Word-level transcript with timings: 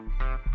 Thank 0.00 0.20
you. 0.20 0.49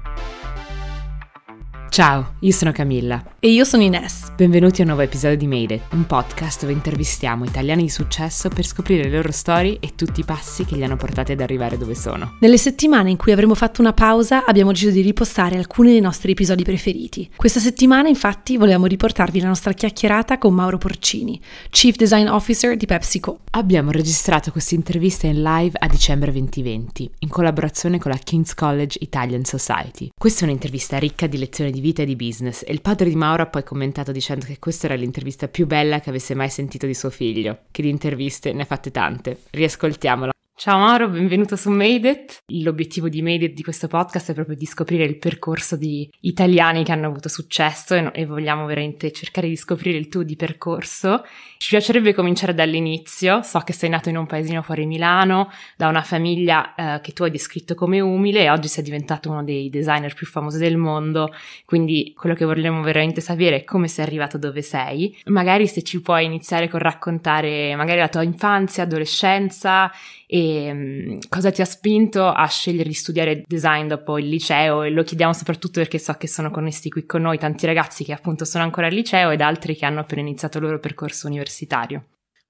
Ciao, 1.96 2.34
io 2.40 2.52
sono 2.52 2.74
Camilla. 2.74 3.24
E 3.40 3.52
io 3.52 3.64
sono 3.64 3.82
Ines. 3.82 4.34
Benvenuti 4.36 4.82
a 4.82 4.84
un 4.84 4.90
nuovo 4.90 5.04
episodio 5.04 5.38
di 5.38 5.48
Made 5.48 5.76
It, 5.76 5.82
un 5.92 6.06
podcast 6.06 6.60
dove 6.60 6.74
intervistiamo 6.74 7.46
italiani 7.46 7.84
di 7.84 7.90
successo 7.90 8.50
per 8.50 8.66
scoprire 8.66 9.04
le 9.04 9.16
loro 9.16 9.32
storie 9.32 9.78
e 9.80 9.96
tutti 9.96 10.20
i 10.20 10.26
passi 10.26 10.66
che 10.66 10.76
li 10.76 10.84
hanno 10.84 10.98
portati 10.98 11.32
ad 11.32 11.40
arrivare 11.40 11.78
dove 11.78 11.96
sono. 11.96 12.36
Nelle 12.42 12.58
settimane 12.58 13.12
in 13.12 13.16
cui 13.16 13.32
avremo 13.32 13.56
fatto 13.56 13.80
una 13.80 13.94
pausa 13.94 14.44
abbiamo 14.44 14.72
deciso 14.72 14.92
di 14.92 15.00
ripostare 15.00 15.56
alcuni 15.56 15.92
dei 15.92 16.02
nostri 16.02 16.34
episodi 16.34 16.64
preferiti. 16.64 17.30
Questa 17.34 17.62
settimana 17.62 18.10
infatti 18.10 18.58
volevamo 18.58 18.88
riportarvi 18.88 19.40
la 19.40 19.48
nostra 19.48 19.72
chiacchierata 19.72 20.38
con 20.38 20.54
Mauro 20.54 20.78
Porcini, 20.78 21.40
Chief 21.70 21.96
Design 21.96 22.28
Officer 22.28 22.76
di 22.76 22.88
PepsiCo. 22.88 23.40
Abbiamo 23.52 23.92
registrato 23.92 24.52
questa 24.52 24.76
intervista 24.76 25.28
in 25.28 25.42
live 25.42 25.78
a 25.80 25.88
dicembre 25.88 26.34
2020, 26.34 27.10
in 27.20 27.30
collaborazione 27.30 28.00
con 28.00 28.12
la 28.12 28.18
King's 28.18 28.54
College 28.54 28.98
Italian 29.00 29.46
Society. 29.46 30.10
Questa 30.14 30.42
è 30.42 30.44
un'intervista 30.44 30.98
ricca 30.98 31.28
di 31.28 31.38
lezioni 31.38 31.72
di 31.72 31.84
vita 31.86 32.02
e 32.02 32.06
di 32.06 32.16
business 32.16 32.64
e 32.66 32.74
il 32.74 32.82
padre 32.82 33.10
di 33.10 33.16
Mauro 33.16 33.44
ha 33.44 33.48
poi 33.48 33.64
commentato 33.64 34.12
dicendo 34.12 34.46
che 34.46 34.58
questa 34.58 34.88
era 34.88 34.96
l'intervista 34.96 35.48
più 35.48 35.68
bella 35.68 36.00
che 36.00 36.10
avesse 36.10 36.34
mai 36.34 36.50
sentito 36.50 36.88
di 36.88 36.96
suo 36.96 37.12
figlio, 37.12 37.60
che 37.70 37.84
di 37.84 37.90
interviste 37.90 38.54
ne 38.54 38.64
ha 38.64 38.66
fatte 38.66 38.90
tante. 38.90 39.42
Riascoltiamola. 39.52 40.32
Ciao 40.58 40.78
Mauro, 40.78 41.10
benvenuto 41.10 41.58
su 41.58 41.70
Made 41.70 42.10
It. 42.10 42.44
L'obiettivo 42.64 43.10
di 43.10 43.22
Made 43.22 43.44
It 43.44 43.54
di 43.54 43.62
questo 43.62 43.90
podcast 43.90 44.32
è 44.32 44.34
proprio 44.34 44.56
di 44.56 44.66
scoprire 44.66 45.04
il 45.04 45.18
percorso 45.18 45.76
di 45.76 46.10
italiani 46.22 46.86
che 46.86 46.94
hanno 46.94 47.08
avuto 47.08 47.28
successo 47.28 47.94
e, 47.94 48.00
no, 48.00 48.14
e, 48.14 48.26
vogliamo 48.26 48.66
veramente 48.66 49.12
cercare 49.12 49.50
di 49.50 49.58
scoprire 49.58 49.98
il 49.98 50.08
tuo 50.08 50.24
di 50.24 50.38
percorso. 50.38 51.26
Ci 51.58 51.72
piacerebbe 51.72 52.14
cominciare 52.14 52.54
dall'inizio. 52.54 53.42
So 53.42 53.60
che 53.60 53.74
sei 53.74 53.90
nato 53.90 54.08
in 54.08 54.16
un 54.16 54.28
paesino 54.28 54.62
fuori 54.62 54.86
Milano, 54.86 55.52
da 55.76 55.90
una 55.90 56.02
famiglia 56.02 56.74
eh, 56.74 57.02
che 57.02 57.12
tu 57.12 57.24
hai 57.24 57.32
descritto 57.32 57.76
come 57.76 58.00
umile 58.00 58.44
e 58.44 58.50
oggi 58.50 58.70
sei 58.70 58.86
diventato 58.86 59.30
uno 59.30 59.44
dei 59.44 59.70
designer 59.70 60.14
più 60.14 60.26
famosi 60.26 60.58
del 60.58 60.78
mondo. 60.78 61.34
Quindi 61.66 62.14
quello 62.16 62.34
che 62.34 62.46
vogliamo 62.46 62.82
veramente 62.82 63.20
sapere 63.20 63.58
è 63.58 63.64
come 63.66 63.90
sei 63.90 64.06
arrivato 64.06 64.38
dove 64.38 64.62
sei. 64.62 65.18
Magari 65.26 65.68
se 65.68 65.84
ci 65.84 66.00
puoi 66.00 66.24
iniziare 66.24 66.70
con 66.70 66.80
raccontare 66.80 67.76
magari 67.76 68.00
la 68.00 68.08
tua 68.08 68.24
infanzia, 68.24 68.84
adolescenza 68.84 69.92
e 70.28 70.72
um, 70.72 71.20
cosa 71.30 71.52
ti 71.52 71.62
ha 71.62 71.66
spinto 71.66 72.26
a 72.26 72.48
scegliere 72.48 72.90
di 72.90 72.96
studiare 72.96 73.44
design 73.46 73.88
dopo 73.88 74.18
il 74.18 74.28
liceo 74.28 74.84
e 74.84 74.90
lo 74.90 75.04
chiediamo 75.04 75.34
soprattutto 75.34 75.80
perché 75.80 76.00
so 76.00 76.14
che 76.14 76.28
sono 76.28 76.50
connessi 76.50 76.90
qui 76.90 77.06
con 77.06 77.22
noi 77.22 77.38
tanti 77.38 77.66
ragazzi 77.66 78.04
che 78.04 78.14
appunto 78.14 78.46
sono 78.46 78.64
ancora 78.64 78.88
al 78.88 78.94
liceo 78.94 79.30
ed 79.30 79.42
altri 79.42 79.76
che 79.76 79.86
hanno 79.86 80.00
appena 80.00 80.22
iniziato 80.22 80.58
il 80.58 80.64
loro 80.66 80.80
percorso 80.80 81.28
universitario. 81.28 82.06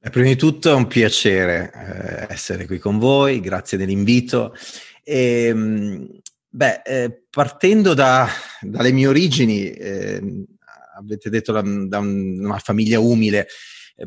Prima 0.10 0.28
di 0.28 0.36
tutto 0.36 0.70
è 0.70 0.74
un 0.74 0.86
piacere 0.86 1.72
eh, 1.74 2.34
essere 2.34 2.68
qui 2.68 2.78
con 2.78 3.00
voi, 3.00 3.40
grazie 3.40 3.76
dell'invito. 3.76 4.54
E, 5.04 5.46
ehm, 5.48 6.08
beh, 6.48 6.82
eh, 6.86 7.24
partendo 7.30 7.96
da, 7.96 8.30
dalle 8.62 8.92
mie 8.92 9.08
origini, 9.08 9.72
eh, 9.72 10.22
avete 10.96 11.32
detto 11.32 11.52
da, 11.52 11.64
da 11.64 11.98
una 11.98 12.60
famiglia 12.60 13.00
umile, 13.00 13.48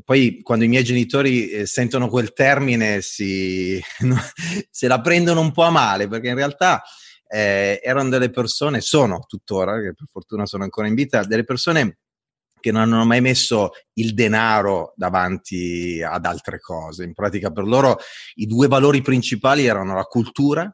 poi 0.05 0.41
quando 0.43 0.65
i 0.65 0.69
miei 0.69 0.85
genitori 0.85 1.49
eh, 1.49 1.67
sentono 1.67 2.09
quel 2.09 2.33
termine 2.33 3.01
si, 3.01 3.81
se 4.71 4.87
la 4.87 5.01
prendono 5.01 5.41
un 5.41 5.53
po' 5.53 5.63
a 5.63 5.71
male 5.71 6.09
perché 6.09 6.29
in 6.29 6.35
realtà 6.35 6.83
eh, 7.29 7.81
erano 7.83 8.09
delle 8.09 8.31
persone, 8.31 8.81
sono 8.81 9.25
tuttora, 9.27 9.81
che 9.81 9.95
per 9.95 10.07
fortuna 10.11 10.47
sono 10.47 10.65
ancora 10.65 10.89
in 10.89 10.95
vita, 10.95 11.25
delle 11.25 11.45
persone 11.45 11.99
che 12.61 12.73
non 12.73 12.83
hanno 12.83 13.05
mai 13.05 13.21
messo 13.21 13.71
il 13.95 14.15
denaro 14.15 14.93
davanti 14.97 16.03
ad 16.03 16.25
altre 16.25 16.59
cose. 16.59 17.05
In 17.05 17.13
pratica 17.13 17.51
per 17.51 17.65
loro 17.65 17.99
i 18.35 18.47
due 18.47 18.67
valori 18.67 19.01
principali 19.01 19.67
erano 19.67 19.95
la 19.95 20.05
cultura 20.05 20.71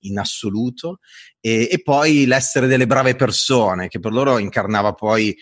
in 0.00 0.18
assoluto 0.18 0.98
e, 1.40 1.68
e 1.70 1.82
poi 1.82 2.26
l'essere 2.26 2.66
delle 2.66 2.86
brave 2.86 3.14
persone, 3.14 3.88
che 3.88 4.00
per 4.00 4.12
loro 4.12 4.38
incarnava 4.38 4.94
poi 4.94 5.36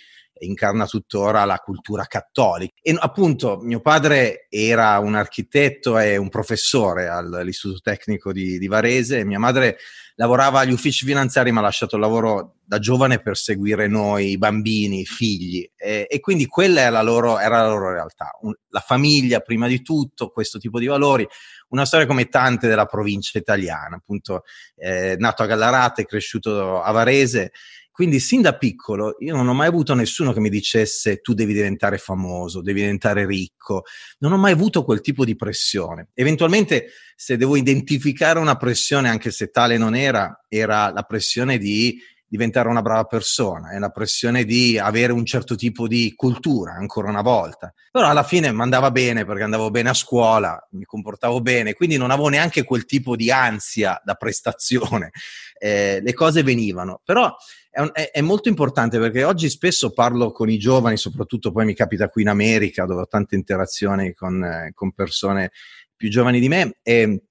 incarna 0.47 0.87
tuttora 0.87 1.45
la 1.45 1.59
cultura 1.59 2.05
cattolica. 2.05 2.75
E 2.81 2.97
appunto 2.99 3.59
mio 3.59 3.81
padre 3.81 4.47
era 4.49 4.99
un 4.99 5.15
architetto 5.15 5.99
e 5.99 6.17
un 6.17 6.29
professore 6.29 7.09
all'Istituto 7.09 7.81
Tecnico 7.81 8.33
di, 8.33 8.59
di 8.59 8.67
Varese 8.67 9.19
e 9.19 9.25
mia 9.25 9.39
madre 9.39 9.79
lavorava 10.21 10.61
agli 10.61 10.73
uffici 10.73 11.07
finanziari 11.07 11.51
ma 11.51 11.61
ha 11.61 11.65
lasciato 11.65 11.97
il 11.97 12.03
lavoro 12.03 12.57
da 12.63 12.79
giovane 12.79 13.21
per 13.21 13.37
seguire 13.37 13.87
noi, 13.87 14.37
bambini, 14.37 15.05
figli 15.05 15.69
e, 15.75 16.07
e 16.09 16.21
quindi 16.21 16.47
quella 16.47 16.83
era 16.83 16.91
la 16.91 17.03
loro, 17.03 17.39
era 17.39 17.63
la 17.63 17.69
loro 17.69 17.91
realtà. 17.91 18.37
Un, 18.43 18.55
la 18.69 18.81
famiglia 18.81 19.41
prima 19.41 19.67
di 19.67 19.83
tutto, 19.83 20.29
questo 20.29 20.59
tipo 20.59 20.79
di 20.79 20.87
valori, 20.87 21.27
una 21.71 21.85
storia 21.85 22.07
come 22.07 22.29
tante 22.29 22.69
della 22.69 22.85
provincia 22.85 23.39
italiana, 23.39 23.97
appunto 23.97 24.43
eh, 24.77 25.17
nato 25.19 25.43
a 25.43 25.47
Gallarate, 25.47 26.05
cresciuto 26.05 26.83
a 26.83 26.91
Varese 26.93 27.53
quindi 28.01 28.19
sin 28.19 28.41
da 28.41 28.57
piccolo 28.57 29.17
io 29.19 29.37
non 29.37 29.47
ho 29.47 29.53
mai 29.53 29.67
avuto 29.67 29.93
nessuno 29.93 30.33
che 30.33 30.41
mi 30.41 30.49
dicesse 30.49 31.21
tu 31.21 31.35
devi 31.35 31.53
diventare 31.53 31.99
famoso, 31.99 32.63
devi 32.63 32.81
diventare 32.81 33.27
ricco, 33.27 33.83
non 34.21 34.33
ho 34.33 34.39
mai 34.39 34.53
avuto 34.53 34.85
quel 34.85 35.03
tipo 35.03 35.23
di 35.23 35.37
pressione. 35.37 36.09
Eventualmente 36.15 36.93
se 37.15 37.37
devo 37.37 37.57
identificare 37.57 38.39
una 38.39 38.57
pressione, 38.57 39.11
anche 39.11 39.31
se 39.31 39.51
tale 39.51 39.77
non 39.77 39.95
era, 39.95 40.47
era 40.49 40.91
la 40.91 41.03
pressione 41.03 41.59
di 41.59 42.01
diventare 42.31 42.69
una 42.69 42.81
brava 42.81 43.05
persona, 43.05 43.71
è 43.71 43.79
la 43.79 43.91
pressione 43.91 44.45
di 44.45 44.79
avere 44.79 45.13
un 45.13 45.25
certo 45.25 45.57
tipo 45.57 45.89
di 45.89 46.13
cultura, 46.15 46.75
ancora 46.75 47.09
una 47.09 47.23
volta. 47.23 47.75
Però 47.91 48.07
alla 48.07 48.23
fine 48.23 48.53
mi 48.53 48.61
andava 48.61 48.93
bene 48.93 49.25
perché 49.25 49.43
andavo 49.43 49.69
bene 49.71 49.89
a 49.89 49.95
scuola, 49.95 50.65
mi 50.71 50.85
comportavo 50.85 51.41
bene, 51.41 51.75
quindi 51.75 51.97
non 51.97 52.13
avevo 52.13 52.29
neanche 52.29 52.63
quel 52.63 52.85
tipo 52.85 53.17
di 53.17 53.33
ansia 53.33 54.01
da 54.05 54.15
prestazione. 54.15 55.11
Eh, 55.63 56.01
le 56.03 56.15
cose 56.15 56.43
venivano. 56.43 57.03
Però 57.05 57.37
è, 57.69 57.81
un, 57.81 57.91
è, 57.93 58.13
è, 58.13 58.23
molto 58.23 58.49
importante 58.49 58.99
perché 58.99 59.25
oggi 59.25 59.51
spesso 59.51 59.93
parlo 59.93 60.33
con 60.33 60.49
i 60.49 60.57
giovani, 60.57 60.97
soprattutto 60.97 61.53
poi 61.53 61.67
mi 61.67 61.75
capita 61.75 62.09
qui 62.09 62.23
in 62.23 62.29
America 62.29 62.87
dove 62.87 63.03
ho 63.03 63.07
tante 63.07 63.35
interazioni 63.35 64.15
con, 64.15 64.43
eh, 64.43 64.71
con 64.73 64.93
persone 64.93 65.51
più 65.95 66.09
giovani 66.09 66.41
di 66.41 66.49
me 66.49 66.79
e 66.83 67.25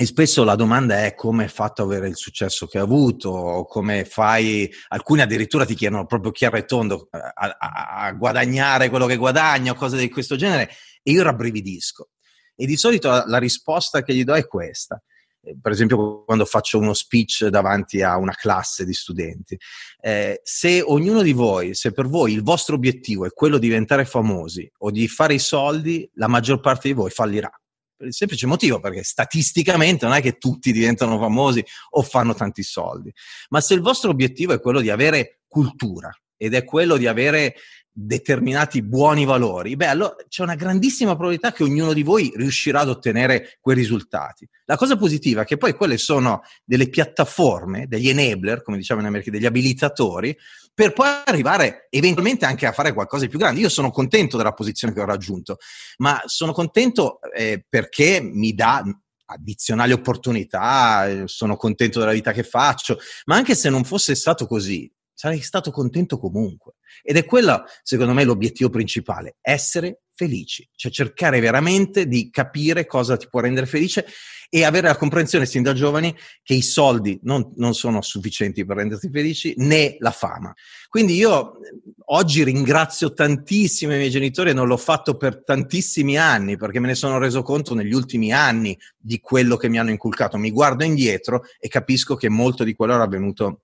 e 0.00 0.06
spesso 0.06 0.44
la 0.44 0.54
domanda 0.54 1.04
è 1.04 1.16
come 1.16 1.42
hai 1.42 1.48
fatto 1.48 1.82
ad 1.82 1.88
avere 1.88 2.06
il 2.06 2.14
successo 2.14 2.68
che 2.68 2.78
hai 2.78 2.84
avuto, 2.84 3.30
o 3.30 3.66
come 3.66 4.04
fai, 4.04 4.72
alcuni 4.90 5.22
addirittura 5.22 5.64
ti 5.64 5.74
chiedono 5.74 6.06
proprio 6.06 6.30
chiaro 6.30 6.56
e 6.56 6.66
tondo 6.66 7.08
eh, 7.10 7.18
a, 7.18 7.56
a, 7.58 8.04
a 8.04 8.12
guadagnare 8.12 8.90
quello 8.90 9.06
che 9.06 9.16
guadagno, 9.16 9.74
cose 9.74 9.96
di 9.96 10.08
questo 10.08 10.36
genere, 10.36 10.70
e 11.02 11.10
io 11.10 11.24
rabbrividisco. 11.24 12.10
E 12.54 12.64
di 12.64 12.76
solito 12.76 13.08
la, 13.08 13.24
la 13.26 13.38
risposta 13.38 14.04
che 14.04 14.14
gli 14.14 14.22
do 14.22 14.36
è 14.36 14.46
questa. 14.46 15.02
Eh, 15.42 15.56
per 15.60 15.72
esempio, 15.72 16.22
quando 16.22 16.44
faccio 16.44 16.78
uno 16.78 16.94
speech 16.94 17.46
davanti 17.46 18.00
a 18.00 18.18
una 18.18 18.34
classe 18.34 18.84
di 18.84 18.94
studenti, 18.94 19.58
eh, 20.00 20.40
se 20.44 20.80
ognuno 20.80 21.22
di 21.22 21.32
voi, 21.32 21.74
se 21.74 21.90
per 21.90 22.06
voi 22.06 22.34
il 22.34 22.44
vostro 22.44 22.76
obiettivo 22.76 23.26
è 23.26 23.32
quello 23.32 23.58
di 23.58 23.66
diventare 23.66 24.04
famosi 24.04 24.70
o 24.78 24.92
di 24.92 25.08
fare 25.08 25.34
i 25.34 25.40
soldi, 25.40 26.08
la 26.14 26.28
maggior 26.28 26.60
parte 26.60 26.86
di 26.86 26.94
voi 26.94 27.10
fallirà 27.10 27.50
per 27.98 28.06
il 28.06 28.14
semplice 28.14 28.46
motivo 28.46 28.78
perché 28.78 29.02
statisticamente 29.02 30.06
non 30.06 30.14
è 30.14 30.22
che 30.22 30.38
tutti 30.38 30.70
diventano 30.70 31.18
famosi 31.18 31.62
o 31.90 32.02
fanno 32.02 32.32
tanti 32.32 32.62
soldi, 32.62 33.12
ma 33.48 33.60
se 33.60 33.74
il 33.74 33.80
vostro 33.80 34.10
obiettivo 34.10 34.52
è 34.52 34.60
quello 34.60 34.80
di 34.80 34.88
avere 34.88 35.40
cultura 35.48 36.10
ed 36.36 36.54
è 36.54 36.62
quello 36.62 36.96
di 36.96 37.08
avere 37.08 37.56
determinati 38.00 38.82
buoni 38.82 39.24
valori, 39.24 39.74
beh, 39.74 39.86
allora 39.86 40.14
c'è 40.28 40.42
una 40.42 40.54
grandissima 40.54 41.16
probabilità 41.16 41.50
che 41.50 41.64
ognuno 41.64 41.92
di 41.92 42.04
voi 42.04 42.32
riuscirà 42.36 42.80
ad 42.80 42.88
ottenere 42.88 43.58
quei 43.60 43.74
risultati. 43.74 44.48
La 44.66 44.76
cosa 44.76 44.96
positiva 44.96 45.42
è 45.42 45.44
che 45.44 45.56
poi 45.56 45.74
quelle 45.74 45.98
sono 45.98 46.42
delle 46.64 46.88
piattaforme, 46.88 47.88
degli 47.88 48.08
enabler, 48.08 48.62
come 48.62 48.76
diciamo 48.76 49.00
in 49.00 49.06
America, 49.06 49.32
degli 49.32 49.46
abilitatori, 49.46 50.36
per 50.72 50.92
poi 50.92 51.08
arrivare 51.24 51.88
eventualmente 51.90 52.44
anche 52.44 52.66
a 52.66 52.72
fare 52.72 52.92
qualcosa 52.92 53.24
di 53.24 53.30
più 53.30 53.38
grande. 53.40 53.60
Io 53.60 53.68
sono 53.68 53.90
contento 53.90 54.36
della 54.36 54.52
posizione 54.52 54.94
che 54.94 55.00
ho 55.00 55.04
raggiunto, 55.04 55.56
ma 55.96 56.22
sono 56.26 56.52
contento 56.52 57.18
eh, 57.34 57.64
perché 57.68 58.20
mi 58.22 58.54
dà 58.54 58.84
addizionali 59.24 59.92
opportunità, 59.92 61.08
eh, 61.08 61.22
sono 61.26 61.56
contento 61.56 61.98
della 61.98 62.12
vita 62.12 62.30
che 62.30 62.44
faccio, 62.44 62.98
ma 63.24 63.34
anche 63.34 63.56
se 63.56 63.70
non 63.70 63.82
fosse 63.82 64.14
stato 64.14 64.46
così, 64.46 64.88
sarei 65.18 65.40
stato 65.40 65.72
contento 65.72 66.16
comunque. 66.16 66.74
Ed 67.02 67.16
è 67.16 67.24
quello, 67.24 67.64
secondo 67.82 68.12
me, 68.12 68.22
l'obiettivo 68.22 68.70
principale, 68.70 69.38
essere 69.40 70.02
felici, 70.14 70.68
cioè 70.76 70.92
cercare 70.92 71.40
veramente 71.40 72.06
di 72.06 72.30
capire 72.30 72.86
cosa 72.86 73.16
ti 73.16 73.26
può 73.28 73.40
rendere 73.40 73.66
felice 73.66 74.06
e 74.48 74.64
avere 74.64 74.86
la 74.86 74.96
comprensione 74.96 75.44
sin 75.44 75.64
da 75.64 75.72
giovani 75.72 76.16
che 76.44 76.54
i 76.54 76.62
soldi 76.62 77.18
non, 77.24 77.52
non 77.56 77.74
sono 77.74 78.00
sufficienti 78.00 78.64
per 78.64 78.76
renderti 78.76 79.10
felici, 79.10 79.54
né 79.56 79.96
la 79.98 80.12
fama. 80.12 80.54
Quindi 80.88 81.14
io 81.14 81.58
oggi 82.06 82.44
ringrazio 82.44 83.12
tantissimo 83.12 83.94
i 83.94 83.96
miei 83.96 84.10
genitori 84.10 84.50
e 84.50 84.54
non 84.54 84.68
l'ho 84.68 84.76
fatto 84.76 85.16
per 85.16 85.42
tantissimi 85.42 86.16
anni 86.16 86.56
perché 86.56 86.78
me 86.78 86.86
ne 86.86 86.94
sono 86.94 87.18
reso 87.18 87.42
conto 87.42 87.74
negli 87.74 87.92
ultimi 87.92 88.32
anni 88.32 88.78
di 88.96 89.18
quello 89.18 89.56
che 89.56 89.68
mi 89.68 89.80
hanno 89.80 89.90
inculcato. 89.90 90.38
Mi 90.38 90.52
guardo 90.52 90.84
indietro 90.84 91.42
e 91.58 91.66
capisco 91.66 92.14
che 92.14 92.28
molto 92.28 92.62
di 92.62 92.74
quello 92.74 92.94
era 92.94 93.02
avvenuto 93.02 93.62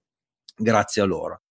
grazie 0.56 1.02
a 1.02 1.04
loro 1.04 1.43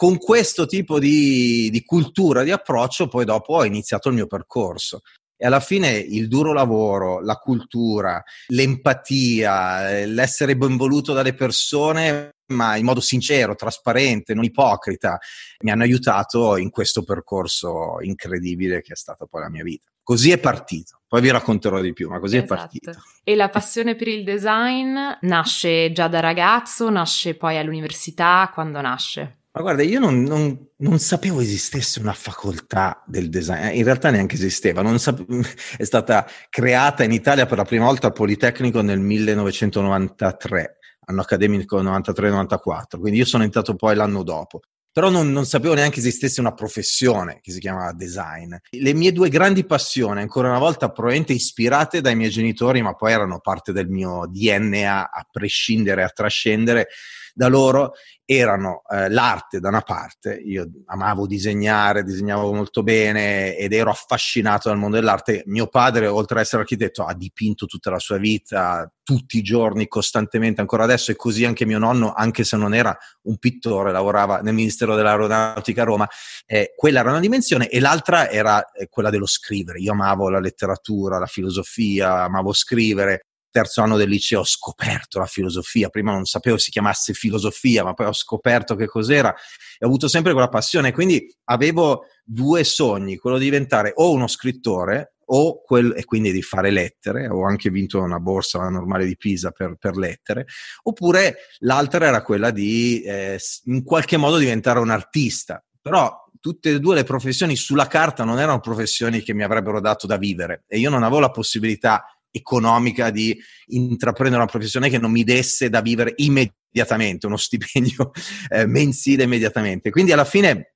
con 0.00 0.16
questo 0.16 0.64
tipo 0.64 0.98
di, 0.98 1.68
di, 1.70 1.84
cultura, 1.84 2.42
di 2.42 2.50
approccio, 2.50 3.06
poi 3.06 3.26
dopo 3.26 3.56
ho 3.56 3.66
iniziato 3.66 4.08
il 4.08 4.14
mio 4.14 4.26
percorso. 4.26 5.02
E 5.36 5.44
alla 5.44 5.60
fine 5.60 5.90
il 5.90 6.26
duro 6.26 6.54
lavoro, 6.54 7.20
la 7.20 7.34
cultura, 7.34 8.22
l'empatia, 8.46 10.06
l'essere 10.06 10.56
ben 10.56 10.78
voluto 10.78 11.12
dalle 11.12 11.34
persone, 11.34 12.36
ma 12.46 12.76
in 12.76 12.86
modo 12.86 13.00
sincero, 13.00 13.54
trasparente, 13.54 14.32
non 14.32 14.44
ipocrita, 14.44 15.18
mi 15.64 15.70
hanno 15.70 15.82
aiutato 15.82 16.56
in 16.56 16.70
questo 16.70 17.02
percorso 17.02 18.00
incredibile 18.00 18.80
che 18.80 18.94
è 18.94 18.96
stata 18.96 19.26
poi 19.26 19.42
la 19.42 19.50
mia 19.50 19.62
vita. 19.62 19.84
Così 20.02 20.30
è 20.30 20.38
partito. 20.38 21.02
Poi 21.06 21.20
vi 21.20 21.30
racconterò 21.30 21.78
di 21.78 21.92
più, 21.92 22.08
ma 22.08 22.20
così 22.20 22.38
esatto. 22.38 22.54
è 22.54 22.56
partito. 22.56 22.92
E 23.22 23.36
la 23.36 23.50
passione 23.50 23.96
per 23.96 24.08
il 24.08 24.24
design 24.24 24.96
nasce 25.20 25.92
già 25.92 26.08
da 26.08 26.20
ragazzo, 26.20 26.88
nasce 26.88 27.34
poi 27.34 27.58
all'università, 27.58 28.50
quando 28.54 28.80
nasce? 28.80 29.39
Ma 29.60 29.66
guarda, 29.66 29.82
io 29.82 30.00
non, 30.00 30.22
non, 30.22 30.70
non, 30.78 30.98
sapevo 30.98 31.42
esistesse 31.42 32.00
una 32.00 32.14
facoltà 32.14 33.04
del 33.06 33.28
design, 33.28 33.66
eh, 33.66 33.76
in 33.76 33.84
realtà 33.84 34.08
neanche 34.08 34.36
esisteva, 34.36 34.96
sape- 34.96 35.26
è 35.76 35.84
stata 35.84 36.26
creata 36.48 37.04
in 37.04 37.12
Italia 37.12 37.44
per 37.44 37.58
la 37.58 37.66
prima 37.66 37.84
volta 37.84 38.06
al 38.06 38.14
Politecnico 38.14 38.80
nel 38.80 39.00
1993, 39.00 40.78
anno 41.04 41.20
accademico 41.20 41.82
93-94, 41.82 42.98
quindi 42.98 43.18
io 43.18 43.26
sono 43.26 43.42
entrato 43.42 43.74
poi 43.74 43.94
l'anno 43.96 44.22
dopo 44.22 44.60
però 44.92 45.08
non, 45.08 45.30
non, 45.30 45.46
sapevo 45.46 45.74
neanche 45.74 46.00
esistesse 46.00 46.40
una 46.40 46.52
professione 46.52 47.38
che 47.40 47.52
si 47.52 47.60
chiamava 47.60 47.92
design. 47.92 48.54
Le 48.70 48.92
mie 48.92 49.12
due 49.12 49.28
grandi 49.28 49.64
passioni, 49.64 50.20
ancora 50.20 50.48
una 50.48 50.58
volta 50.58 50.90
probabilmente 50.90 51.32
ispirate 51.32 52.00
dai 52.00 52.16
miei 52.16 52.30
genitori, 52.30 52.82
ma 52.82 52.94
poi 52.94 53.12
erano 53.12 53.38
parte 53.38 53.72
del 53.72 53.88
mio 53.88 54.26
DNA 54.26 55.10
a 55.12 55.26
prescindere, 55.30 56.02
a 56.02 56.08
trascendere, 56.08 56.88
da 57.34 57.48
loro 57.48 57.92
erano 58.24 58.82
eh, 58.88 59.08
l'arte 59.08 59.58
da 59.58 59.68
una 59.68 59.80
parte, 59.80 60.34
io 60.34 60.68
amavo 60.86 61.26
disegnare, 61.26 62.04
disegnavo 62.04 62.52
molto 62.52 62.84
bene 62.84 63.56
ed 63.56 63.72
ero 63.72 63.90
affascinato 63.90 64.68
dal 64.68 64.78
mondo 64.78 64.96
dell'arte. 64.96 65.42
Mio 65.46 65.66
padre, 65.66 66.06
oltre 66.06 66.36
ad 66.36 66.44
essere 66.44 66.62
architetto, 66.62 67.04
ha 67.04 67.12
dipinto 67.14 67.66
tutta 67.66 67.90
la 67.90 67.98
sua 67.98 68.18
vita, 68.18 68.88
tutti 69.02 69.38
i 69.38 69.42
giorni, 69.42 69.88
costantemente, 69.88 70.60
ancora 70.60 70.84
adesso, 70.84 71.10
e 71.10 71.16
così 71.16 71.44
anche 71.44 71.66
mio 71.66 71.80
nonno, 71.80 72.12
anche 72.12 72.44
se 72.44 72.56
non 72.56 72.72
era 72.72 72.96
un 73.22 73.38
pittore, 73.38 73.90
lavorava 73.90 74.38
nel 74.42 74.54
Ministero 74.54 74.94
dell'Aeronautica 74.94 75.82
a 75.82 75.84
Roma. 75.84 76.08
Eh, 76.46 76.74
quella 76.76 77.00
era 77.00 77.10
una 77.10 77.18
dimensione 77.18 77.68
e 77.68 77.80
l'altra 77.80 78.30
era 78.30 78.70
eh, 78.70 78.88
quella 78.88 79.10
dello 79.10 79.26
scrivere. 79.26 79.80
Io 79.80 79.90
amavo 79.90 80.30
la 80.30 80.38
letteratura, 80.38 81.18
la 81.18 81.26
filosofia, 81.26 82.22
amavo 82.22 82.52
scrivere 82.52 83.29
terzo 83.50 83.82
anno 83.82 83.96
del 83.96 84.08
liceo 84.08 84.40
ho 84.40 84.44
scoperto 84.44 85.18
la 85.18 85.26
filosofia, 85.26 85.88
prima 85.88 86.12
non 86.12 86.24
sapevo 86.24 86.56
si 86.58 86.70
chiamasse 86.70 87.12
filosofia, 87.12 87.84
ma 87.84 87.94
poi 87.94 88.06
ho 88.06 88.12
scoperto 88.12 88.74
che 88.74 88.86
cos'era 88.86 89.34
e 89.78 89.84
ho 89.84 89.86
avuto 89.86 90.08
sempre 90.08 90.32
quella 90.32 90.48
passione, 90.48 90.92
quindi 90.92 91.32
avevo 91.44 92.06
due 92.24 92.64
sogni, 92.64 93.16
quello 93.16 93.38
di 93.38 93.44
diventare 93.44 93.92
o 93.94 94.12
uno 94.12 94.26
scrittore 94.26 95.14
o 95.32 95.62
quel, 95.62 95.94
e 95.96 96.04
quindi 96.04 96.32
di 96.32 96.42
fare 96.42 96.70
lettere, 96.70 97.28
ho 97.28 97.44
anche 97.44 97.70
vinto 97.70 98.00
una 98.00 98.18
borsa 98.18 98.68
normale 98.68 99.06
di 99.06 99.16
Pisa 99.16 99.50
per, 99.50 99.76
per 99.78 99.96
lettere, 99.96 100.46
oppure 100.82 101.36
l'altra 101.60 102.06
era 102.06 102.22
quella 102.22 102.50
di 102.50 103.02
eh, 103.02 103.38
in 103.66 103.84
qualche 103.84 104.16
modo 104.16 104.38
diventare 104.38 104.80
un 104.80 104.90
artista, 104.90 105.64
però 105.80 106.28
tutte 106.40 106.70
e 106.70 106.80
due 106.80 106.96
le 106.96 107.04
professioni 107.04 107.54
sulla 107.54 107.86
carta 107.86 108.24
non 108.24 108.40
erano 108.40 108.60
professioni 108.60 109.20
che 109.20 109.34
mi 109.34 109.44
avrebbero 109.44 109.80
dato 109.80 110.06
da 110.06 110.16
vivere 110.16 110.64
e 110.66 110.78
io 110.78 110.90
non 110.90 111.02
avevo 111.02 111.20
la 111.20 111.30
possibilità 111.30 112.04
economica 112.30 113.10
di 113.10 113.38
intraprendere 113.68 114.42
una 114.42 114.50
professione 114.50 114.88
che 114.88 114.98
non 114.98 115.10
mi 115.10 115.24
desse 115.24 115.68
da 115.68 115.80
vivere 115.80 116.12
immediatamente, 116.16 117.26
uno 117.26 117.36
stipendio 117.38 118.12
eh, 118.48 118.66
mensile 118.66 119.24
immediatamente. 119.24 119.90
Quindi 119.90 120.12
alla 120.12 120.24
fine 120.24 120.74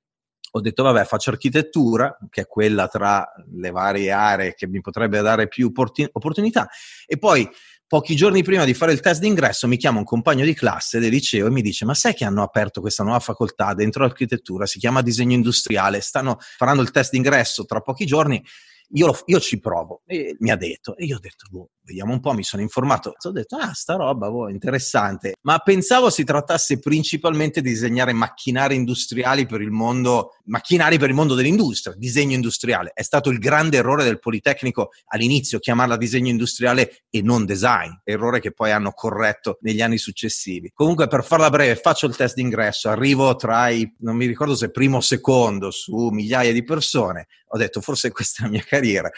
ho 0.55 0.61
detto 0.61 0.83
vabbè 0.83 1.03
faccio 1.03 1.31
architettura, 1.31 2.17
che 2.29 2.41
è 2.41 2.47
quella 2.47 2.87
tra 2.87 3.25
le 3.57 3.71
varie 3.71 4.11
aree 4.11 4.53
che 4.53 4.67
mi 4.67 4.79
potrebbe 4.79 5.21
dare 5.21 5.47
più 5.49 5.71
opportunità 5.73 6.69
e 7.05 7.17
poi 7.17 7.47
pochi 7.87 8.15
giorni 8.15 8.41
prima 8.41 8.63
di 8.63 8.73
fare 8.73 8.93
il 8.93 8.99
test 9.01 9.19
d'ingresso 9.19 9.67
mi 9.67 9.77
chiama 9.77 9.99
un 9.99 10.05
compagno 10.05 10.45
di 10.45 10.53
classe 10.53 10.99
del 10.99 11.11
liceo 11.11 11.47
e 11.47 11.51
mi 11.51 11.61
dice 11.61 11.85
ma 11.85 11.93
sai 11.93 12.13
che 12.13 12.23
hanno 12.23 12.41
aperto 12.41 12.79
questa 12.79 13.03
nuova 13.03 13.19
facoltà 13.19 13.73
dentro 13.73 14.03
l'architettura, 14.03 14.65
si 14.65 14.79
chiama 14.79 15.01
disegno 15.01 15.33
industriale, 15.33 15.99
stanno 15.99 16.37
faranno 16.39 16.81
il 16.81 16.91
test 16.91 17.11
d'ingresso 17.11 17.65
tra 17.65 17.81
pochi 17.81 18.05
giorni 18.05 18.41
io, 18.89 19.07
lo, 19.07 19.19
io, 19.25 19.39
ci 19.39 19.59
provo, 19.59 20.01
e 20.05 20.35
mi 20.39 20.51
ha 20.51 20.55
detto, 20.55 20.95
e 20.95 21.05
io 21.05 21.17
ho 21.17 21.19
detto, 21.19 21.47
boh, 21.49 21.69
vediamo 21.83 22.13
un 22.13 22.19
po', 22.19 22.33
mi 22.33 22.43
sono 22.43 22.61
informato, 22.61 23.13
ho 23.17 23.31
detto, 23.31 23.55
ah, 23.57 23.73
sta 23.73 23.95
roba, 23.95 24.29
boh, 24.29 24.49
interessante, 24.49 25.35
ma 25.41 25.59
pensavo 25.59 26.09
si 26.09 26.23
trattasse 26.23 26.79
principalmente 26.79 27.61
di 27.61 27.69
disegnare 27.69 28.13
macchinari 28.13 28.75
industriali 28.75 29.45
per 29.45 29.61
il 29.61 29.71
mondo, 29.71 30.31
macchinari 30.45 30.97
per 30.97 31.09
il 31.09 31.15
mondo 31.15 31.35
dell'industria, 31.35 31.95
disegno 31.97 32.33
industriale. 32.33 32.91
È 32.93 33.03
stato 33.03 33.29
il 33.29 33.39
grande 33.39 33.77
errore 33.77 34.03
del 34.03 34.19
Politecnico 34.19 34.89
all'inizio 35.07 35.59
chiamarla 35.59 35.97
disegno 35.97 36.29
industriale 36.29 37.05
e 37.09 37.21
non 37.21 37.45
design, 37.45 37.91
errore 38.03 38.39
che 38.39 38.51
poi 38.51 38.71
hanno 38.71 38.91
corretto 38.91 39.57
negli 39.61 39.81
anni 39.81 39.97
successivi. 39.97 40.71
Comunque, 40.73 41.07
per 41.07 41.23
farla 41.23 41.49
breve, 41.49 41.75
faccio 41.75 42.07
il 42.07 42.15
test 42.15 42.35
d'ingresso, 42.35 42.89
arrivo 42.89 43.35
tra 43.35 43.69
i, 43.69 43.91
non 43.99 44.15
mi 44.15 44.25
ricordo 44.25 44.55
se 44.55 44.71
primo 44.71 44.97
o 44.97 45.01
secondo, 45.01 45.71
su 45.71 46.09
migliaia 46.09 46.53
di 46.53 46.63
persone, 46.63 47.27
ho 47.47 47.57
detto 47.57 47.81
forse 47.81 48.11
questa 48.11 48.43
è 48.43 48.45
la 48.45 48.51
mia 48.51 48.63
carriera 48.63 49.11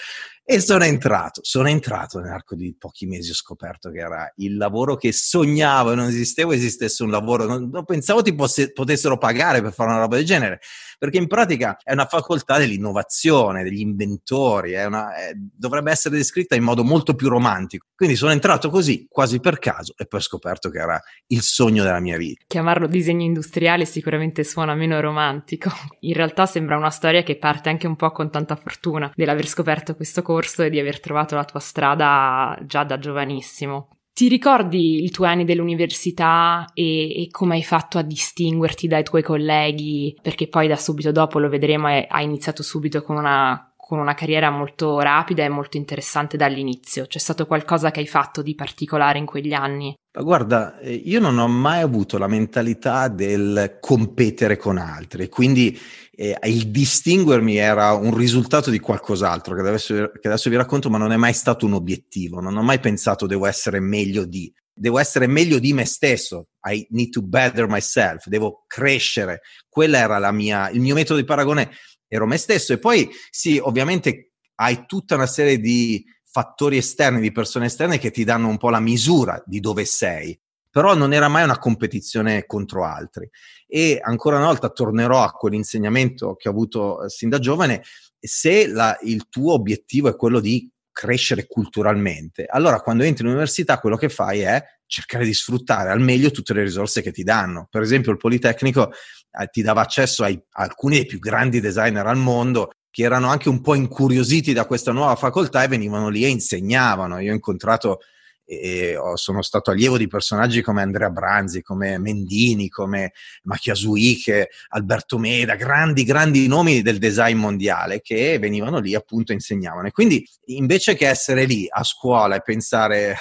e 0.49 0.61
sono 0.61 0.85
entrato, 0.85 1.41
sono 1.43 1.67
entrato 1.67 2.21
nell'arco 2.21 2.55
di 2.55 2.73
pochi 2.73 3.05
mesi, 3.05 3.31
ho 3.31 3.33
scoperto 3.33 3.91
che 3.91 3.99
era 3.99 4.31
il 4.37 4.55
lavoro 4.55 4.95
che 4.95 5.11
sognavo 5.11 5.93
non 5.93 6.07
esistevo, 6.07 6.53
esistesse 6.53 7.03
un 7.03 7.09
lavoro, 7.09 7.43
non, 7.43 7.69
non 7.69 7.83
pensavo 7.83 8.21
ti 8.21 8.33
posse, 8.33 8.71
potessero 8.71 9.17
pagare 9.17 9.61
per 9.61 9.73
fare 9.73 9.89
una 9.89 9.99
roba 9.99 10.15
del 10.15 10.23
genere, 10.23 10.61
perché 10.97 11.17
in 11.17 11.27
pratica 11.27 11.77
è 11.83 11.91
una 11.91 12.05
facoltà 12.05 12.57
dell'innovazione, 12.59 13.61
degli 13.61 13.81
inventori, 13.81 14.73
una, 14.75 15.13
è, 15.17 15.33
dovrebbe 15.35 15.91
essere 15.91 16.15
descritta 16.15 16.55
in 16.55 16.63
modo 16.63 16.85
molto 16.85 17.13
più 17.13 17.27
romantico. 17.27 17.87
Quindi 17.93 18.15
sono 18.15 18.31
entrato 18.31 18.69
così, 18.69 19.05
quasi 19.09 19.41
per 19.41 19.59
caso, 19.59 19.95
e 19.97 20.05
poi 20.05 20.21
ho 20.21 20.23
scoperto 20.23 20.69
che 20.69 20.79
era 20.79 21.01
il 21.27 21.41
sogno 21.41 21.83
della 21.83 21.99
mia 21.99 22.15
vita. 22.15 22.45
Chiamarlo 22.47 22.87
disegno 22.87 23.25
industriale 23.25 23.83
sicuramente 23.83 24.45
suona 24.45 24.75
meno 24.75 24.97
romantico. 25.01 25.71
In 26.01 26.13
realtà 26.13 26.45
sembra 26.45 26.77
una 26.77 26.89
storia 26.89 27.21
che 27.23 27.37
parte 27.37 27.67
anche 27.67 27.85
un 27.85 27.97
po' 27.97 28.11
con 28.11 28.31
tanta 28.31 28.55
fortuna 28.55 29.11
dell'aver 29.13 29.45
scoperto 29.45 29.93
questo 29.93 30.21
corso 30.21 30.35
percorso 30.37 30.63
e 30.63 30.69
di 30.69 30.79
aver 30.79 30.99
trovato 30.99 31.35
la 31.35 31.43
tua 31.43 31.59
strada 31.59 32.57
già 32.65 32.83
da 32.83 32.99
giovanissimo. 32.99 33.89
Ti 34.13 34.27
ricordi 34.27 35.03
i 35.03 35.11
tuoi 35.11 35.29
anni 35.29 35.45
dell'università 35.45 36.65
e, 36.73 37.21
e, 37.21 37.27
come 37.29 37.55
hai 37.55 37.63
fatto 37.63 37.99
a 37.99 38.01
distinguerti 38.01 38.87
dai 38.87 39.03
tuoi 39.03 39.21
colleghi? 39.21 40.17
Perché 40.19 40.47
poi 40.47 40.67
da 40.67 40.75
subito 40.75 41.11
dopo 41.11 41.37
lo 41.37 41.49
vedremo, 41.49 41.87
hai 41.87 42.23
iniziato 42.23 42.63
subito 42.63 43.03
con 43.03 43.15
una, 43.15 43.71
con 43.75 43.99
una 43.99 44.15
carriera 44.15 44.49
molto 44.49 44.99
rapida 44.99 45.43
e 45.43 45.49
molto 45.49 45.77
interessante 45.77 46.35
dall'inizio. 46.35 47.05
C'è 47.05 47.19
stato 47.19 47.45
qualcosa 47.45 47.91
che 47.91 47.99
hai 47.99 48.07
fatto 48.07 48.41
di 48.41 48.55
particolare 48.55 49.19
in 49.19 49.25
quegli 49.27 49.53
anni? 49.53 49.93
Guarda, 50.11 50.79
eh, 50.79 50.93
io 50.93 51.19
non 51.19 51.37
ho 51.37 51.47
mai 51.47 51.81
avuto 51.81 52.17
la 52.17 52.27
mentalità 52.27 53.09
del 53.09 53.77
competere 53.79 54.57
con 54.57 54.79
altri, 54.79 55.29
quindi 55.29 55.79
eh, 56.19 56.35
il 56.45 56.71
distinguermi 56.71 57.57
era 57.57 57.93
un 57.93 58.17
risultato 58.17 58.71
di 58.71 58.79
qualcos'altro 58.79 59.53
che 59.53 59.61
adesso, 59.61 60.11
che 60.19 60.27
adesso 60.27 60.49
vi 60.49 60.55
racconto, 60.55 60.89
ma 60.89 60.97
non 60.97 61.11
è 61.11 61.15
mai 61.15 61.33
stato 61.33 61.67
un 61.67 61.73
obiettivo. 61.73 62.41
Non 62.41 62.57
ho 62.57 62.63
mai 62.63 62.79
pensato 62.79 63.27
devo 63.27 63.45
essere 63.45 63.79
meglio 63.79 64.25
di. 64.25 64.51
Devo 64.73 64.97
essere 64.97 65.27
meglio 65.27 65.59
di 65.59 65.73
me 65.73 65.85
stesso. 65.85 66.47
I 66.67 66.87
need 66.89 67.11
to 67.11 67.21
better 67.21 67.67
myself. 67.67 68.25
Devo 68.27 68.63
crescere. 68.65 69.41
Quella 69.69 69.99
era 69.99 70.31
mia, 70.31 70.69
il 70.71 70.81
mio 70.81 70.95
metodo 70.95 71.19
di 71.19 71.25
paragone. 71.25 71.69
Ero 72.07 72.25
me 72.25 72.37
stesso. 72.37 72.73
E 72.73 72.79
poi, 72.79 73.07
sì, 73.29 73.59
ovviamente 73.61 74.31
hai 74.55 74.85
tutta 74.87 75.15
una 75.15 75.27
serie 75.27 75.59
di 75.59 76.03
fattori 76.23 76.77
esterni, 76.77 77.21
di 77.21 77.31
persone 77.31 77.67
esterne 77.67 77.99
che 77.99 78.09
ti 78.09 78.23
danno 78.23 78.47
un 78.47 78.57
po' 78.57 78.71
la 78.71 78.79
misura 78.79 79.41
di 79.45 79.59
dove 79.59 79.85
sei 79.85 80.39
però 80.77 80.93
non 80.93 81.11
era 81.11 81.27
mai 81.27 81.43
una 81.43 81.57
competizione 81.57 82.45
contro 82.45 82.85
altri. 82.85 83.27
E 83.65 83.99
ancora 83.99 84.37
una 84.37 84.45
volta 84.45 84.69
tornerò 84.69 85.23
a 85.23 85.31
quell'insegnamento 85.31 86.35
che 86.35 86.47
ho 86.47 86.51
avuto 86.51 87.03
eh, 87.03 87.09
sin 87.09 87.29
da 87.29 87.39
giovane, 87.39 87.81
se 88.19 88.67
la, 88.67 88.95
il 89.01 89.27
tuo 89.27 89.53
obiettivo 89.53 90.07
è 90.07 90.15
quello 90.15 90.39
di 90.39 90.69
crescere 90.91 91.47
culturalmente, 91.47 92.45
allora 92.47 92.79
quando 92.81 93.01
entri 93.01 93.23
in 93.23 93.31
università 93.31 93.79
quello 93.79 93.97
che 93.97 94.09
fai 94.09 94.41
è 94.41 94.63
cercare 94.85 95.25
di 95.25 95.33
sfruttare 95.33 95.89
al 95.89 95.99
meglio 95.99 96.29
tutte 96.29 96.53
le 96.53 96.61
risorse 96.61 97.01
che 97.01 97.11
ti 97.11 97.23
danno. 97.23 97.67
Per 97.71 97.81
esempio 97.81 98.11
il 98.11 98.17
Politecnico 98.17 98.91
eh, 98.91 99.47
ti 99.47 99.63
dava 99.63 99.81
accesso 99.81 100.23
ai, 100.23 100.39
a 100.51 100.61
alcuni 100.61 100.97
dei 100.97 101.05
più 101.07 101.17
grandi 101.17 101.59
designer 101.59 102.05
al 102.05 102.17
mondo 102.17 102.69
che 102.91 103.01
erano 103.01 103.29
anche 103.29 103.49
un 103.49 103.61
po' 103.61 103.73
incuriositi 103.73 104.53
da 104.53 104.67
questa 104.67 104.91
nuova 104.91 105.15
facoltà 105.15 105.63
e 105.63 105.67
venivano 105.69 106.09
lì 106.09 106.23
e 106.23 106.27
insegnavano. 106.27 107.17
Io 107.17 107.31
ho 107.31 107.35
incontrato 107.35 108.01
e 108.49 108.97
sono 109.15 109.41
stato 109.41 109.71
allievo 109.71 109.97
di 109.97 110.07
personaggi 110.07 110.61
come 110.61 110.81
Andrea 110.81 111.09
Branzi, 111.09 111.61
come 111.61 111.97
Mendini, 111.97 112.69
come 112.69 113.11
Macchiasuiche, 113.43 114.49
Alberto 114.69 115.17
Meda, 115.17 115.55
grandi, 115.55 116.05
grandi 116.05 116.47
nomi 116.47 116.81
del 116.81 116.97
design 116.97 117.37
mondiale 117.37 117.99
che 117.99 118.39
venivano 118.39 118.79
lì 118.79 118.95
appunto 118.95 119.33
e 119.33 119.35
insegnavano. 119.35 119.87
E 119.87 119.91
quindi 119.91 120.25
invece 120.45 120.95
che 120.95 121.09
essere 121.09 121.43
lì 121.43 121.67
a 121.69 121.83
scuola 121.83 122.35
e 122.35 122.41
pensare 122.41 123.17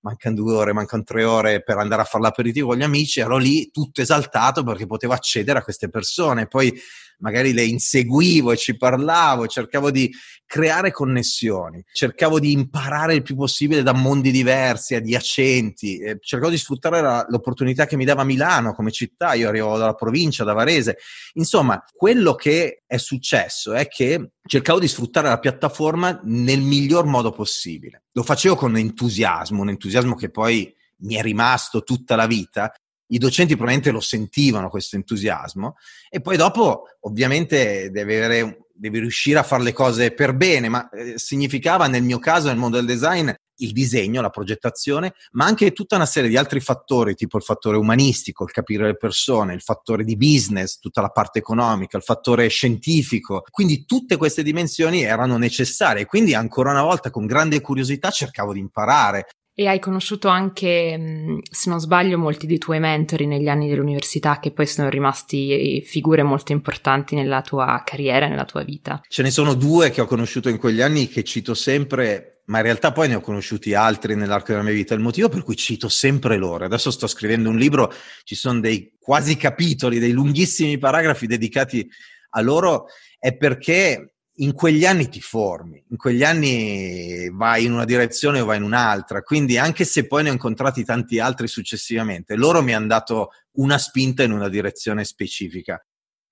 mancano 0.00 0.34
due 0.34 0.54
ore, 0.54 0.72
mancano 0.72 1.02
tre 1.02 1.24
ore 1.24 1.62
per 1.62 1.78
andare 1.78 2.02
a 2.02 2.04
fare 2.06 2.24
l'aperitivo 2.24 2.68
con 2.68 2.78
gli 2.78 2.82
amici, 2.82 3.20
ero 3.20 3.36
lì 3.36 3.70
tutto 3.70 4.00
esaltato 4.00 4.62
perché 4.62 4.86
potevo 4.86 5.12
accedere 5.12 5.58
a 5.58 5.62
queste 5.62 5.88
persone, 5.88 6.46
poi 6.46 6.72
magari 7.18 7.52
le 7.52 7.64
inseguivo 7.64 8.52
e 8.52 8.56
ci 8.56 8.76
parlavo, 8.76 9.46
cercavo 9.46 9.90
di 9.90 10.12
creare 10.46 10.92
connessioni, 10.92 11.82
cercavo 11.92 12.38
di 12.38 12.52
imparare 12.52 13.14
il 13.14 13.22
più 13.22 13.34
possibile 13.34 13.82
da 13.82 13.92
mondi 13.92 14.30
diversi, 14.30 14.94
adiacenti, 14.94 16.00
cercavo 16.20 16.50
di 16.50 16.58
sfruttare 16.58 17.00
la, 17.00 17.26
l'opportunità 17.28 17.86
che 17.86 17.96
mi 17.96 18.04
dava 18.04 18.24
Milano 18.24 18.72
come 18.72 18.90
città, 18.90 19.34
io 19.34 19.48
arrivavo 19.48 19.78
dalla 19.78 19.94
provincia, 19.94 20.44
da 20.44 20.52
Varese, 20.52 20.98
insomma, 21.34 21.82
quello 21.92 22.34
che 22.34 22.82
è 22.86 22.96
successo 22.96 23.72
è 23.72 23.88
che 23.88 24.32
cercavo 24.46 24.78
di 24.78 24.88
sfruttare 24.88 25.28
la 25.28 25.38
piattaforma 25.38 26.20
nel 26.24 26.60
miglior 26.60 27.06
modo 27.06 27.32
possibile. 27.32 28.04
Lo 28.12 28.22
facevo 28.22 28.54
con 28.54 28.76
entusiasmo, 28.76 29.62
un 29.62 29.70
entusiasmo 29.70 30.14
che 30.14 30.30
poi 30.30 30.72
mi 30.98 31.14
è 31.16 31.22
rimasto 31.22 31.82
tutta 31.82 32.16
la 32.16 32.26
vita, 32.26 32.72
i 33.08 33.18
docenti 33.18 33.54
probabilmente 33.54 33.90
lo 33.90 34.00
sentivano 34.00 34.70
questo 34.70 34.96
entusiasmo 34.96 35.76
e 36.08 36.20
poi 36.20 36.36
dopo 36.36 36.84
ovviamente 37.00 37.90
devi, 37.90 38.14
avere, 38.14 38.66
devi 38.74 38.98
riuscire 38.98 39.38
a 39.38 39.42
fare 39.42 39.62
le 39.62 39.72
cose 39.72 40.12
per 40.12 40.34
bene, 40.34 40.68
ma 40.68 40.88
eh, 40.90 41.18
significava 41.18 41.86
nel 41.86 42.02
mio 42.02 42.18
caso 42.18 42.48
nel 42.48 42.56
mondo 42.56 42.76
del 42.76 42.86
design 42.86 43.30
il 43.58 43.72
disegno, 43.72 44.20
la 44.20 44.30
progettazione, 44.30 45.14
ma 45.32 45.44
anche 45.44 45.72
tutta 45.72 45.96
una 45.96 46.06
serie 46.06 46.28
di 46.28 46.36
altri 46.36 46.60
fattori, 46.60 47.14
tipo 47.14 47.36
il 47.36 47.42
fattore 47.42 47.76
umanistico, 47.76 48.44
il 48.44 48.50
capire 48.50 48.86
le 48.86 48.96
persone, 48.96 49.54
il 49.54 49.60
fattore 49.60 50.04
di 50.04 50.16
business, 50.16 50.78
tutta 50.78 51.00
la 51.00 51.10
parte 51.10 51.38
economica, 51.38 51.96
il 51.96 52.02
fattore 52.02 52.48
scientifico. 52.48 53.44
Quindi 53.50 53.84
tutte 53.84 54.16
queste 54.16 54.42
dimensioni 54.42 55.02
erano 55.02 55.36
necessarie. 55.36 56.06
Quindi 56.06 56.34
ancora 56.34 56.70
una 56.70 56.82
volta 56.82 57.10
con 57.10 57.26
grande 57.26 57.60
curiosità 57.60 58.10
cercavo 58.10 58.52
di 58.52 58.60
imparare. 58.60 59.26
E 59.56 59.68
hai 59.68 59.78
conosciuto 59.78 60.26
anche, 60.26 61.40
se 61.48 61.70
non 61.70 61.78
sbaglio, 61.78 62.18
molti 62.18 62.48
dei 62.48 62.58
tuoi 62.58 62.80
mentori 62.80 63.24
negli 63.24 63.46
anni 63.46 63.68
dell'università 63.68 64.40
che 64.40 64.50
poi 64.50 64.66
sono 64.66 64.88
rimasti 64.88 65.80
figure 65.80 66.24
molto 66.24 66.50
importanti 66.50 67.14
nella 67.14 67.40
tua 67.40 67.80
carriera, 67.84 68.26
nella 68.26 68.46
tua 68.46 68.64
vita. 68.64 69.00
Ce 69.06 69.22
ne 69.22 69.30
sono 69.30 69.54
due 69.54 69.90
che 69.90 70.00
ho 70.00 70.06
conosciuto 70.06 70.48
in 70.48 70.58
quegli 70.58 70.80
anni 70.80 71.06
che 71.06 71.22
cito 71.22 71.54
sempre, 71.54 72.42
ma 72.46 72.56
in 72.56 72.64
realtà 72.64 72.90
poi 72.90 73.06
ne 73.06 73.14
ho 73.14 73.20
conosciuti 73.20 73.74
altri 73.74 74.16
nell'arco 74.16 74.50
della 74.50 74.64
mia 74.64 74.72
vita. 74.72 74.92
Il 74.94 75.00
motivo 75.00 75.28
per 75.28 75.44
cui 75.44 75.54
cito 75.54 75.88
sempre 75.88 76.36
loro. 76.36 76.64
Adesso 76.64 76.90
sto 76.90 77.06
scrivendo 77.06 77.48
un 77.48 77.56
libro, 77.56 77.92
ci 78.24 78.34
sono 78.34 78.58
dei 78.58 78.92
quasi 78.98 79.36
capitoli, 79.36 80.00
dei 80.00 80.10
lunghissimi 80.10 80.78
paragrafi 80.78 81.28
dedicati 81.28 81.88
a 82.30 82.40
loro, 82.40 82.86
è 83.20 83.36
perché 83.36 84.13
in 84.38 84.52
quegli 84.52 84.84
anni 84.84 85.08
ti 85.08 85.20
formi, 85.20 85.84
in 85.90 85.96
quegli 85.96 86.24
anni 86.24 87.28
vai 87.30 87.64
in 87.64 87.72
una 87.72 87.84
direzione 87.84 88.40
o 88.40 88.44
vai 88.44 88.56
in 88.56 88.64
un'altra, 88.64 89.22
quindi 89.22 89.58
anche 89.58 89.84
se 89.84 90.06
poi 90.06 90.24
ne 90.24 90.30
ho 90.30 90.32
incontrati 90.32 90.84
tanti 90.84 91.20
altri 91.20 91.46
successivamente, 91.46 92.34
loro 92.34 92.62
mi 92.62 92.74
hanno 92.74 92.88
dato 92.88 93.30
una 93.52 93.78
spinta 93.78 94.22
in 94.22 94.32
una 94.32 94.48
direzione 94.48 95.04
specifica. 95.04 95.84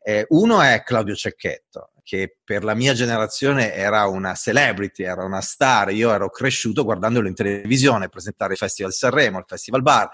Eh, 0.05 0.27
uno 0.31 0.61
è 0.61 0.83
Claudio 0.83 1.15
Cecchetto, 1.15 1.93
che 2.03 2.39
per 2.43 2.65
la 2.65 2.75
mia 2.75 2.93
generazione 2.93 3.73
era 3.73 4.07
una 4.07 4.35
celebrity, 4.35 5.05
era 5.05 5.25
una 5.25 5.41
star, 5.41 5.93
io 5.93 6.13
ero 6.13 6.29
cresciuto 6.29 6.83
guardandolo 6.83 7.29
in 7.29 7.35
televisione, 7.35 8.09
presentare 8.09 8.55
il 8.55 8.59
Festival 8.59 8.93
Sanremo, 8.93 9.39
il 9.39 9.45
Festival 9.47 9.83
Bar, 9.83 10.11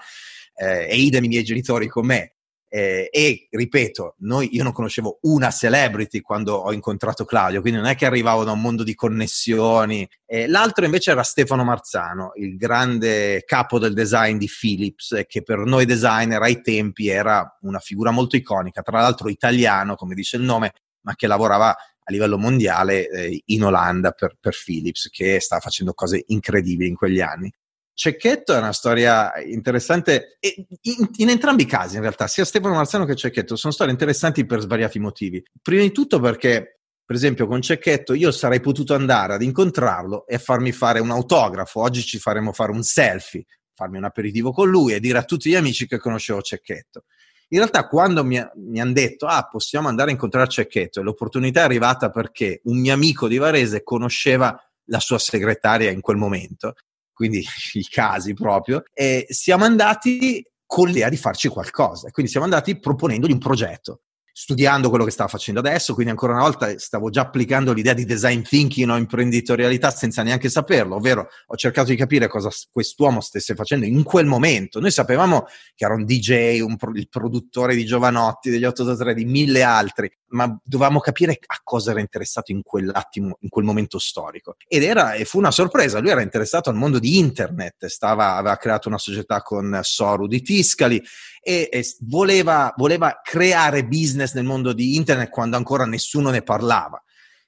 eh, 0.53 0.87
e 0.89 0.95
idem 0.95 1.23
i 1.23 1.27
miei 1.27 1.43
genitori 1.43 1.87
con 1.87 2.05
me. 2.05 2.35
Eh, 2.71 3.09
e 3.11 3.47
ripeto, 3.49 4.15
noi, 4.19 4.55
io 4.55 4.61
non 4.61 4.71
conoscevo 4.71 5.17
una 5.21 5.49
celebrity 5.49 6.21
quando 6.21 6.53
ho 6.53 6.71
incontrato 6.71 7.25
Claudio, 7.25 7.61
quindi 7.61 7.79
non 7.79 7.89
è 7.89 7.95
che 7.95 8.05
arrivavo 8.05 8.43
da 8.43 8.51
un 8.51 8.61
mondo 8.61 8.83
di 8.83 8.93
connessioni. 8.93 10.07
Eh, 10.25 10.47
l'altro 10.47 10.85
invece 10.85 11.11
era 11.11 11.23
Stefano 11.23 11.63
Marzano, 11.63 12.33
il 12.35 12.55
grande 12.57 13.43
capo 13.43 13.79
del 13.79 13.93
design 13.93 14.37
di 14.37 14.47
Philips, 14.47 15.23
che 15.27 15.41
per 15.41 15.57
noi 15.59 15.85
designer 15.85 16.41
ai 16.43 16.61
tempi 16.61 17.07
era 17.07 17.57
una 17.61 17.79
figura 17.79 18.11
molto 18.11 18.35
iconica, 18.35 18.83
tra 18.83 19.01
l'altro 19.01 19.29
italiano, 19.29 19.95
come 19.95 20.13
dice 20.13 20.37
il 20.37 20.43
nome, 20.43 20.73
ma 21.01 21.15
che 21.15 21.25
lavorava 21.25 21.69
a 21.71 22.11
livello 22.11 22.37
mondiale 22.37 23.09
eh, 23.09 23.41
in 23.45 23.63
Olanda 23.63 24.11
per, 24.11 24.35
per 24.39 24.55
Philips, 24.55 25.09
che 25.11 25.39
stava 25.39 25.61
facendo 25.61 25.93
cose 25.93 26.23
incredibili 26.27 26.87
in 26.87 26.95
quegli 26.95 27.21
anni. 27.21 27.51
Cecchetto 27.99 28.53
è 28.53 28.57
una 28.59 28.71
storia 28.71 29.33
interessante 29.45 30.37
in, 30.83 31.09
in, 31.17 31.27
entrambi 31.27 31.63
i 31.63 31.65
casi 31.65 31.95
in 31.95 32.01
realtà, 32.01 32.27
sia 32.27 32.45
Stefano 32.45 32.75
Marzano 32.75 33.03
che 33.03 33.13
Cecchetto 33.13 33.57
sono 33.57 33.73
storie 33.73 33.91
interessanti 33.91 34.45
per 34.45 34.61
svariati 34.61 34.99
motivi. 34.99 35.43
Prima 35.61 35.81
di 35.81 35.91
tutto 35.91 36.21
perché, 36.21 36.79
per 37.03 37.17
esempio, 37.17 37.45
con 37.45 37.61
Cecchetto 37.61 38.13
io 38.13 38.31
sarei 38.31 38.61
potuto 38.61 38.93
andare 38.93 39.33
ad 39.33 39.41
incontrarlo 39.41 40.25
e 40.27 40.39
farmi 40.39 40.71
fare 40.71 41.01
un 41.01 41.11
autografo, 41.11 41.81
oggi 41.81 42.01
ci 42.01 42.19
faremo 42.19 42.53
fare 42.53 42.71
un 42.71 42.83
selfie, 42.83 43.43
farmi 43.73 43.97
un 43.97 44.05
aperitivo 44.05 44.53
con 44.53 44.69
lui 44.69 44.93
e 44.93 45.01
dire 45.01 45.17
a 45.17 45.23
tutti 45.23 45.49
gli 45.49 45.55
amici 45.55 45.85
che 45.85 45.97
conoscevo 45.97 46.41
Cecchetto. 46.41 47.03
In 47.49 47.57
realtà 47.57 47.85
quando 47.85 48.23
mi, 48.23 48.41
mi 48.55 48.79
hanno 48.79 48.93
detto 48.93 49.25
ah 49.25 49.45
possiamo 49.45 49.89
andare 49.89 50.11
a 50.11 50.13
incontrare 50.13 50.47
Cecchetto 50.47 51.01
l'opportunità 51.01 51.59
è 51.59 51.63
arrivata 51.63 52.09
perché 52.11 52.61
un 52.63 52.79
mio 52.79 52.93
amico 52.93 53.27
di 53.27 53.37
Varese 53.37 53.83
conosceva 53.83 54.57
la 54.85 54.99
sua 55.01 55.17
segretaria 55.19 55.91
in 55.91 55.99
quel 55.99 56.15
momento 56.15 56.75
quindi 57.19 57.43
i 57.73 57.83
casi 57.83 58.33
proprio, 58.33 58.83
e 58.93 59.25
siamo 59.27 59.65
andati 59.65 60.41
con 60.65 60.87
l'idea 60.87 61.09
di 61.09 61.17
farci 61.17 61.49
qualcosa. 61.49 62.09
Quindi 62.11 62.31
siamo 62.31 62.45
andati 62.45 62.79
proponendogli 62.79 63.33
un 63.33 63.39
progetto 63.39 64.03
studiando 64.41 64.87
quello 64.87 65.03
che 65.03 65.11
stava 65.11 65.27
facendo 65.27 65.59
adesso, 65.59 65.93
quindi 65.93 66.11
ancora 66.11 66.31
una 66.31 66.43
volta 66.43 66.79
stavo 66.79 67.09
già 67.09 67.23
applicando 67.23 67.73
l'idea 67.73 67.91
di 67.91 68.05
design 68.05 68.41
thinking 68.41 68.89
o 68.89 68.95
imprenditorialità 68.95 69.91
senza 69.91 70.23
neanche 70.23 70.47
saperlo, 70.47 70.95
ovvero 70.95 71.27
ho 71.47 71.55
cercato 71.57 71.89
di 71.89 71.97
capire 71.97 72.29
cosa 72.29 72.49
quest'uomo 72.71 73.19
stesse 73.19 73.53
facendo 73.53 73.85
in 73.85 74.01
quel 74.03 74.25
momento. 74.27 74.79
Noi 74.79 74.91
sapevamo 74.91 75.45
che 75.75 75.83
era 75.83 75.93
un 75.93 76.05
DJ, 76.05 76.61
un 76.61 76.77
pro- 76.77 76.93
il 76.93 77.09
produttore 77.09 77.75
di 77.75 77.83
Giovanotti, 77.83 78.49
degli 78.49 78.63
883, 78.63 79.13
di 79.13 79.25
mille 79.25 79.61
altri, 79.61 80.09
ma 80.29 80.57
dovevamo 80.63 81.01
capire 81.01 81.37
a 81.45 81.59
cosa 81.61 81.91
era 81.91 81.99
interessato 81.99 82.53
in 82.53 82.61
quell'attimo, 82.63 83.37
in 83.41 83.49
quel 83.49 83.65
momento 83.65 83.99
storico. 83.99 84.55
Ed 84.69 84.83
era, 84.83 85.15
e 85.15 85.25
fu 85.25 85.37
una 85.37 85.51
sorpresa, 85.51 85.99
lui 85.99 86.11
era 86.11 86.21
interessato 86.21 86.69
al 86.69 86.77
mondo 86.77 86.97
di 86.97 87.17
internet, 87.17 87.87
stava, 87.87 88.35
aveva 88.35 88.55
creato 88.55 88.87
una 88.87 88.97
società 88.97 89.41
con 89.41 89.79
Soru 89.83 90.27
di 90.27 90.41
Tiscali 90.41 91.03
e, 91.41 91.69
e 91.71 91.85
voleva, 92.01 92.73
voleva 92.77 93.19
creare 93.23 93.85
business 93.85 94.33
nel 94.33 94.43
mondo 94.45 94.73
di 94.73 94.95
internet 94.95 95.29
quando 95.29 95.57
ancora 95.57 95.85
nessuno 95.85 96.29
ne 96.29 96.41
parlava. 96.41 97.01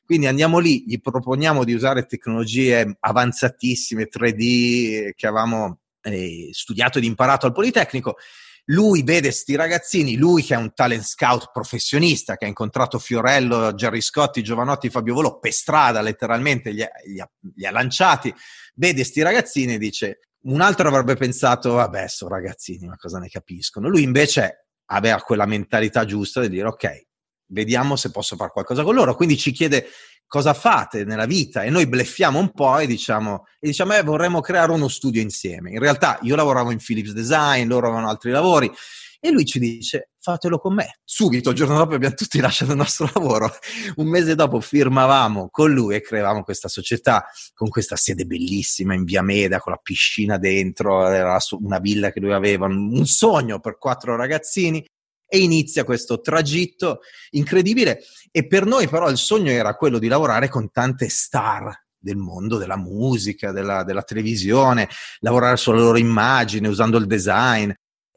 Quindi 0.03 0.27
andiamo 0.27 0.59
lì, 0.59 0.83
gli 0.85 0.99
proponiamo 0.99 1.63
di 1.63 1.73
usare 1.73 2.05
tecnologie 2.05 2.97
avanzatissime, 2.99 4.09
3D, 4.09 5.11
che 5.15 5.27
avevamo 5.27 5.79
eh, 6.01 6.49
studiato 6.51 6.97
ed 6.97 7.05
imparato 7.05 7.45
al 7.45 7.53
Politecnico. 7.53 8.17
Lui 8.65 9.03
vede 9.03 9.31
sti 9.31 9.55
ragazzini, 9.55 10.17
lui 10.17 10.43
che 10.43 10.53
è 10.53 10.57
un 10.57 10.73
talent 10.73 11.03
scout 11.03 11.51
professionista, 11.51 12.35
che 12.35 12.45
ha 12.45 12.47
incontrato 12.47 12.99
Fiorello, 12.99 13.73
Gerry 13.73 14.01
Scotti, 14.01 14.43
Giovanotti, 14.43 14.89
Fabio 14.89 15.13
Volo 15.13 15.39
per 15.39 15.53
strada, 15.53 16.01
letteralmente 16.01 16.71
li 16.71 16.83
ha, 16.83 16.89
li 17.05 17.19
ha, 17.19 17.29
li 17.55 17.65
ha 17.65 17.71
lanciati, 17.71 18.33
vede 18.75 19.03
sti 19.03 19.21
ragazzini 19.21 19.75
e 19.75 19.77
dice 19.77 20.19
un 20.43 20.61
altro 20.61 20.87
avrebbe 20.87 21.15
pensato, 21.15 21.73
vabbè, 21.73 22.07
sono 22.07 22.31
ragazzini, 22.31 22.87
ma 22.87 22.97
cosa 22.97 23.19
ne 23.19 23.29
capiscono? 23.29 23.89
Lui 23.89 24.03
invece 24.03 24.67
aveva 24.85 25.17
quella 25.17 25.45
mentalità 25.45 26.05
giusta 26.05 26.41
di 26.41 26.49
dire, 26.49 26.67
ok, 26.67 27.07
vediamo 27.47 27.95
se 27.95 28.11
posso 28.11 28.35
fare 28.35 28.51
qualcosa 28.51 28.83
con 28.83 28.95
loro. 28.95 29.15
Quindi 29.15 29.37
ci 29.37 29.51
chiede 29.51 29.87
cosa 30.27 30.53
fate 30.53 31.03
nella 31.03 31.25
vita 31.25 31.63
e 31.63 31.69
noi 31.69 31.87
bleffiamo 31.87 32.39
un 32.39 32.51
po' 32.51 32.79
e 32.79 32.87
diciamo, 32.87 33.45
e 33.59 33.67
diciamo 33.67 33.95
eh, 33.95 34.01
vorremmo 34.01 34.39
creare 34.39 34.71
uno 34.71 34.87
studio 34.87 35.21
insieme. 35.21 35.71
In 35.71 35.79
realtà 35.79 36.17
io 36.21 36.35
lavoravo 36.35 36.71
in 36.71 36.77
Philips 36.77 37.11
Design, 37.11 37.67
loro 37.67 37.87
avevano 37.87 38.09
altri 38.09 38.31
lavori 38.31 38.71
e 39.19 39.29
lui 39.29 39.45
ci 39.45 39.59
dice 39.59 40.10
fatelo 40.21 40.59
con 40.59 40.75
me. 40.75 40.99
Subito, 41.03 41.49
il 41.49 41.55
giorno 41.55 41.75
dopo 41.75 41.95
abbiamo 41.95 42.13
tutti 42.15 42.39
lasciato 42.39 42.71
il 42.71 42.77
nostro 42.77 43.09
lavoro. 43.13 43.51
Un 43.95 44.07
mese 44.07 44.35
dopo 44.35 44.61
firmavamo 44.61 45.49
con 45.49 45.71
lui 45.71 45.95
e 45.95 46.01
creavamo 46.01 46.43
questa 46.43 46.67
società 46.67 47.25
con 47.53 47.69
questa 47.69 47.95
sede 47.95 48.25
bellissima 48.25 48.93
in 48.93 49.03
via 49.03 49.23
Meda, 49.23 49.59
con 49.59 49.73
la 49.73 49.79
piscina 49.81 50.37
dentro, 50.37 51.07
era 51.07 51.37
una 51.59 51.79
villa 51.79 52.11
che 52.11 52.19
lui 52.19 52.33
aveva, 52.33 52.67
un 52.67 53.05
sogno 53.05 53.59
per 53.59 53.77
quattro 53.77 54.15
ragazzini. 54.15 54.85
E 55.33 55.39
inizia 55.39 55.85
questo 55.85 56.19
tragitto 56.19 56.99
incredibile. 57.31 58.01
E 58.31 58.45
per 58.47 58.65
noi, 58.65 58.89
però, 58.89 59.09
il 59.09 59.17
sogno 59.17 59.49
era 59.49 59.75
quello 59.75 59.97
di 59.97 60.09
lavorare 60.09 60.49
con 60.49 60.69
tante 60.71 61.07
star 61.07 61.73
del 61.97 62.17
mondo 62.17 62.57
della 62.57 62.75
musica, 62.75 63.51
della, 63.51 63.83
della 63.83 64.01
televisione, 64.01 64.89
lavorare 65.19 65.55
sulla 65.55 65.79
loro 65.79 65.97
immagine, 65.97 66.67
usando 66.67 66.97
il 66.97 67.05
design. 67.05 67.71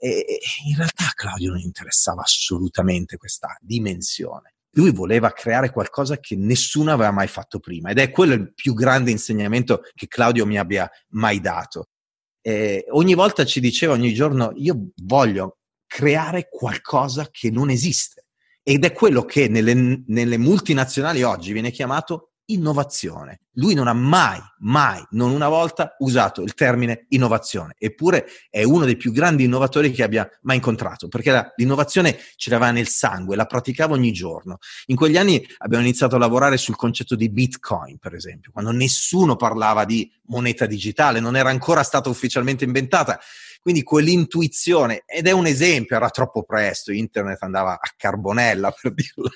E 0.04 0.38
in 0.66 0.76
realtà 0.76 1.04
a 1.04 1.14
Claudio 1.14 1.52
non 1.52 1.60
interessava 1.60 2.20
assolutamente 2.20 3.16
questa 3.16 3.56
dimensione. 3.62 4.56
Lui 4.72 4.92
voleva 4.92 5.32
creare 5.32 5.70
qualcosa 5.70 6.18
che 6.18 6.36
nessuno 6.36 6.92
aveva 6.92 7.10
mai 7.10 7.26
fatto 7.26 7.58
prima 7.58 7.88
ed 7.88 7.98
è 7.98 8.10
quello 8.10 8.34
il 8.34 8.52
più 8.52 8.74
grande 8.74 9.10
insegnamento 9.10 9.80
che 9.94 10.06
Claudio 10.06 10.44
mi 10.44 10.58
abbia 10.58 10.90
mai 11.12 11.40
dato. 11.40 11.88
E 12.42 12.84
ogni 12.90 13.14
volta 13.14 13.46
ci 13.46 13.60
diceva, 13.60 13.94
ogni 13.94 14.12
giorno, 14.12 14.52
io 14.56 14.90
voglio 14.96 15.60
creare 15.86 16.48
qualcosa 16.50 17.30
che 17.30 17.50
non 17.50 17.70
esiste. 17.70 18.26
Ed 18.62 18.84
è 18.84 18.92
quello 18.92 19.24
che 19.24 19.48
nelle, 19.48 20.02
nelle 20.06 20.36
multinazionali 20.36 21.22
oggi 21.22 21.54
viene 21.54 21.70
chiamato 21.70 22.33
innovazione. 22.46 23.40
Lui 23.54 23.74
non 23.74 23.86
ha 23.86 23.92
mai, 23.92 24.40
mai, 24.58 25.02
non 25.10 25.30
una 25.30 25.48
volta 25.48 25.94
usato 26.00 26.42
il 26.42 26.54
termine 26.54 27.06
innovazione, 27.10 27.74
eppure 27.78 28.26
è 28.50 28.64
uno 28.64 28.84
dei 28.84 28.96
più 28.96 29.12
grandi 29.12 29.44
innovatori 29.44 29.92
che 29.92 30.02
abbia 30.02 30.28
mai 30.42 30.56
incontrato, 30.56 31.08
perché 31.08 31.30
la, 31.30 31.52
l'innovazione 31.56 32.18
ce 32.36 32.50
l'aveva 32.50 32.72
nel 32.72 32.88
sangue, 32.88 33.36
la 33.36 33.46
praticava 33.46 33.94
ogni 33.94 34.12
giorno. 34.12 34.58
In 34.86 34.96
quegli 34.96 35.16
anni 35.16 35.46
abbiamo 35.58 35.84
iniziato 35.84 36.16
a 36.16 36.18
lavorare 36.18 36.56
sul 36.56 36.76
concetto 36.76 37.14
di 37.14 37.30
Bitcoin, 37.30 37.98
per 37.98 38.14
esempio, 38.14 38.50
quando 38.52 38.72
nessuno 38.72 39.36
parlava 39.36 39.84
di 39.84 40.10
moneta 40.26 40.66
digitale, 40.66 41.20
non 41.20 41.36
era 41.36 41.50
ancora 41.50 41.82
stata 41.82 42.08
ufficialmente 42.08 42.64
inventata. 42.64 43.20
Quindi 43.64 43.82
quell'intuizione, 43.82 45.04
ed 45.06 45.26
è 45.26 45.30
un 45.30 45.46
esempio, 45.46 45.96
era 45.96 46.10
troppo 46.10 46.42
presto, 46.42 46.92
internet 46.92 47.42
andava 47.42 47.72
a 47.80 47.94
carbonella 47.96 48.74
per 48.78 48.92
dirlo 48.92 49.30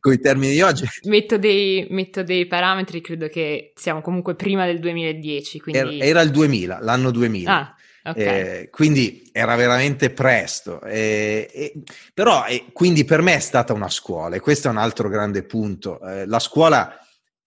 con 0.00 0.12
i 0.12 0.18
termini 0.18 0.54
di 0.54 0.62
oggi. 0.62 0.84
Metto 1.04 1.38
dei, 1.38 1.86
metto 1.90 2.24
dei, 2.24 2.48
parametri, 2.48 3.00
credo 3.00 3.28
che 3.28 3.72
siamo 3.76 4.00
comunque 4.00 4.34
prima 4.34 4.66
del 4.66 4.80
2010. 4.80 5.60
Quindi... 5.60 5.78
Era, 5.78 6.04
era 6.04 6.20
il 6.22 6.32
2000, 6.32 6.78
l'anno 6.80 7.12
2000. 7.12 7.52
Ah. 7.52 7.74
Okay. 8.02 8.24
Eh, 8.24 8.68
quindi 8.70 9.28
era 9.32 9.54
veramente 9.54 10.10
presto, 10.10 10.80
eh, 10.82 11.48
eh, 11.52 11.72
però 12.14 12.44
quindi 12.72 13.04
per 13.04 13.20
me 13.20 13.34
è 13.34 13.40
stata 13.40 13.74
una 13.74 13.90
scuola 13.90 14.34
e 14.34 14.40
questo 14.40 14.68
è 14.68 14.70
un 14.70 14.78
altro 14.78 15.08
grande 15.08 15.44
punto. 15.44 16.00
Eh, 16.00 16.26
la 16.26 16.38
scuola 16.40 16.98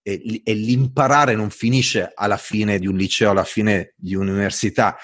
e, 0.02 0.42
e 0.44 0.54
l'imparare 0.54 1.36
non 1.36 1.50
finisce 1.50 2.12
alla 2.14 2.38
fine 2.38 2.80
di 2.80 2.88
un 2.88 2.96
liceo, 2.96 3.32
alla 3.32 3.44
fine 3.44 3.94
di 3.98 4.14
un'università, 4.14 4.98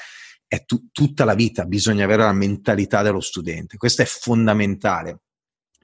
è 0.48 0.64
tu, 0.66 0.88
tutta 0.92 1.26
la 1.26 1.36
vita, 1.36 1.66
bisogna 1.66 2.06
avere 2.06 2.24
la 2.24 2.34
mentalità 2.34 3.02
dello 3.02 3.20
studente, 3.20 3.78
questo 3.78 4.02
è 4.02 4.06
fondamentale. 4.06 5.20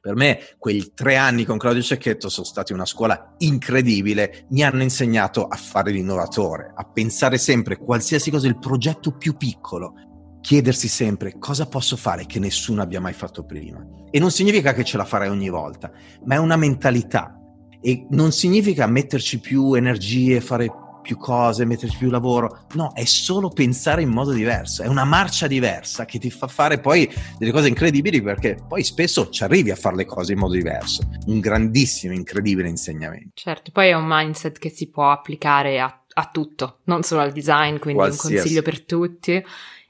Per 0.04 0.16
me 0.16 0.40
quei 0.58 0.92
tre 0.94 1.16
anni 1.16 1.46
con 1.46 1.58
Claudio 1.58 1.82
Cecchetto 1.82 2.28
sono 2.28 2.46
stati 2.46 2.74
una 2.74 2.86
scuola 2.86 3.36
incredibile, 3.38 4.48
mi 4.50 4.62
hanno 4.64 4.84
insegnato 4.84 5.48
a 5.48 5.56
fare 5.56 5.92
l'innovatore, 5.92 6.74
a 6.76 6.84
pensare 6.84 7.38
sempre 7.38 7.78
qualsiasi 7.78 8.30
cosa, 8.30 8.48
il 8.48 8.60
progetto 8.60 9.16
più 9.16 9.38
piccolo, 9.38 9.94
chiedersi 10.42 10.90
sempre 10.90 11.38
cosa 11.40 11.68
posso 11.68 11.96
fare 11.96 12.26
che 12.26 12.40
nessuno 12.40 12.82
abbia 12.82 13.00
mai 13.00 13.14
fatto 13.14 13.46
prima. 13.46 13.82
E 14.12 14.20
non 14.20 14.30
significa 14.30 14.74
che 14.74 14.84
ce 14.84 14.98
la 14.98 15.06
farai 15.06 15.30
ogni 15.30 15.48
volta, 15.48 15.90
ma 16.26 16.36
è 16.36 16.38
una 16.38 16.58
mentalità. 16.58 17.40
E 17.80 18.06
non 18.10 18.34
significa 18.34 18.86
metterci 18.88 19.40
più 19.40 19.74
energie, 19.74 20.42
fare 20.42 20.70
più 21.04 21.18
cose, 21.18 21.66
metterci 21.66 21.98
più 21.98 22.10
lavoro. 22.10 22.66
No, 22.74 22.94
è 22.96 23.04
solo 23.04 23.50
pensare 23.50 24.02
in 24.02 24.10
modo 24.10 24.32
diverso, 24.32 24.82
è 24.82 24.88
una 24.88 25.04
marcia 25.04 25.46
diversa 25.46 26.06
che 26.06 26.18
ti 26.18 26.32
fa 26.32 26.48
fare 26.48 26.80
poi 26.80 27.08
delle 27.38 27.52
cose 27.52 27.68
incredibili 27.68 28.24
perché 28.24 28.58
poi 28.68 28.84
spesso 28.84 29.30
ci 29.30 29.44
arrivi 29.44 29.70
a 29.70 29.76
fare 29.76 29.98
le 29.98 30.06
cose 30.06 30.34
in 30.34 30.40
modo 30.40 30.54
diverso. 30.54 31.04
Un 31.28 31.40
grandissimo, 31.40 32.14
incredibile 32.14 32.68
insegnamento. 32.68 33.32
Certo, 33.36 33.70
poi 33.72 33.90
è 33.90 33.94
un 33.94 34.06
mindset 34.08 34.58
che 34.58 34.70
si 34.70 34.90
può 34.90 35.12
applicare 35.12 35.80
a, 35.80 36.04
a 36.14 36.30
tutto, 36.32 36.80
non 36.86 37.04
solo 37.04 37.22
al 37.22 37.32
design, 37.32 37.78
quindi 37.78 38.00
Qualsiasi. 38.00 38.28
un 38.28 38.40
consiglio 38.40 38.62
per 38.64 38.82
tutti. 38.82 39.46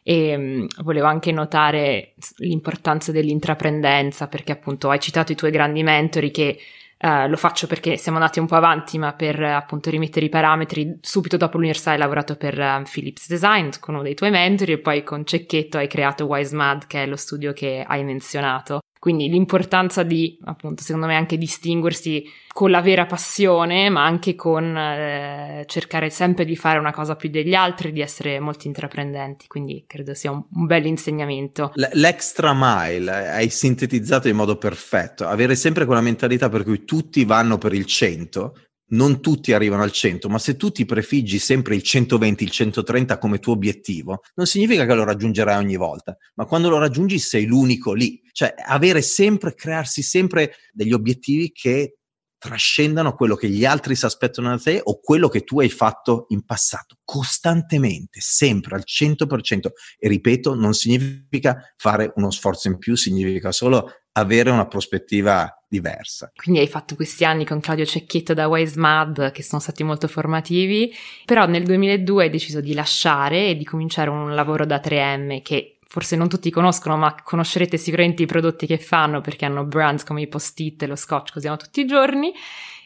E 0.06 0.36
um, 0.36 0.68
volevo 0.84 1.08
anche 1.08 1.32
notare 1.32 2.16
l'importanza 2.38 3.14
dell'intraprendenza 3.14 4.28
perché 4.28 4.52
appunto 4.52 4.90
hai 4.90 5.00
citato 5.00 5.32
i 5.32 5.36
tuoi 5.36 5.52
grandi 5.52 5.82
mentori 5.82 6.30
che 6.30 6.60
Uh, 7.04 7.28
lo 7.28 7.36
faccio 7.36 7.68
perché 7.68 7.98
siamo 7.98 8.18
andati 8.18 8.40
un 8.40 8.48
po' 8.48 8.56
avanti, 8.56 8.98
ma 8.98 9.12
per 9.12 9.38
uh, 9.38 9.56
appunto 9.56 9.90
rimettere 9.90 10.28
i 10.28 10.30
parametri, 10.30 11.00
subito 11.02 11.36
dopo 11.36 11.58
l'università 11.58 11.92
hai 11.92 11.98
lavorato 11.98 12.38
per 12.38 12.58
uh, 12.58 12.90
Philips 12.90 13.28
Design 13.28 13.72
con 13.82 13.96
uno 13.96 14.04
dei 14.04 14.16
tuoi 14.16 14.30
mentori 14.30 14.72
e 14.72 14.80
poi 14.80 15.04
con 15.04 15.26
Cecchetto 15.26 15.78
hai 15.78 15.90
creato 15.90 16.24
WiseMad, 16.24 16.88
che 16.88 17.04
è 17.04 17.06
lo 17.06 17.18
studio 17.18 17.52
che 17.52 17.84
hai 17.86 18.06
menzionato. 18.06 18.80
Quindi 19.04 19.28
l'importanza 19.28 20.02
di, 20.04 20.40
appunto, 20.46 20.82
secondo 20.82 21.08
me 21.08 21.18
anche 21.18 21.38
distinguersi 21.38 22.24
con 22.54 22.72
la 22.72 22.80
vera 22.80 23.06
passione, 23.06 23.90
ma 23.90 24.06
anche 24.06 24.34
con 24.34 24.78
eh, 24.78 25.66
cercare 25.68 26.10
sempre 26.10 26.46
di 26.46 26.56
fare 26.56 26.80
una 26.80 26.94
cosa 26.94 27.18
più 27.18 27.28
degli 27.28 27.54
altri, 27.54 27.92
di 27.92 28.00
essere 28.00 28.40
molto 28.40 28.66
intraprendenti. 28.68 29.48
Quindi 29.48 29.84
credo 29.86 30.14
sia 30.14 30.32
un, 30.32 30.42
un 30.54 30.66
bel 30.68 30.86
insegnamento. 30.86 31.74
L'extra 31.74 32.54
mile 32.56 33.28
hai 33.28 33.50
sintetizzato 33.50 34.30
in 34.30 34.38
modo 34.38 34.56
perfetto. 34.56 35.28
Avere 35.28 35.56
sempre 35.56 35.84
quella 35.84 36.00
mentalità 36.00 36.48
per 36.48 36.64
cui 36.64 36.86
tutti 36.86 37.26
vanno 37.26 37.58
per 37.58 37.74
il 37.74 37.86
100 37.86 38.54
non 38.94 39.22
tutti 39.22 39.54
arrivano 39.54 39.84
al 39.84 39.92
100, 39.92 40.30
ma 40.30 40.40
se 40.40 40.56
tu 40.56 40.72
ti 40.72 40.86
prefiggi 40.86 41.40
sempre 41.40 41.76
il 41.76 41.84
120, 41.84 42.44
il 42.44 42.52
130 42.52 43.18
come 43.18 43.40
tuo 43.40 43.54
obiettivo, 43.54 44.22
non 44.36 44.46
significa 44.46 44.86
che 44.86 44.94
lo 44.94 45.04
raggiungerai 45.04 45.58
ogni 45.58 45.76
volta, 45.76 46.18
ma 46.36 46.46
quando 46.46 46.70
lo 46.70 46.78
raggiungi 46.78 47.20
sei 47.20 47.46
l'unico 47.46 47.94
lì. 47.94 48.22
Cioè 48.32 48.54
avere 48.66 49.02
sempre, 49.02 49.54
crearsi 49.54 50.02
sempre 50.02 50.56
degli 50.72 50.94
obiettivi 50.94 51.52
che 51.52 51.98
trascendano 52.44 53.16
quello 53.16 53.36
che 53.36 53.48
gli 53.48 53.64
altri 53.64 53.96
si 53.96 54.04
aspettano 54.04 54.50
da 54.50 54.58
te 54.58 54.82
o 54.84 55.00
quello 55.00 55.30
che 55.30 55.46
tu 55.46 55.62
hai 55.62 55.70
fatto 55.70 56.26
in 56.30 56.44
passato, 56.44 56.98
costantemente, 57.06 58.20
sempre 58.22 58.76
al 58.76 58.84
100%. 58.86 59.68
E 59.98 60.08
ripeto, 60.10 60.54
non 60.54 60.74
significa 60.74 61.74
fare 61.78 62.12
uno 62.16 62.32
sforzo 62.32 62.68
in 62.68 62.80
più, 62.80 62.96
significa 62.96 63.54
solo 63.54 63.90
avere 64.14 64.50
una 64.50 64.68
prospettiva 64.68 65.63
diversa. 65.74 66.32
Quindi 66.36 66.62
hai 66.62 66.68
fatto 66.68 66.94
questi 66.96 67.26
anni 67.26 67.46
con 67.46 67.60
Claudio 67.60 67.86
Cecchetto 67.86 68.36
da 68.36 68.48
Wise 68.48 68.80
Mad 68.80 69.32
che 69.32 69.42
sono 69.42 69.60
stati 69.60 69.84
molto 69.84 70.08
formativi, 70.08 70.94
però 71.26 71.48
nel 71.48 71.64
2002 71.64 72.26
hai 72.26 72.30
deciso 72.30 72.62
di 72.62 72.76
lasciare 72.76 73.48
e 73.48 73.56
di 73.56 73.64
cominciare 73.64 74.12
un 74.12 74.36
lavoro 74.36 74.68
da 74.68 74.80
3M 74.80 75.42
che 75.42 75.78
forse 75.88 76.16
non 76.16 76.30
tutti 76.30 76.50
conoscono, 76.52 76.98
ma 76.98 77.16
conoscerete 77.16 77.78
sicuramente 77.78 78.24
i 78.24 78.28
prodotti 78.28 78.66
che 78.66 78.78
fanno 78.78 79.22
perché 79.22 79.46
hanno 79.46 79.64
brands 79.64 80.04
come 80.04 80.22
i 80.22 80.28
post-it 80.28 80.84
e 80.84 80.88
lo 80.88 80.96
scotch 80.96 81.32
che 81.32 81.38
usiamo 81.38 81.58
tutti 81.58 81.82
i 81.82 81.86
giorni. 81.86 82.34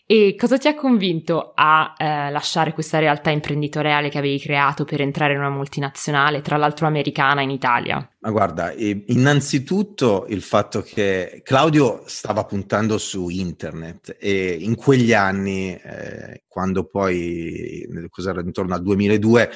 E 0.09 0.35
cosa 0.39 0.57
ti 0.57 0.69
ha 0.69 0.73
convinto 0.73 1.51
a 1.53 1.93
eh, 1.97 2.31
lasciare 2.31 2.71
questa 2.71 2.97
realtà 2.97 3.29
imprenditoriale 3.29 4.07
che 4.07 4.17
avevi 4.17 4.39
creato 4.39 4.85
per 4.85 5.01
entrare 5.01 5.33
in 5.33 5.39
una 5.39 5.49
multinazionale, 5.49 6.39
tra 6.39 6.55
l'altro 6.55 6.87
americana, 6.87 7.41
in 7.41 7.49
Italia? 7.49 8.09
Ma 8.19 8.31
guarda, 8.31 8.71
innanzitutto 8.71 10.25
il 10.29 10.41
fatto 10.41 10.81
che 10.81 11.41
Claudio 11.43 12.03
stava 12.05 12.45
puntando 12.45 12.97
su 12.97 13.27
internet 13.27 14.15
e 14.17 14.57
in 14.61 14.75
quegli 14.75 15.11
anni, 15.11 15.75
eh, 15.75 16.43
quando 16.47 16.85
poi, 16.85 17.85
cos'era 18.07 18.39
intorno 18.39 18.75
al 18.75 18.83
2002, 18.83 19.49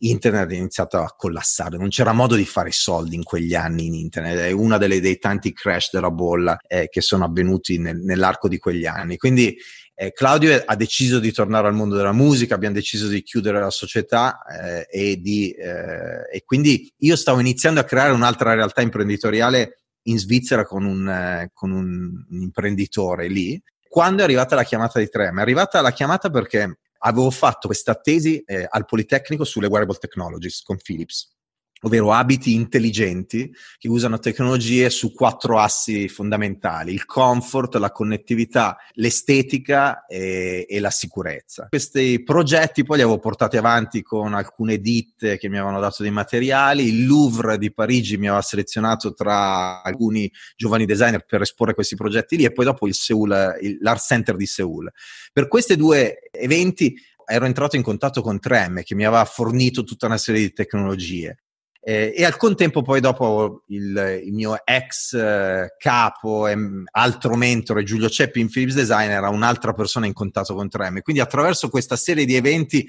internet 0.00 0.50
è 0.50 0.54
iniziato 0.54 0.98
a 0.98 1.12
collassare, 1.16 1.76
non 1.76 1.88
c'era 1.88 2.12
modo 2.12 2.36
di 2.36 2.44
fare 2.44 2.70
soldi 2.70 3.16
in 3.16 3.24
quegli 3.24 3.56
anni 3.56 3.86
in 3.86 3.94
internet, 3.94 4.38
è 4.38 4.52
uno 4.52 4.78
dei 4.78 5.18
tanti 5.18 5.52
crash 5.52 5.90
della 5.90 6.12
bolla 6.12 6.56
eh, 6.68 6.88
che 6.88 7.00
sono 7.00 7.24
avvenuti 7.24 7.78
nel, 7.78 7.98
nell'arco 7.98 8.46
di 8.46 8.58
quegli 8.58 8.86
anni. 8.86 9.16
Quindi 9.16 9.56
eh, 10.00 10.12
Claudio 10.12 10.62
ha 10.64 10.76
deciso 10.76 11.18
di 11.18 11.32
tornare 11.32 11.66
al 11.66 11.74
mondo 11.74 11.96
della 11.96 12.12
musica, 12.12 12.54
abbiamo 12.54 12.76
deciso 12.76 13.08
di 13.08 13.20
chiudere 13.24 13.58
la 13.58 13.70
società 13.70 14.44
eh, 14.44 14.86
e, 14.88 15.16
di, 15.16 15.50
eh, 15.50 16.30
e, 16.32 16.44
quindi 16.44 16.88
io 16.98 17.16
stavo 17.16 17.40
iniziando 17.40 17.80
a 17.80 17.84
creare 17.84 18.12
un'altra 18.12 18.54
realtà 18.54 18.80
imprenditoriale 18.80 19.80
in 20.02 20.16
Svizzera 20.20 20.64
con 20.64 20.84
un, 20.84 21.08
eh, 21.08 21.50
con 21.52 21.72
un, 21.72 22.12
imprenditore 22.30 23.26
lì. 23.26 23.60
Quando 23.88 24.20
è 24.20 24.24
arrivata 24.24 24.54
la 24.54 24.62
chiamata 24.62 25.00
di 25.00 25.08
Trem? 25.08 25.36
È 25.36 25.42
arrivata 25.42 25.80
la 25.80 25.90
chiamata 25.90 26.30
perché 26.30 26.78
avevo 26.98 27.30
fatto 27.30 27.66
questa 27.66 27.96
tesi 27.96 28.40
eh, 28.46 28.68
al 28.70 28.84
Politecnico 28.84 29.42
sulle 29.42 29.66
wearable 29.66 29.98
technologies 29.98 30.62
con 30.62 30.76
Philips 30.76 31.37
ovvero 31.82 32.12
abiti 32.12 32.54
intelligenti 32.54 33.52
che 33.78 33.88
usano 33.88 34.18
tecnologie 34.18 34.90
su 34.90 35.12
quattro 35.12 35.58
assi 35.58 36.08
fondamentali, 36.08 36.92
il 36.92 37.04
comfort, 37.04 37.76
la 37.76 37.92
connettività, 37.92 38.76
l'estetica 38.94 40.06
e, 40.06 40.66
e, 40.68 40.80
la 40.80 40.90
sicurezza. 40.90 41.66
Questi 41.68 42.22
progetti 42.22 42.84
poi 42.84 42.96
li 42.96 43.02
avevo 43.02 43.18
portati 43.18 43.56
avanti 43.56 44.02
con 44.02 44.34
alcune 44.34 44.78
ditte 44.78 45.38
che 45.38 45.48
mi 45.48 45.56
avevano 45.56 45.80
dato 45.80 46.02
dei 46.02 46.12
materiali, 46.12 46.88
il 46.88 47.06
Louvre 47.06 47.58
di 47.58 47.72
Parigi 47.72 48.16
mi 48.16 48.26
aveva 48.26 48.42
selezionato 48.42 49.12
tra 49.12 49.82
alcuni 49.82 50.30
giovani 50.56 50.86
designer 50.86 51.24
per 51.24 51.42
esporre 51.42 51.74
questi 51.74 51.96
progetti 51.96 52.36
lì 52.36 52.44
e 52.44 52.52
poi 52.52 52.64
dopo 52.64 52.86
il 52.86 52.94
Seoul, 52.94 53.58
il, 53.60 53.78
l'Art 53.80 54.00
Center 54.00 54.36
di 54.36 54.46
Seoul. 54.46 54.90
Per 55.32 55.48
questi 55.48 55.76
due 55.76 56.28
eventi 56.30 56.94
ero 57.30 57.44
entrato 57.44 57.76
in 57.76 57.82
contatto 57.82 58.22
con 58.22 58.40
Trem 58.40 58.82
che 58.82 58.94
mi 58.94 59.04
aveva 59.04 59.24
fornito 59.24 59.84
tutta 59.84 60.06
una 60.06 60.16
serie 60.16 60.40
di 60.40 60.52
tecnologie 60.52 61.42
eh, 61.80 62.12
e 62.14 62.24
al 62.24 62.36
contempo 62.36 62.82
poi 62.82 63.00
dopo 63.00 63.62
il, 63.68 64.22
il 64.24 64.32
mio 64.32 64.56
ex 64.64 65.14
eh, 65.14 65.74
capo 65.78 66.46
e 66.46 66.56
altro 66.90 67.34
mentore 67.36 67.84
Giulio 67.84 68.08
Ceppi 68.08 68.40
in 68.40 68.50
Philips 68.50 68.74
Design 68.74 69.10
era 69.10 69.28
un'altra 69.28 69.72
persona 69.72 70.06
in 70.06 70.12
contatto 70.12 70.54
con 70.54 70.68
Trem. 70.68 71.00
Quindi 71.00 71.22
attraverso 71.22 71.68
questa 71.68 71.96
serie 71.96 72.24
di 72.24 72.34
eventi 72.34 72.86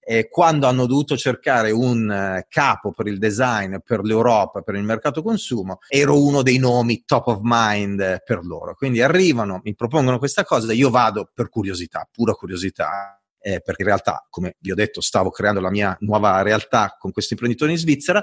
eh, 0.00 0.28
quando 0.30 0.66
hanno 0.66 0.86
dovuto 0.86 1.18
cercare 1.18 1.70
un 1.70 2.10
eh, 2.10 2.46
capo 2.48 2.92
per 2.92 3.08
il 3.08 3.18
design 3.18 3.76
per 3.84 4.02
l'Europa, 4.02 4.62
per 4.62 4.76
il 4.76 4.82
mercato 4.82 5.22
consumo, 5.22 5.80
ero 5.86 6.22
uno 6.22 6.40
dei 6.40 6.56
nomi 6.56 7.02
top 7.04 7.26
of 7.26 7.40
mind 7.42 8.22
per 8.24 8.42
loro. 8.42 8.74
Quindi 8.74 9.02
arrivano, 9.02 9.60
mi 9.62 9.74
propongono 9.74 10.18
questa 10.18 10.44
cosa, 10.44 10.72
io 10.72 10.88
vado 10.88 11.30
per 11.34 11.50
curiosità, 11.50 12.08
pura 12.10 12.32
curiosità, 12.32 13.17
eh, 13.40 13.60
perché 13.60 13.82
in 13.82 13.88
realtà, 13.88 14.26
come 14.28 14.56
vi 14.58 14.70
ho 14.70 14.74
detto, 14.74 15.00
stavo 15.00 15.30
creando 15.30 15.60
la 15.60 15.70
mia 15.70 15.96
nuova 16.00 16.42
realtà 16.42 16.96
con 16.98 17.12
questo 17.12 17.34
imprenditore 17.34 17.72
in 17.72 17.78
Svizzera 17.78 18.22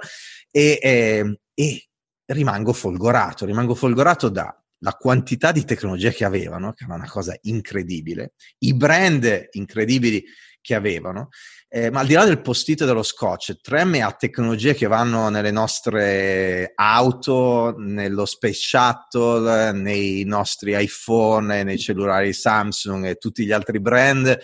e, 0.52 0.80
eh, 0.82 1.40
e 1.54 1.88
rimango 2.26 2.74
folgorato, 2.74 3.46
rimango 3.46 3.76
folgorato 3.76 4.30
da 4.30 4.58
la 4.80 4.94
quantità 4.94 5.52
di 5.52 5.64
tecnologia 5.64 6.12
che 6.12 6.26
avevano, 6.26 6.74
che 6.74 6.84
era 6.84 6.96
una 6.96 7.10
cosa 7.10 7.36
incredibile, 7.44 8.34
i 8.60 8.76
brand 8.76 9.48
incredibili 9.52 10.24
che 10.62 10.76
avevano, 10.76 11.30
eh, 11.68 11.92
ma 11.92 12.00
al 12.00 12.08
di 12.08 12.14
là 12.14 12.26
del 12.26 12.42
post-it 12.42 12.82
e 12.82 12.86
dello 12.86 13.04
scotch, 13.04 13.56
3M 13.62 14.02
ha 14.02 14.12
tecnologie 14.14 14.74
che 14.74 14.88
vanno 14.88 15.30
nelle 15.30 15.52
nostre 15.52 16.72
auto, 16.74 17.76
nello 17.78 18.26
Space 18.26 18.60
Shuttle, 18.62 19.72
nei 19.72 20.24
nostri 20.24 20.76
iPhone, 20.76 21.64
nei 21.64 21.78
cellulari 21.78 22.34
Samsung 22.34 23.06
e 23.06 23.16
tutti 23.16 23.46
gli 23.46 23.52
altri 23.52 23.80
brand 23.80 24.38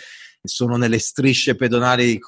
sono 0.43 0.75
nelle 0.75 0.99
strisce 0.99 1.55
pedonali 1.55 2.19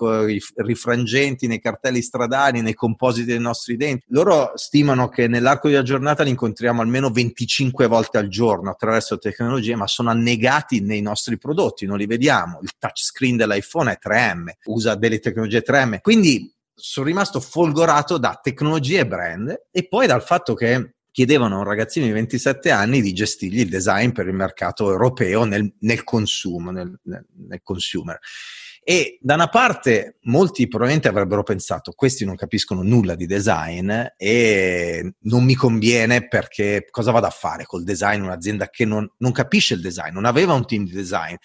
rifrangenti, 0.55 1.47
nei 1.47 1.59
cartelli 1.59 2.01
stradali, 2.01 2.61
nei 2.61 2.73
compositi 2.73 3.25
dei 3.25 3.39
nostri 3.39 3.75
denti. 3.75 4.05
Loro 4.09 4.51
stimano 4.55 5.09
che 5.09 5.27
nell'arco 5.27 5.69
della 5.69 5.81
giornata 5.81 6.23
li 6.23 6.29
incontriamo 6.29 6.81
almeno 6.81 7.09
25 7.09 7.87
volte 7.87 8.17
al 8.17 8.27
giorno 8.27 8.69
attraverso 8.69 9.17
tecnologie, 9.17 9.75
ma 9.75 9.87
sono 9.87 10.09
annegati 10.09 10.81
nei 10.81 11.01
nostri 11.01 11.37
prodotti, 11.37 11.85
non 11.85 11.97
li 11.97 12.05
vediamo. 12.05 12.59
Il 12.61 12.71
touchscreen 12.77 13.37
dell'iPhone 13.37 13.91
è 13.91 13.97
3M, 14.01 14.51
usa 14.65 14.95
delle 14.95 15.19
tecnologie 15.19 15.63
3M. 15.65 15.99
Quindi 16.01 16.51
sono 16.75 17.05
rimasto 17.05 17.39
folgorato 17.39 18.17
da 18.17 18.39
tecnologie 18.41 18.99
e 18.99 19.07
brand 19.07 19.61
e 19.71 19.87
poi 19.87 20.07
dal 20.07 20.23
fatto 20.23 20.53
che 20.53 20.95
chiedevano 21.13 21.55
a 21.55 21.57
un 21.59 21.63
ragazzino 21.63 22.07
di 22.07 22.11
27 22.11 22.71
anni 22.71 22.99
di 22.99 23.13
gestirgli 23.13 23.59
il 23.59 23.69
design 23.69 24.09
per 24.09 24.27
il 24.27 24.33
mercato 24.33 24.89
europeo 24.89 25.43
nel, 25.45 25.71
nel 25.81 26.03
consumo, 26.03 26.71
nel, 26.71 26.99
nel, 27.03 27.25
nel 27.47 27.61
consumer. 27.61 28.19
E 28.85 29.17
da 29.21 29.35
una 29.35 29.47
parte 29.47 30.17
molti 30.23 30.67
probabilmente 30.67 31.07
avrebbero 31.07 31.43
pensato 31.43 31.93
questi 31.93 32.25
non 32.25 32.35
capiscono 32.35 32.81
nulla 32.81 33.15
di 33.15 33.25
design 33.25 33.89
e 34.17 35.13
non 35.19 35.45
mi 35.45 35.53
conviene 35.53 36.27
perché 36.27 36.87
cosa 36.89 37.11
vado 37.11 37.27
a 37.27 37.29
fare 37.29 37.63
col 37.63 37.83
design 37.83 38.23
un'azienda 38.23 38.69
che 38.69 38.83
non, 38.83 39.09
non 39.19 39.31
capisce 39.31 39.75
il 39.75 39.81
design, 39.81 40.13
non 40.13 40.25
aveva 40.25 40.51
un 40.51 40.65
team 40.65 40.83
di 40.83 40.91
design, 40.91 41.35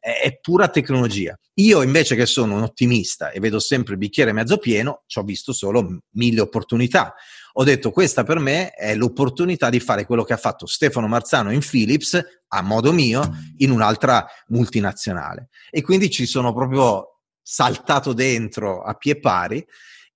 è, 0.00 0.22
è, 0.22 0.38
pura 0.40 0.68
tecnologia. 0.68 1.38
Io 1.54 1.82
invece 1.82 2.16
che 2.16 2.26
sono 2.26 2.56
un 2.56 2.62
ottimista 2.62 3.30
e 3.30 3.38
vedo 3.38 3.60
sempre 3.60 3.92
il 3.92 3.98
bicchiere 3.98 4.32
mezzo 4.32 4.56
pieno, 4.56 5.04
ci 5.06 5.18
ho 5.18 5.22
visto 5.22 5.52
solo 5.52 6.00
mille 6.12 6.40
opportunità 6.40 7.14
ho 7.60 7.64
detto 7.64 7.90
questa 7.90 8.22
per 8.22 8.38
me 8.38 8.70
è 8.70 8.94
l'opportunità 8.94 9.68
di 9.68 9.80
fare 9.80 10.06
quello 10.06 10.22
che 10.22 10.32
ha 10.32 10.36
fatto 10.36 10.66
Stefano 10.66 11.08
Marzano 11.08 11.52
in 11.52 11.60
Philips 11.60 12.20
a 12.48 12.62
modo 12.62 12.92
mio 12.92 13.28
in 13.56 13.72
un'altra 13.72 14.24
multinazionale 14.48 15.48
e 15.68 15.82
quindi 15.82 16.08
ci 16.08 16.24
sono 16.24 16.54
proprio 16.54 17.18
saltato 17.42 18.12
dentro 18.12 18.82
a 18.82 18.94
pie 18.94 19.18
pari 19.18 19.66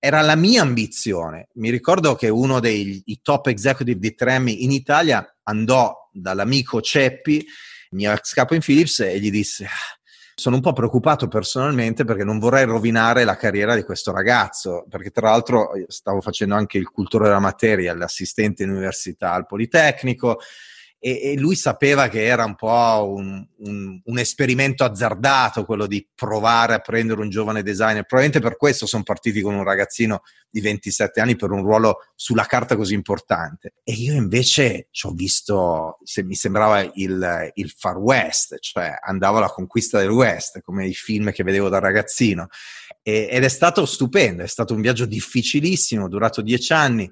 era 0.05 0.21
la 0.21 0.35
mia 0.35 0.63
ambizione. 0.63 1.49
Mi 1.55 1.71
ricordo 1.71 2.17
che 2.17 2.29
uno 2.29 2.59
dei 2.59 3.05
top 3.23 3.47
executive 3.47 4.01
di 4.01 4.17
Tremmy 4.17 4.65
in 4.65 4.73
Italia 4.73 5.25
andò 5.45 5.95
dall'amico 6.13 6.81
Ceppi, 6.81 7.45
mio 7.91 8.11
ex 8.11 8.33
capo 8.33 8.57
in 8.57 8.63
Philips, 8.63 8.99
e 8.99 9.21
gli 9.21 9.31
disse: 9.31 9.65
ah, 9.65 10.01
sono 10.35 10.57
un 10.57 10.63
po' 10.63 10.73
preoccupato 10.73 11.29
personalmente 11.29 12.05
perché 12.05 12.25
non 12.25 12.39
vorrei 12.39 12.65
rovinare 12.65 13.25
la 13.25 13.37
carriera 13.37 13.75
di 13.75 13.83
questo 13.83 14.13
ragazzo, 14.13 14.87
perché 14.89 15.11
tra 15.11 15.31
l'altro 15.31 15.71
stavo 15.89 16.21
facendo 16.21 16.55
anche 16.55 16.79
il 16.79 16.89
cultore 16.89 17.25
della 17.25 17.39
materia, 17.39 17.95
l'assistente 17.95 18.63
in 18.63 18.71
università 18.71 19.33
al 19.33 19.47
Politecnico 19.47 20.41
e, 21.05 21.33
e, 21.33 21.37
lui 21.37 21.57
sapeva 21.57 22.07
che 22.07 22.25
era 22.25 22.45
un 22.45 22.55
po' 22.55 23.13
un, 23.17 23.45
un, 23.57 24.01
un, 24.05 24.19
esperimento 24.21 24.85
azzardato 24.85 25.65
quello 25.65 25.89
di 25.89 26.07
provare 26.15 26.75
a 26.75 26.79
prendere 26.79 27.21
un 27.21 27.29
giovane 27.29 27.65
designer. 27.65 28.07
Probabilmente 28.07 28.39
per 28.39 28.57
questo 28.57 28.87
sono 28.87 29.03
partiti 29.03 29.41
con 29.41 29.53
un 29.53 29.65
ragazzino 29.65 30.23
di 30.49 30.61
27 30.61 31.21
anni 31.21 31.35
per 31.35 31.51
un 31.51 31.65
ruolo 31.65 31.97
sulla 32.15 32.45
carta 32.45 32.77
così 32.77 32.95
importante. 32.95 33.73
E 33.83 33.95
io 33.95 34.13
invece 34.13 34.87
ci 34.93 35.09
ho 35.09 35.11
visto, 35.11 35.99
se 36.05 36.23
mi 36.23 36.37
sembrava 36.37 36.89
il, 36.95 37.51
il 37.55 37.75
Far 37.77 37.97
West, 37.97 38.59
cioè 38.61 38.95
andavo 39.03 39.39
alla 39.39 39.51
conquista 39.51 39.99
del 39.99 40.11
West, 40.11 40.61
come 40.61 40.87
i 40.87 40.95
film 40.95 41.33
che 41.33 41.43
vedevo 41.43 41.69
da 41.69 41.81
ragazzino. 41.81 42.47
E, 43.03 43.27
ed 43.29 43.43
è 43.43 43.49
stato 43.49 43.87
stupendo, 43.87 44.45
è 44.45 44.47
stato 44.47 44.73
un 44.73 44.81
viaggio 44.81 45.07
difficilissimo, 45.07 46.09
durato 46.09 46.43
dieci 46.43 46.73
anni 46.73 47.11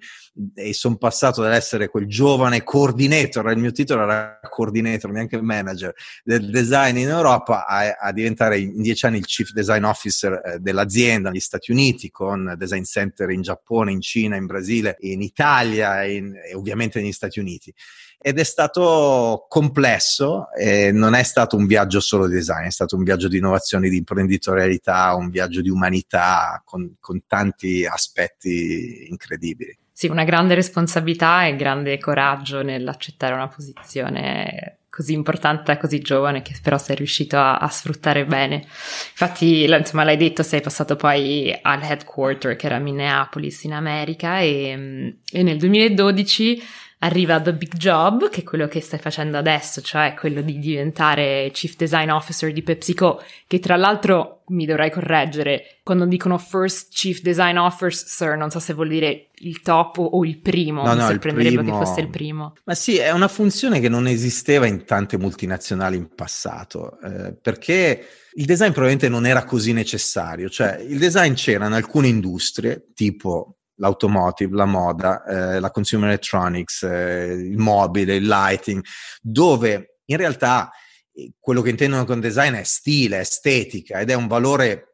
e 0.55 0.73
sono 0.73 0.97
passato 0.97 1.43
dall'essere 1.43 1.89
quel 1.89 2.07
giovane 2.07 2.63
coordinator, 2.63 3.51
il 3.51 3.59
mio 3.59 3.73
titolo 3.73 4.03
era 4.03 4.39
coordinator, 4.49 5.11
neanche 5.11 5.41
manager 5.41 5.93
del 6.25 6.49
design 6.51 6.97
in 6.97 7.09
Europa, 7.09 7.67
a, 7.67 7.97
a 8.01 8.13
diventare 8.13 8.59
in 8.59 8.81
dieci 8.81 9.07
anni 9.07 9.19
il 9.19 9.27
chief 9.27 9.51
design 9.53 9.85
officer 9.85 10.41
eh, 10.45 10.59
dell'azienda 10.59 11.31
negli 11.31 11.41
Stati 11.41 11.73
Uniti, 11.73 12.11
con 12.11 12.55
design 12.57 12.83
center 12.83 13.31
in 13.31 13.43
Giappone, 13.43 13.93
in 13.93 14.01
Cina, 14.01 14.37
in 14.37 14.47
Brasile, 14.47 14.97
in 15.01 15.23
Italia 15.23 16.05
in, 16.05 16.35
e 16.35 16.55
ovviamente 16.55 17.01
negli 17.01 17.13
Stati 17.13 17.41
Uniti 17.41 17.75
ed 18.23 18.39
è 18.39 18.45
stato 18.45 19.47
complesso 19.49 20.49
non 20.93 21.15
è 21.15 21.23
stato 21.23 21.57
un 21.57 21.67
viaggio 21.67 22.01
solo 22.01 22.29
di 22.29 22.35
design, 22.35 22.67
è 22.67 22.71
stato 22.71 22.95
un 22.95 23.03
viaggio 23.03 23.29
di 23.29 23.39
innovazione, 23.39 23.89
di 23.89 23.97
imprenditorialità, 23.97 25.15
un 25.15 25.31
viaggio 25.31 25.63
di 25.63 25.71
umanità 25.71 26.61
con, 26.63 26.97
con 27.01 27.23
tanti 27.27 27.87
aspetti 27.87 29.07
incredibili. 29.09 29.75
Sì, 30.01 30.07
una 30.07 30.25
grande 30.25 30.55
responsabilità 30.55 31.45
e 31.45 31.57
grande 31.57 31.99
coraggio 31.99 32.63
nell'accettare 32.63 33.35
una 33.35 33.49
posizione 33.49 34.79
così 34.89 35.13
importante, 35.13 35.77
così 35.77 35.99
giovane, 35.99 36.41
che 36.41 36.55
però 36.63 36.79
sei 36.79 36.97
riuscito 36.97 37.37
a, 37.37 37.59
a, 37.59 37.69
sfruttare 37.69 38.25
bene. 38.25 38.63
Infatti, 38.65 39.65
insomma, 39.65 40.05
l'hai 40.05 40.17
detto, 40.17 40.43
sei 40.43 40.63
passato 40.63 40.97
poi 40.97 41.55
al 41.61 41.83
headquarter 41.83 42.57
che 42.57 42.65
era 42.65 42.77
a 42.77 42.79
Minneapolis 42.79 43.65
in 43.65 43.75
America 43.75 44.39
e, 44.39 45.19
e 45.31 45.43
nel 45.43 45.59
2012 45.59 46.63
arriva 47.01 47.41
The 47.41 47.55
Big 47.55 47.77
Job, 47.77 48.29
che 48.29 48.41
è 48.41 48.45
quello 48.45 48.69
che 48.69 48.81
stai 48.81 48.99
facendo 48.99 49.39
adesso, 49.39 49.81
cioè 49.81 50.15
quello 50.15 50.43
di 50.43 50.59
diventare 50.59 51.51
Chief 51.53 51.77
Design 51.77 52.11
Officer 52.11 52.53
di 52.53 52.63
PepsiCo, 52.63 53.23
che 53.47 53.59
tra 53.59 53.77
l'altro 53.77 54.43
mi 54.49 54.67
dovrai 54.67 54.91
correggere, 54.91 55.79
quando 55.83 56.05
dicono 56.05 56.37
First 56.37 56.93
Chief 56.93 57.21
Design 57.21 57.57
Officer, 57.57 58.37
non 58.37 58.51
so 58.51 58.59
se 58.59 58.75
vuol 58.75 58.89
dire 58.89 59.29
il 59.41 59.61
top 59.63 59.99
o 59.99 60.25
il 60.25 60.41
primo, 60.41 60.83
no, 60.83 60.93
mi 60.93 60.99
no, 60.99 61.07
sorprenderebbe 61.07 61.63
primo... 61.63 61.79
che 61.79 61.85
fosse 61.85 62.01
il 62.01 62.11
primo. 62.11 62.55
Ma 62.65 62.75
sì, 62.75 62.97
è 62.97 63.11
una 63.11 63.29
funzione 63.29 63.81
che 63.81 63.89
non 63.89 64.07
esisteva 64.07 64.67
in 64.67 64.85
tante 64.85 65.19
multinazionali 65.19 65.97
in 65.97 66.15
passato, 66.15 66.99
eh, 67.01 67.35
perché 67.35 68.07
il 68.35 68.45
design 68.45 68.71
probabilmente 68.71 69.09
non 69.09 69.27
era 69.27 69.45
così 69.45 69.73
necessario, 69.73 70.49
cioè 70.49 70.79
il 70.79 70.99
design 70.99 71.35
c'era 71.35 71.67
in 71.67 71.73
alcune 71.73 72.09
industrie, 72.09 72.89
tipo 72.95 73.57
l'automotive, 73.77 74.55
la 74.55 74.67
moda, 74.67 75.25
eh, 75.25 75.61
la 75.61 75.71
consumer 75.71 76.09
electronics, 76.09 76.83
eh, 76.83 77.33
il 77.33 77.57
mobile, 77.57 78.15
il 78.15 78.27
lighting, 78.27 78.85
dove 79.21 80.01
in 80.05 80.17
realtà 80.17 80.71
eh, 81.13 81.33
quello 81.39 81.63
che 81.63 81.71
intendono 81.71 82.05
con 82.05 82.21
design 82.21 82.55
è 82.55 82.63
stile, 82.63 83.21
estetica 83.21 84.01
ed 84.01 84.11
è 84.11 84.15
un 84.15 84.27
valore 84.27 84.90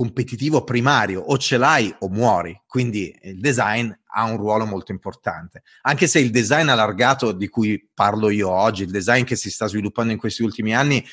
competitivo 0.00 0.64
primario, 0.64 1.20
o 1.20 1.36
ce 1.36 1.58
l'hai 1.58 1.94
o 1.98 2.08
muori, 2.08 2.58
quindi 2.66 3.14
il 3.24 3.38
design 3.38 3.92
ha 4.14 4.24
un 4.24 4.38
ruolo 4.38 4.64
molto 4.64 4.92
importante. 4.92 5.62
Anche 5.82 6.06
se 6.06 6.18
il 6.20 6.30
design 6.30 6.68
allargato 6.68 7.32
di 7.32 7.48
cui 7.48 7.86
parlo 7.92 8.30
io 8.30 8.48
oggi, 8.48 8.84
il 8.84 8.90
design 8.90 9.24
che 9.24 9.36
si 9.36 9.50
sta 9.50 9.66
sviluppando 9.66 10.10
in 10.10 10.18
questi 10.18 10.42
ultimi 10.42 10.74
anni, 10.74 11.04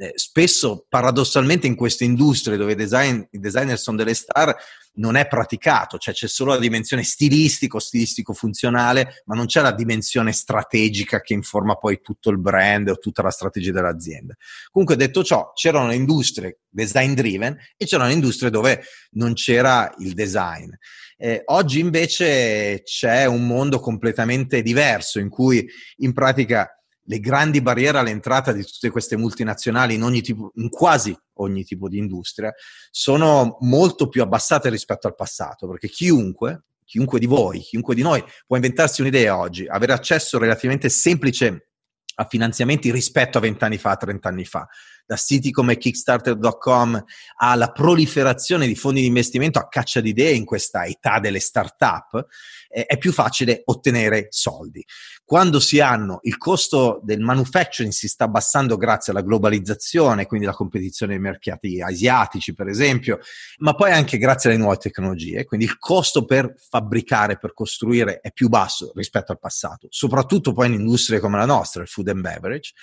eh, 0.00 0.12
spesso 0.14 0.86
paradossalmente 0.88 1.66
in 1.66 1.74
queste 1.74 2.04
industrie 2.04 2.56
dove 2.56 2.74
design, 2.74 3.20
i 3.32 3.38
designer 3.38 3.78
sono 3.78 3.98
delle 3.98 4.14
star, 4.14 4.56
non 4.94 5.14
è 5.16 5.26
praticato, 5.28 5.98
cioè 5.98 6.14
c'è 6.14 6.26
solo 6.26 6.52
la 6.52 6.58
dimensione 6.58 7.02
stilistico, 7.02 7.78
stilistico-funzionale, 7.78 9.22
ma 9.26 9.34
non 9.34 9.44
c'è 9.44 9.60
la 9.60 9.72
dimensione 9.72 10.32
strategica 10.32 11.20
che 11.20 11.34
informa 11.34 11.76
poi 11.76 12.00
tutto 12.00 12.30
il 12.30 12.38
brand 12.38 12.88
o 12.88 12.98
tutta 12.98 13.22
la 13.22 13.30
strategia 13.30 13.72
dell'azienda. 13.72 14.34
Comunque 14.70 14.96
detto 14.96 15.22
ciò, 15.22 15.52
c'erano 15.52 15.92
industrie 15.92 16.60
design 16.70 17.12
driven 17.12 17.56
e 17.76 17.84
c'erano 17.84 18.10
industrie 18.10 18.50
dove 18.50 18.82
non 19.12 19.34
c'era 19.34 19.92
il 19.98 20.14
design. 20.14 20.70
Eh, 21.18 21.42
oggi 21.46 21.78
invece 21.78 22.80
c'è 22.82 23.26
un 23.26 23.46
mondo 23.46 23.80
completamente 23.80 24.62
diverso 24.62 25.18
in 25.18 25.28
cui 25.28 25.68
in 25.98 26.14
pratica 26.14 26.79
le 27.10 27.18
grandi 27.18 27.60
barriere 27.60 27.98
all'entrata 27.98 28.52
di 28.52 28.64
tutte 28.64 28.88
queste 28.88 29.16
multinazionali 29.16 29.94
in, 29.94 30.22
tipo, 30.22 30.52
in 30.54 30.68
quasi 30.68 31.16
ogni 31.38 31.64
tipo 31.64 31.88
di 31.88 31.98
industria 31.98 32.54
sono 32.88 33.56
molto 33.62 34.08
più 34.08 34.22
abbassate 34.22 34.70
rispetto 34.70 35.08
al 35.08 35.16
passato, 35.16 35.68
perché 35.68 35.88
chiunque, 35.88 36.66
chiunque 36.84 37.18
di 37.18 37.26
voi, 37.26 37.58
chiunque 37.58 37.96
di 37.96 38.02
noi 38.02 38.22
può 38.46 38.54
inventarsi 38.54 39.00
un'idea 39.00 39.36
oggi, 39.36 39.66
avere 39.66 39.92
accesso 39.92 40.38
relativamente 40.38 40.88
semplice 40.88 41.70
a 42.14 42.26
finanziamenti 42.26 42.92
rispetto 42.92 43.38
a 43.38 43.40
vent'anni 43.40 43.76
fa, 43.76 43.96
trent'anni 43.96 44.44
fa. 44.44 44.68
Da 45.10 45.16
siti 45.16 45.50
come 45.50 45.76
Kickstarter.com 45.76 47.04
alla 47.38 47.72
proliferazione 47.72 48.68
di 48.68 48.76
fondi 48.76 49.00
di 49.00 49.08
investimento 49.08 49.58
a 49.58 49.66
caccia 49.66 50.00
di 50.00 50.10
idee 50.10 50.34
in 50.34 50.44
questa 50.44 50.84
età 50.84 51.18
delle 51.18 51.40
start-up, 51.40 52.26
eh, 52.68 52.86
è 52.86 52.96
più 52.96 53.10
facile 53.10 53.62
ottenere 53.64 54.28
soldi. 54.30 54.86
Quando 55.24 55.58
si 55.58 55.80
hanno 55.80 56.20
il 56.22 56.36
costo 56.36 57.00
del 57.02 57.18
manufacturing 57.18 57.92
si 57.92 58.06
sta 58.06 58.26
abbassando 58.26 58.76
grazie 58.76 59.10
alla 59.12 59.22
globalizzazione, 59.22 60.26
quindi 60.26 60.46
la 60.46 60.52
competizione 60.52 61.14
dei 61.14 61.20
mercati 61.20 61.82
asiatici, 61.82 62.54
per 62.54 62.68
esempio, 62.68 63.18
ma 63.58 63.74
poi 63.74 63.90
anche 63.90 64.16
grazie 64.16 64.50
alle 64.50 64.60
nuove 64.60 64.76
tecnologie, 64.76 65.44
quindi 65.44 65.66
il 65.66 65.76
costo 65.76 66.24
per 66.24 66.54
fabbricare, 66.56 67.36
per 67.36 67.52
costruire 67.52 68.20
è 68.20 68.30
più 68.30 68.48
basso 68.48 68.92
rispetto 68.94 69.32
al 69.32 69.40
passato, 69.40 69.88
soprattutto 69.90 70.52
poi 70.52 70.68
in 70.68 70.74
industrie 70.74 71.18
come 71.18 71.36
la 71.36 71.46
nostra, 71.46 71.82
il 71.82 71.88
food 71.88 72.06
and 72.10 72.20
beverage 72.20 72.74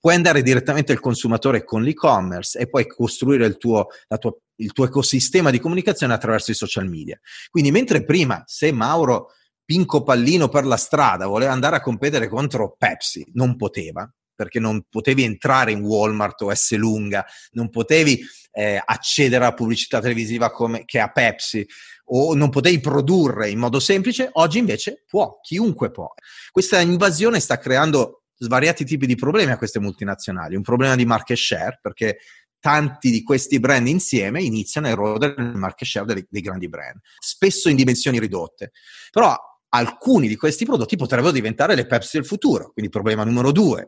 puoi 0.00 0.14
andare 0.14 0.42
direttamente 0.42 0.92
al 0.92 1.00
consumatore 1.00 1.62
con 1.62 1.82
l'e-commerce 1.82 2.58
e 2.58 2.68
poi 2.68 2.86
costruire 2.86 3.46
il 3.46 3.58
tuo, 3.58 3.88
tua, 4.18 4.34
il 4.56 4.72
tuo 4.72 4.84
ecosistema 4.86 5.50
di 5.50 5.60
comunicazione 5.60 6.14
attraverso 6.14 6.50
i 6.50 6.54
social 6.54 6.88
media. 6.88 7.20
Quindi 7.50 7.70
mentre 7.70 8.04
prima, 8.04 8.42
se 8.46 8.72
Mauro 8.72 9.32
Pinco 9.64 10.02
Pallino 10.02 10.48
per 10.48 10.64
la 10.64 10.76
strada 10.76 11.26
voleva 11.26 11.52
andare 11.52 11.76
a 11.76 11.80
competere 11.80 12.28
contro 12.28 12.74
Pepsi, 12.76 13.24
non 13.34 13.56
poteva, 13.56 14.10
perché 14.34 14.58
non 14.58 14.84
potevi 14.88 15.22
entrare 15.22 15.70
in 15.70 15.82
Walmart 15.82 16.40
o 16.40 16.54
S 16.54 16.74
Lunga, 16.76 17.24
non 17.52 17.68
potevi 17.68 18.20
eh, 18.52 18.82
accedere 18.82 19.44
alla 19.44 19.54
pubblicità 19.54 20.00
televisiva 20.00 20.50
come, 20.50 20.84
che 20.86 20.98
ha 20.98 21.08
Pepsi 21.08 21.64
o 22.12 22.34
non 22.34 22.50
potevi 22.50 22.80
produrre 22.80 23.50
in 23.50 23.58
modo 23.58 23.78
semplice, 23.78 24.30
oggi 24.32 24.58
invece 24.58 25.04
può, 25.06 25.38
chiunque 25.40 25.90
può. 25.90 26.12
Questa 26.50 26.80
invasione 26.80 27.38
sta 27.38 27.58
creando 27.58 28.19
svariati 28.42 28.84
tipi 28.84 29.06
di 29.06 29.14
problemi 29.14 29.52
a 29.52 29.58
queste 29.58 29.78
multinazionali. 29.80 30.56
Un 30.56 30.62
problema 30.62 30.96
di 30.96 31.04
market 31.04 31.36
share, 31.36 31.78
perché 31.80 32.18
tanti 32.58 33.10
di 33.10 33.22
questi 33.22 33.60
brand 33.60 33.86
insieme 33.86 34.42
iniziano 34.42 34.86
a 34.86 34.90
erodere 34.90 35.34
il 35.38 35.56
market 35.56 35.86
share 35.86 36.06
dei, 36.06 36.26
dei 36.28 36.40
grandi 36.40 36.68
brand, 36.68 36.98
spesso 37.18 37.68
in 37.68 37.76
dimensioni 37.76 38.18
ridotte. 38.18 38.72
Però 39.10 39.36
alcuni 39.70 40.28
di 40.28 40.36
questi 40.36 40.64
prodotti 40.64 40.96
potrebbero 40.96 41.32
diventare 41.32 41.74
le 41.74 41.86
Pepsi 41.86 42.16
del 42.16 42.26
futuro. 42.26 42.70
Quindi 42.72 42.90
problema 42.90 43.24
numero 43.24 43.52
due, 43.52 43.86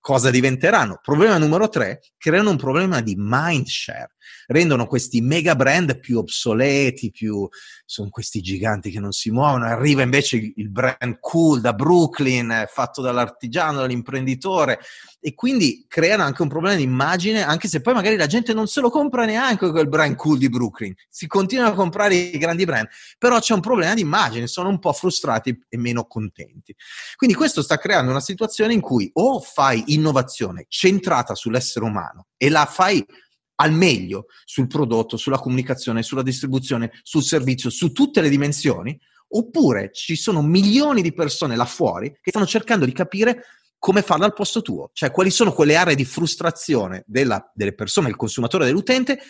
cosa 0.00 0.30
diventeranno? 0.30 1.00
Problema 1.02 1.38
numero 1.38 1.68
tre, 1.68 2.00
creano 2.16 2.50
un 2.50 2.56
problema 2.56 3.00
di 3.00 3.14
mind 3.16 3.66
share 3.66 4.16
rendono 4.46 4.86
questi 4.86 5.20
mega 5.20 5.54
brand 5.54 5.98
più 5.98 6.18
obsoleti, 6.18 7.10
più 7.10 7.48
sono 7.84 8.08
questi 8.10 8.40
giganti 8.40 8.90
che 8.90 9.00
non 9.00 9.12
si 9.12 9.30
muovono. 9.30 9.66
Arriva 9.66 10.02
invece 10.02 10.52
il 10.54 10.70
brand 10.70 11.18
cool 11.20 11.60
da 11.60 11.72
Brooklyn, 11.72 12.66
fatto 12.68 13.02
dall'artigiano, 13.02 13.80
dall'imprenditore, 13.80 14.80
e 15.20 15.34
quindi 15.34 15.86
creano 15.88 16.22
anche 16.22 16.42
un 16.42 16.48
problema 16.48 16.76
di 16.76 16.82
immagine, 16.82 17.42
anche 17.42 17.68
se 17.68 17.80
poi 17.80 17.94
magari 17.94 18.16
la 18.16 18.26
gente 18.26 18.52
non 18.52 18.66
se 18.66 18.80
lo 18.80 18.90
compra 18.90 19.24
neanche 19.24 19.70
quel 19.70 19.88
brand 19.88 20.14
cool 20.16 20.38
di 20.38 20.48
Brooklyn, 20.48 20.94
si 21.08 21.26
continua 21.26 21.66
a 21.66 21.74
comprare 21.74 22.14
i 22.14 22.38
grandi 22.38 22.64
brand, 22.64 22.88
però 23.18 23.38
c'è 23.40 23.54
un 23.54 23.60
problema 23.60 23.94
di 23.94 24.02
immagine, 24.02 24.46
sono 24.46 24.68
un 24.68 24.78
po' 24.78 24.92
frustrati 24.92 25.05
e 25.68 25.76
meno 25.76 26.06
contenti. 26.06 26.74
Quindi 27.16 27.36
questo 27.36 27.62
sta 27.62 27.78
creando 27.78 28.10
una 28.10 28.20
situazione 28.20 28.72
in 28.72 28.80
cui 28.80 29.10
o 29.14 29.40
fai 29.40 29.84
innovazione 29.88 30.66
centrata 30.68 31.34
sull'essere 31.34 31.84
umano 31.84 32.26
e 32.36 32.48
la 32.48 32.66
fai 32.66 33.04
al 33.56 33.72
meglio 33.72 34.26
sul 34.44 34.66
prodotto, 34.66 35.16
sulla 35.16 35.38
comunicazione, 35.38 36.02
sulla 36.02 36.22
distribuzione, 36.22 36.92
sul 37.02 37.22
servizio, 37.22 37.70
su 37.70 37.92
tutte 37.92 38.20
le 38.20 38.28
dimensioni, 38.28 38.98
oppure 39.28 39.90
ci 39.92 40.14
sono 40.16 40.42
milioni 40.42 41.02
di 41.02 41.12
persone 41.12 41.56
là 41.56 41.64
fuori 41.64 42.10
che 42.20 42.30
stanno 42.30 42.46
cercando 42.46 42.84
di 42.84 42.92
capire 42.92 43.44
come 43.78 44.02
farlo 44.02 44.24
al 44.24 44.32
posto 44.32 44.62
tuo, 44.62 44.90
cioè 44.92 45.10
quali 45.10 45.30
sono 45.30 45.52
quelle 45.52 45.76
aree 45.76 45.94
di 45.94 46.04
frustrazione 46.04 47.04
della, 47.06 47.50
delle 47.54 47.74
persone, 47.74 48.08
del 48.08 48.16
consumatore, 48.16 48.64
dell'utente, 48.64 49.20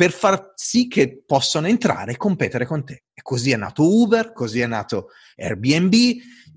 per 0.00 0.12
far 0.12 0.52
sì 0.54 0.88
che 0.88 1.24
possano 1.26 1.66
entrare 1.66 2.12
e 2.12 2.16
competere 2.16 2.64
con 2.64 2.86
te. 2.86 3.04
E 3.12 3.20
così 3.20 3.50
è 3.50 3.56
nato 3.56 3.82
Uber, 3.86 4.32
così 4.32 4.60
è 4.60 4.66
nato 4.66 5.08
Airbnb, 5.36 5.92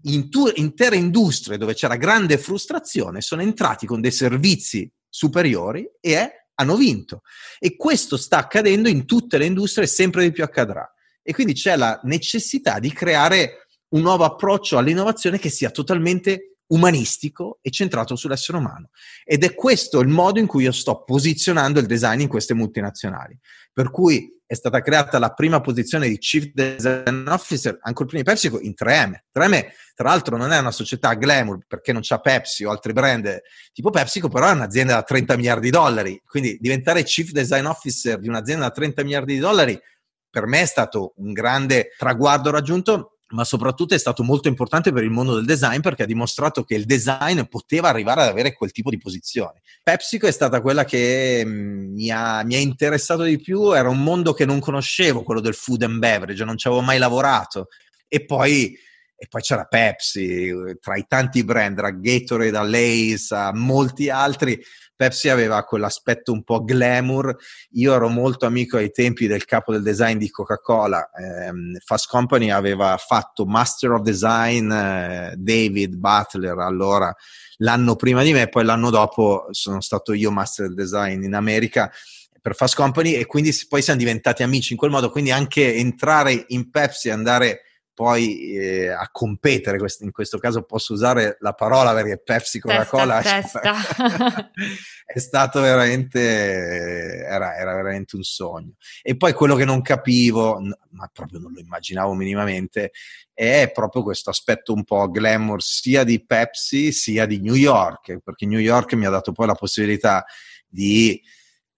in 0.03 0.29
tu, 0.29 0.49
intere 0.55 0.95
industrie 0.95 1.57
dove 1.57 1.73
c'era 1.73 1.97
grande 1.97 2.37
frustrazione 2.37 3.19
sono 3.19 3.41
entrati 3.41 3.85
con 3.85 3.99
dei 3.99 4.11
servizi 4.11 4.89
superiori 5.09 5.85
e 5.99 6.15
è 6.15 6.31
hanno 6.53 6.77
vinto. 6.77 7.23
E 7.59 7.75
questo 7.75 8.15
sta 8.15 8.37
accadendo 8.37 8.87
in 8.87 9.05
tutte 9.05 9.37
le 9.37 9.45
industrie 9.45 9.83
e 9.83 9.89
sempre 9.89 10.23
di 10.23 10.31
più 10.31 10.45
accadrà. 10.45 10.89
E 11.21 11.33
quindi 11.33 11.51
c'è 11.51 11.75
la 11.75 11.99
necessità 12.03 12.79
di 12.79 12.93
creare 12.93 13.67
un 13.89 13.99
nuovo 13.99 14.23
approccio 14.23 14.77
all'innovazione 14.77 15.37
che 15.37 15.49
sia 15.49 15.69
totalmente 15.69 16.52
umanistico 16.67 17.59
e 17.61 17.69
centrato 17.69 18.15
sull'essere 18.15 18.57
umano. 18.57 18.89
Ed 19.23 19.43
è 19.43 19.53
questo 19.53 19.99
il 19.99 20.07
modo 20.07 20.39
in 20.39 20.47
cui 20.47 20.63
io 20.63 20.71
sto 20.71 21.03
posizionando 21.03 21.79
il 21.79 21.85
design 21.85 22.21
in 22.21 22.27
queste 22.27 22.53
multinazionali. 22.53 23.37
Per 23.71 23.89
cui 23.91 24.31
è 24.45 24.53
stata 24.53 24.81
creata 24.81 25.17
la 25.17 25.33
prima 25.33 25.61
posizione 25.61 26.07
di 26.07 26.17
Chief 26.17 26.51
Design 26.53 27.27
Officer, 27.27 27.77
ancora 27.81 28.07
prima 28.07 28.23
di 28.23 28.29
PepsiCo, 28.29 28.59
in 28.59 28.73
3M. 28.79 29.13
3M, 29.33 29.65
tra 29.95 30.09
l'altro, 30.09 30.37
non 30.37 30.51
è 30.51 30.59
una 30.59 30.71
società 30.71 31.13
glamour 31.15 31.65
perché 31.67 31.91
non 31.91 32.01
c'ha 32.03 32.19
Pepsi 32.19 32.63
o 32.63 32.69
altri 32.69 32.93
brand 32.93 33.41
tipo 33.71 33.89
PepsiCo, 33.89 34.29
però 34.29 34.49
è 34.49 34.51
un'azienda 34.51 34.93
da 34.93 35.03
30 35.03 35.35
miliardi 35.37 35.65
di 35.65 35.71
dollari. 35.71 36.21
Quindi 36.25 36.57
diventare 36.59 37.03
Chief 37.03 37.31
Design 37.31 37.65
Officer 37.65 38.19
di 38.19 38.27
un'azienda 38.27 38.65
da 38.65 38.71
30 38.71 39.03
miliardi 39.03 39.33
di 39.33 39.39
dollari 39.39 39.79
per 40.33 40.47
me 40.47 40.61
è 40.61 40.65
stato 40.65 41.13
un 41.17 41.31
grande 41.31 41.89
traguardo 41.95 42.49
raggiunto 42.49 43.12
ma 43.33 43.43
soprattutto 43.43 43.95
è 43.95 43.97
stato 43.97 44.23
molto 44.23 44.47
importante 44.47 44.91
per 44.91 45.03
il 45.03 45.09
mondo 45.09 45.35
del 45.35 45.45
design 45.45 45.79
perché 45.79 46.03
ha 46.03 46.05
dimostrato 46.07 46.63
che 46.63 46.75
il 46.75 46.85
design 46.85 47.41
poteva 47.49 47.89
arrivare 47.89 48.21
ad 48.21 48.29
avere 48.29 48.53
quel 48.53 48.71
tipo 48.71 48.89
di 48.91 48.97
posizione. 48.97 49.61
PepsiCo 49.81 50.27
è 50.27 50.31
stata 50.31 50.61
quella 50.61 50.85
che 50.85 51.43
mm, 51.43 51.93
mi 51.93 52.11
ha, 52.11 52.43
mi 52.43 52.55
ha 52.55 52.59
interessato 52.59 53.23
di 53.23 53.39
più, 53.39 53.71
era 53.71 53.89
un 53.89 54.01
mondo 54.01 54.33
che 54.33 54.45
non 54.45 54.59
conoscevo, 54.59 55.23
quello 55.23 55.41
del 55.41 55.55
food 55.55 55.81
and 55.81 55.97
beverage, 55.97 56.45
non 56.45 56.57
ci 56.57 56.67
avevo 56.67 56.83
mai 56.83 56.99
lavorato. 56.99 57.69
E 58.07 58.23
poi, 58.23 58.77
e 59.15 59.27
poi 59.27 59.41
c'era 59.41 59.65
Pepsi, 59.65 60.51
tra 60.79 60.95
i 60.95 61.05
tanti 61.07 61.43
brand, 61.43 61.81
da 61.81 61.89
Gatorade, 61.89 62.51
da 62.51 62.61
Lace, 62.61 63.33
a 63.33 63.51
molti 63.51 64.09
altri, 64.11 64.63
Pepsi 65.03 65.27
aveva 65.27 65.65
quell'aspetto 65.65 66.31
un 66.31 66.43
po' 66.43 66.63
glamour. 66.63 67.35
Io 67.71 67.93
ero 67.93 68.07
molto 68.07 68.45
amico 68.45 68.77
ai 68.77 68.89
tempi 68.89 69.27
del 69.27 69.43
capo 69.43 69.73
del 69.73 69.81
design 69.81 70.17
di 70.17 70.29
Coca-Cola. 70.29 71.09
Eh, 71.11 71.51
Fast 71.83 72.07
Company 72.07 72.51
aveva 72.51 72.95
fatto 72.95 73.45
Master 73.45 73.91
of 73.91 74.01
Design 74.01 74.71
eh, 74.71 75.33
David 75.35 75.95
Butler 75.95 76.57
allora 76.57 77.13
l'anno 77.57 77.97
prima 77.97 78.23
di 78.23 78.31
me, 78.31 78.47
poi 78.47 78.63
l'anno 78.63 78.89
dopo 78.89 79.47
sono 79.51 79.81
stato 79.81 80.13
io 80.13 80.31
Master 80.31 80.67
of 80.67 80.71
Design 80.73 81.23
in 81.23 81.35
America 81.35 81.91
per 82.41 82.55
Fast 82.55 82.75
Company 82.75 83.15
e 83.15 83.25
quindi 83.25 83.53
poi 83.67 83.81
siamo 83.81 83.99
diventati 83.99 84.41
amici 84.41 84.71
in 84.71 84.79
quel 84.79 84.91
modo, 84.91 85.09
quindi 85.09 85.31
anche 85.31 85.75
entrare 85.75 86.45
in 86.47 86.69
Pepsi 86.69 87.09
e 87.09 87.11
andare 87.11 87.61
poi 87.93 88.55
eh, 88.55 88.87
a 88.89 89.07
competere, 89.11 89.77
in 89.99 90.11
questo 90.11 90.39
caso 90.39 90.63
posso 90.63 90.93
usare 90.93 91.37
la 91.41 91.53
parola 91.53 91.93
perché 91.93 92.17
Pepsi 92.17 92.59
Coca-Cola 92.59 93.21
testa, 93.21 93.59
testa. 93.61 94.51
è 95.05 95.19
stato 95.19 95.61
veramente, 95.61 96.19
era, 96.19 97.55
era, 97.55 97.75
veramente 97.75 98.15
un 98.15 98.23
sogno. 98.23 98.73
E 99.01 99.15
poi 99.15 99.33
quello 99.33 99.55
che 99.55 99.65
non 99.65 99.81
capivo, 99.81 100.59
ma 100.89 101.09
proprio 101.13 101.39
non 101.39 101.53
lo 101.53 101.59
immaginavo 101.59 102.13
minimamente, 102.13 102.91
è 103.31 103.69
proprio 103.71 104.01
questo 104.01 104.31
aspetto 104.31 104.73
un 104.73 104.83
po' 104.83 105.09
glamour 105.09 105.61
sia 105.61 106.03
di 106.03 106.23
Pepsi 106.25 106.91
sia 106.91 107.27
di 107.27 107.39
New 107.39 107.55
York, 107.55 108.19
perché 108.23 108.47
New 108.47 108.59
York 108.59 108.93
mi 108.93 109.05
ha 109.05 109.11
dato 109.11 109.31
poi 109.31 109.45
la 109.45 109.55
possibilità 109.55 110.25
di 110.67 111.21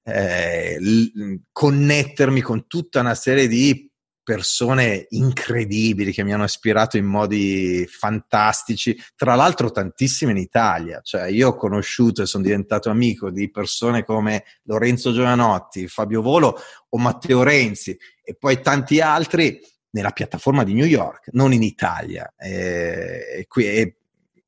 eh, 0.04 0.80
l- 0.80 1.42
connettermi 1.52 2.40
con 2.42 2.68
tutta 2.68 3.02
una 3.02 3.16
serie 3.16 3.48
di 3.48 3.90
persone 4.26 5.06
incredibili 5.10 6.12
che 6.12 6.24
mi 6.24 6.34
hanno 6.34 6.46
ispirato 6.46 6.98
in 6.98 7.06
modi 7.06 7.86
fantastici, 7.88 9.00
tra 9.16 9.36
l'altro 9.36 9.70
tantissime 9.70 10.32
in 10.32 10.38
Italia, 10.38 11.00
cioè 11.04 11.28
io 11.28 11.50
ho 11.50 11.56
conosciuto 11.56 12.24
e 12.24 12.26
sono 12.26 12.44
diventato 12.44 12.90
amico 12.90 13.30
di 13.30 13.52
persone 13.52 14.04
come 14.04 14.44
Lorenzo 14.64 15.14
Giovanotti, 15.14 15.88
Fabio 15.88 16.24
Volo 16.24 16.60
o 16.90 16.98
Matteo 16.98 17.44
Renzi 17.44 17.96
e 18.24 18.36
poi 18.36 18.62
tanti 18.62 19.00
altri 19.00 19.62
nella 19.92 20.10
piattaforma 20.10 20.64
di 20.64 20.74
New 20.74 20.88
York, 20.88 21.30
non 21.34 21.54
in 21.54 21.62
Italia. 21.62 22.34
E, 22.36 23.46
qui, 23.48 23.66
e 23.68 23.98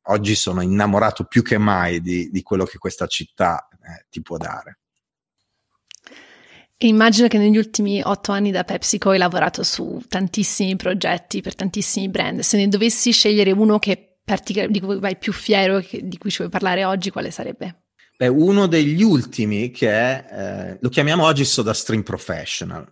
oggi 0.08 0.34
sono 0.34 0.62
innamorato 0.62 1.26
più 1.26 1.44
che 1.44 1.60
mai 1.60 2.02
di, 2.02 2.32
di 2.32 2.42
quello 2.42 2.66
che 2.66 2.80
questa 2.80 3.06
città 3.06 3.68
eh, 3.72 4.08
ti 4.10 4.24
può 4.24 4.38
dare. 4.38 4.80
Immagino 6.80 7.28
che 7.28 7.40
negli 7.40 7.58
ultimi 7.58 8.02
otto 8.04 8.32
anni 8.32 8.52
da 8.52 8.63
PepsiCo 8.63 9.10
hai 9.10 9.18
lavorato 9.18 9.63
su 9.63 10.00
tantissimi 10.08 10.76
progetti 10.76 11.42
per 11.42 11.56
tantissimi 11.56 12.08
brand. 12.08 12.42
Se 12.42 12.56
ne 12.56 12.68
dovessi 12.68 13.12
scegliere 13.12 13.52
uno 13.52 13.80
che 13.80 14.20
partic- 14.24 14.68
di 14.68 14.80
cui 14.80 15.00
vai 15.00 15.18
più 15.18 15.34
fiero 15.34 15.78
e 15.78 16.02
di 16.04 16.18
cui 16.20 16.30
ci 16.30 16.38
vuoi 16.38 16.50
parlare 16.50 16.86
oggi, 16.86 17.10
quale 17.10 17.32
sarebbe? 17.32 17.86
Beh, 18.16 18.28
uno 18.28 18.68
degli 18.68 19.02
ultimi 19.02 19.72
che 19.72 19.90
è, 19.90 20.26
eh, 20.30 20.78
lo 20.80 20.90
chiamiamo 20.90 21.24
oggi 21.24 21.46
SodaStream 21.46 22.04
Professional. 22.04 22.88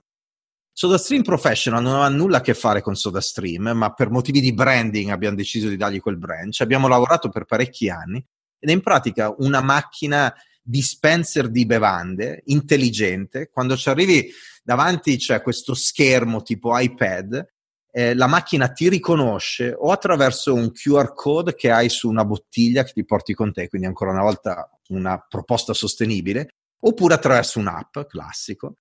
SodaStream 0.72 1.22
Professional 1.22 1.84
non 1.84 1.94
aveva 1.94 2.10
nulla 2.10 2.38
a 2.38 2.42
che 2.42 2.56
fare 2.56 2.82
con 2.82 2.96
SodaStream, 2.96 3.70
ma 3.70 3.94
per 3.94 4.10
motivi 4.10 4.42
di 4.42 4.54
branding 4.54 5.10
abbiamo 5.12 5.36
deciso 5.36 5.68
di 5.68 5.78
dargli 5.78 6.00
quel 6.00 6.18
brand. 6.18 6.52
Ci 6.52 6.64
abbiamo 6.64 6.88
lavorato 6.88 7.30
per 7.30 7.46
parecchi 7.46 7.90
anni 7.90 8.18
ed 8.60 8.70
è 8.70 8.74
in 8.74 8.82
pratica 8.82 9.34
una 9.38 9.62
macchina 9.62 10.34
dispenser 10.66 11.50
di 11.50 11.66
bevande 11.66 12.42
intelligente. 12.46 13.50
Quando 13.52 13.78
ci 13.78 13.88
arrivi 13.88 14.32
davanti 14.64 15.18
c'è 15.18 15.42
questo 15.42 15.76
schermo 15.76 16.42
tipo 16.42 16.78
iPad, 16.78 17.46
eh, 17.92 18.16
la 18.16 18.28
macchina 18.28 18.70
ti 18.70 18.90
riconosce 18.90 19.74
o 19.78 19.92
attraverso 19.92 20.54
un 20.54 20.72
QR 20.72 21.14
code 21.14 21.56
che 21.56 21.70
hai 21.70 21.88
su 21.90 22.10
una 22.10 22.26
bottiglia 22.26 22.84
che 22.84 22.94
ti 22.94 23.06
porti 23.06 23.34
con 23.34 23.54
te, 23.54 23.70
quindi 23.70 23.88
ancora 23.88 24.12
una 24.12 24.24
volta 24.24 24.70
una 24.90 25.24
proposta 25.30 25.74
sostenibile, 25.74 26.50
oppure 26.80 27.14
attraverso 27.14 27.60
un'app 27.60 28.00
classico 28.08 28.76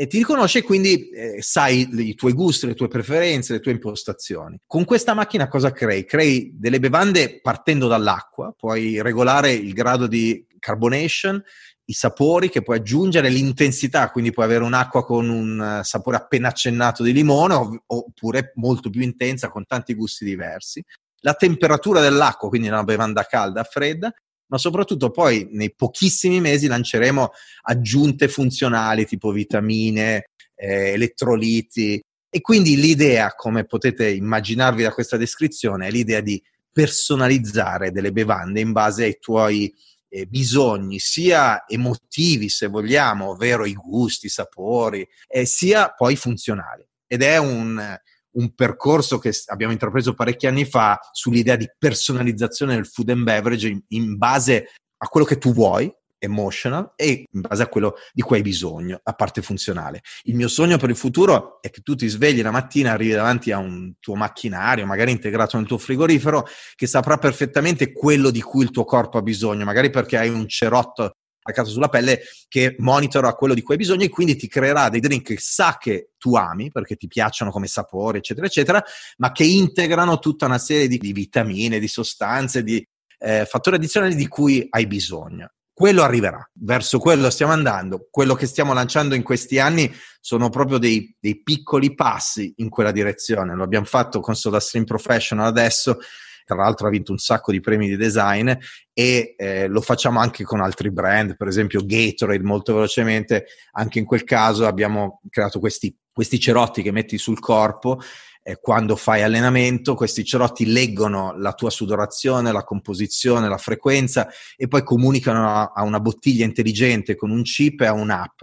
e 0.00 0.06
ti 0.06 0.18
riconosce 0.18 0.62
quindi 0.62 1.08
eh, 1.08 1.42
sai 1.42 1.88
i 2.08 2.14
tuoi 2.14 2.32
gusti, 2.32 2.66
le 2.66 2.74
tue 2.74 2.86
preferenze, 2.86 3.54
le 3.54 3.58
tue 3.58 3.72
impostazioni. 3.72 4.56
Con 4.64 4.84
questa 4.84 5.12
macchina 5.12 5.48
cosa 5.48 5.72
crei? 5.72 6.04
Crei 6.04 6.52
delle 6.54 6.78
bevande 6.78 7.40
partendo 7.40 7.88
dall'acqua, 7.88 8.54
puoi 8.56 9.02
regolare 9.02 9.50
il 9.50 9.72
grado 9.72 10.06
di 10.06 10.46
carbonation, 10.58 11.42
i 11.86 11.92
sapori 11.92 12.50
che 12.50 12.62
puoi 12.62 12.78
aggiungere, 12.78 13.30
l'intensità, 13.30 14.10
quindi 14.10 14.30
puoi 14.30 14.44
avere 14.44 14.64
un'acqua 14.64 15.04
con 15.04 15.28
un 15.28 15.80
sapore 15.82 16.16
appena 16.16 16.48
accennato 16.48 17.02
di 17.02 17.12
limone 17.12 17.80
oppure 17.86 18.52
molto 18.56 18.90
più 18.90 19.00
intensa 19.00 19.48
con 19.48 19.64
tanti 19.64 19.94
gusti 19.94 20.24
diversi. 20.24 20.84
La 21.20 21.34
temperatura 21.34 22.00
dell'acqua, 22.00 22.48
quindi 22.48 22.68
una 22.68 22.84
bevanda 22.84 23.24
calda, 23.24 23.64
fredda, 23.64 24.12
ma 24.50 24.58
soprattutto 24.58 25.10
poi 25.10 25.48
nei 25.52 25.74
pochissimi 25.74 26.40
mesi 26.40 26.66
lanceremo 26.66 27.30
aggiunte 27.62 28.28
funzionali 28.28 29.06
tipo 29.06 29.30
vitamine, 29.30 30.26
eh, 30.54 30.92
elettroliti 30.92 32.00
e 32.30 32.40
quindi 32.40 32.76
l'idea, 32.76 33.34
come 33.34 33.64
potete 33.64 34.08
immaginarvi 34.10 34.82
da 34.82 34.92
questa 34.92 35.16
descrizione, 35.16 35.86
è 35.86 35.90
l'idea 35.90 36.20
di 36.20 36.42
personalizzare 36.70 37.90
delle 37.90 38.12
bevande 38.12 38.60
in 38.60 38.72
base 38.72 39.04
ai 39.04 39.18
tuoi 39.18 39.74
eh, 40.08 40.26
bisogni, 40.26 40.98
sia 40.98 41.64
emotivi 41.66 42.48
se 42.48 42.66
vogliamo, 42.66 43.30
ovvero 43.30 43.64
i 43.66 43.74
gusti, 43.74 44.26
i 44.26 44.30
sapori, 44.30 45.06
eh, 45.26 45.44
sia 45.44 45.92
poi 45.94 46.16
funzionali. 46.16 46.84
Ed 47.06 47.22
è 47.22 47.38
un, 47.38 47.98
un 48.32 48.54
percorso 48.54 49.18
che 49.18 49.32
abbiamo 49.46 49.72
intrapreso 49.72 50.14
parecchi 50.14 50.46
anni 50.46 50.64
fa 50.64 50.98
sull'idea 51.12 51.56
di 51.56 51.68
personalizzazione 51.78 52.74
del 52.74 52.86
food 52.86 53.10
and 53.10 53.24
beverage 53.24 53.68
in, 53.68 53.82
in 53.88 54.16
base 54.16 54.68
a 54.98 55.08
quello 55.08 55.26
che 55.26 55.38
tu 55.38 55.52
vuoi, 55.52 55.92
emotional, 56.18 56.92
e 56.96 57.24
in 57.30 57.40
base 57.40 57.62
a 57.62 57.68
quello 57.68 57.94
di 58.12 58.22
cui 58.22 58.36
hai 58.36 58.42
bisogno, 58.42 59.00
a 59.02 59.12
parte 59.12 59.42
funzionale. 59.42 60.02
Il 60.24 60.34
mio 60.34 60.48
sogno 60.48 60.76
per 60.76 60.90
il 60.90 60.96
futuro 60.96 61.60
è 61.60 61.70
che 61.70 61.80
tu 61.80 61.94
ti 61.94 62.08
svegli 62.08 62.42
la 62.42 62.50
mattina, 62.50 62.92
arrivi 62.92 63.12
davanti 63.12 63.52
a 63.52 63.58
un 63.58 63.94
tuo 64.00 64.14
macchinario, 64.14 64.86
magari 64.86 65.10
integrato 65.10 65.56
nel 65.56 65.66
tuo 65.66 65.78
frigorifero, 65.78 66.46
che 66.74 66.86
saprà 66.86 67.18
perfettamente 67.18 67.92
quello 67.92 68.30
di 68.30 68.40
cui 68.40 68.64
il 68.64 68.70
tuo 68.70 68.84
corpo 68.84 69.18
ha 69.18 69.22
bisogno, 69.22 69.64
magari 69.64 69.90
perché 69.90 70.18
hai 70.18 70.28
un 70.28 70.46
cerotto 70.48 71.12
attaccato 71.48 71.70
sulla 71.70 71.88
pelle 71.88 72.20
che 72.46 72.76
monitora 72.78 73.32
quello 73.34 73.54
di 73.54 73.62
cui 73.62 73.74
hai 73.74 73.80
bisogno 73.80 74.04
e 74.04 74.08
quindi 74.10 74.36
ti 74.36 74.48
creerà 74.48 74.88
dei 74.88 75.00
drink 75.00 75.28
che 75.28 75.36
sa 75.38 75.78
che 75.80 76.10
tu 76.18 76.36
ami 76.36 76.70
perché 76.70 76.96
ti 76.96 77.06
piacciono 77.06 77.50
come 77.50 77.66
sapore, 77.66 78.18
eccetera, 78.18 78.46
eccetera, 78.46 78.84
ma 79.16 79.32
che 79.32 79.44
integrano 79.44 80.18
tutta 80.18 80.46
una 80.46 80.58
serie 80.58 80.88
di, 80.88 80.98
di 80.98 81.12
vitamine, 81.12 81.78
di 81.78 81.88
sostanze, 81.88 82.62
di 82.62 82.86
eh, 83.18 83.46
fattori 83.46 83.76
addizionali 83.76 84.14
di 84.14 84.28
cui 84.28 84.66
hai 84.70 84.86
bisogno. 84.86 85.50
Quello 85.78 86.02
arriverà, 86.02 86.44
verso 86.54 86.98
quello 86.98 87.30
stiamo 87.30 87.52
andando. 87.52 88.08
Quello 88.10 88.34
che 88.34 88.46
stiamo 88.46 88.72
lanciando 88.72 89.14
in 89.14 89.22
questi 89.22 89.60
anni 89.60 89.88
sono 90.20 90.48
proprio 90.48 90.76
dei, 90.76 91.14
dei 91.20 91.40
piccoli 91.40 91.94
passi 91.94 92.52
in 92.56 92.68
quella 92.68 92.90
direzione. 92.90 93.54
Lo 93.54 93.62
abbiamo 93.62 93.84
fatto 93.86 94.18
con 94.18 94.34
Soda 94.34 94.58
Stream 94.58 94.84
Professional 94.84 95.46
adesso, 95.46 95.98
tra 96.44 96.56
l'altro 96.56 96.88
ha 96.88 96.90
vinto 96.90 97.12
un 97.12 97.18
sacco 97.18 97.52
di 97.52 97.60
premi 97.60 97.86
di 97.86 97.96
design 97.96 98.50
e 98.92 99.36
eh, 99.38 99.68
lo 99.68 99.80
facciamo 99.80 100.18
anche 100.18 100.42
con 100.42 100.60
altri 100.60 100.90
brand, 100.90 101.36
per 101.36 101.46
esempio 101.46 101.86
Gatorade 101.86 102.42
molto 102.42 102.74
velocemente, 102.74 103.46
anche 103.74 104.00
in 104.00 104.04
quel 104.04 104.24
caso 104.24 104.66
abbiamo 104.66 105.20
creato 105.30 105.60
questi, 105.60 105.96
questi 106.12 106.40
cerotti 106.40 106.82
che 106.82 106.90
metti 106.90 107.18
sul 107.18 107.38
corpo 107.38 108.00
eh, 108.48 108.58
quando 108.58 108.96
fai 108.96 109.22
allenamento, 109.22 109.94
questi 109.94 110.24
cerotti 110.24 110.64
leggono 110.64 111.36
la 111.36 111.52
tua 111.52 111.68
sudorazione, 111.68 112.50
la 112.50 112.64
composizione, 112.64 113.46
la 113.46 113.58
frequenza 113.58 114.26
e 114.56 114.68
poi 114.68 114.82
comunicano 114.82 115.46
a, 115.46 115.72
a 115.74 115.82
una 115.82 116.00
bottiglia 116.00 116.46
intelligente 116.46 117.14
con 117.14 117.30
un 117.30 117.42
chip 117.42 117.82
e 117.82 117.86
a 117.86 117.92
un'app. 117.92 118.42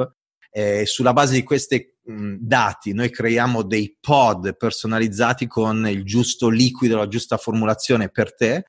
Eh, 0.51 0.85
sulla 0.85 1.11
base 1.11 1.33
di 1.33 1.43
questi 1.43 1.91
dati 2.05 2.93
noi 2.93 3.09
creiamo 3.09 3.63
dei 3.63 3.97
pod 3.99 4.55
personalizzati 4.55 5.47
con 5.47 5.87
il 5.87 6.05
giusto 6.05 6.49
liquido, 6.49 6.97
la 6.97 7.07
giusta 7.07 7.37
formulazione 7.37 8.09
per 8.09 8.35
te. 8.35 8.65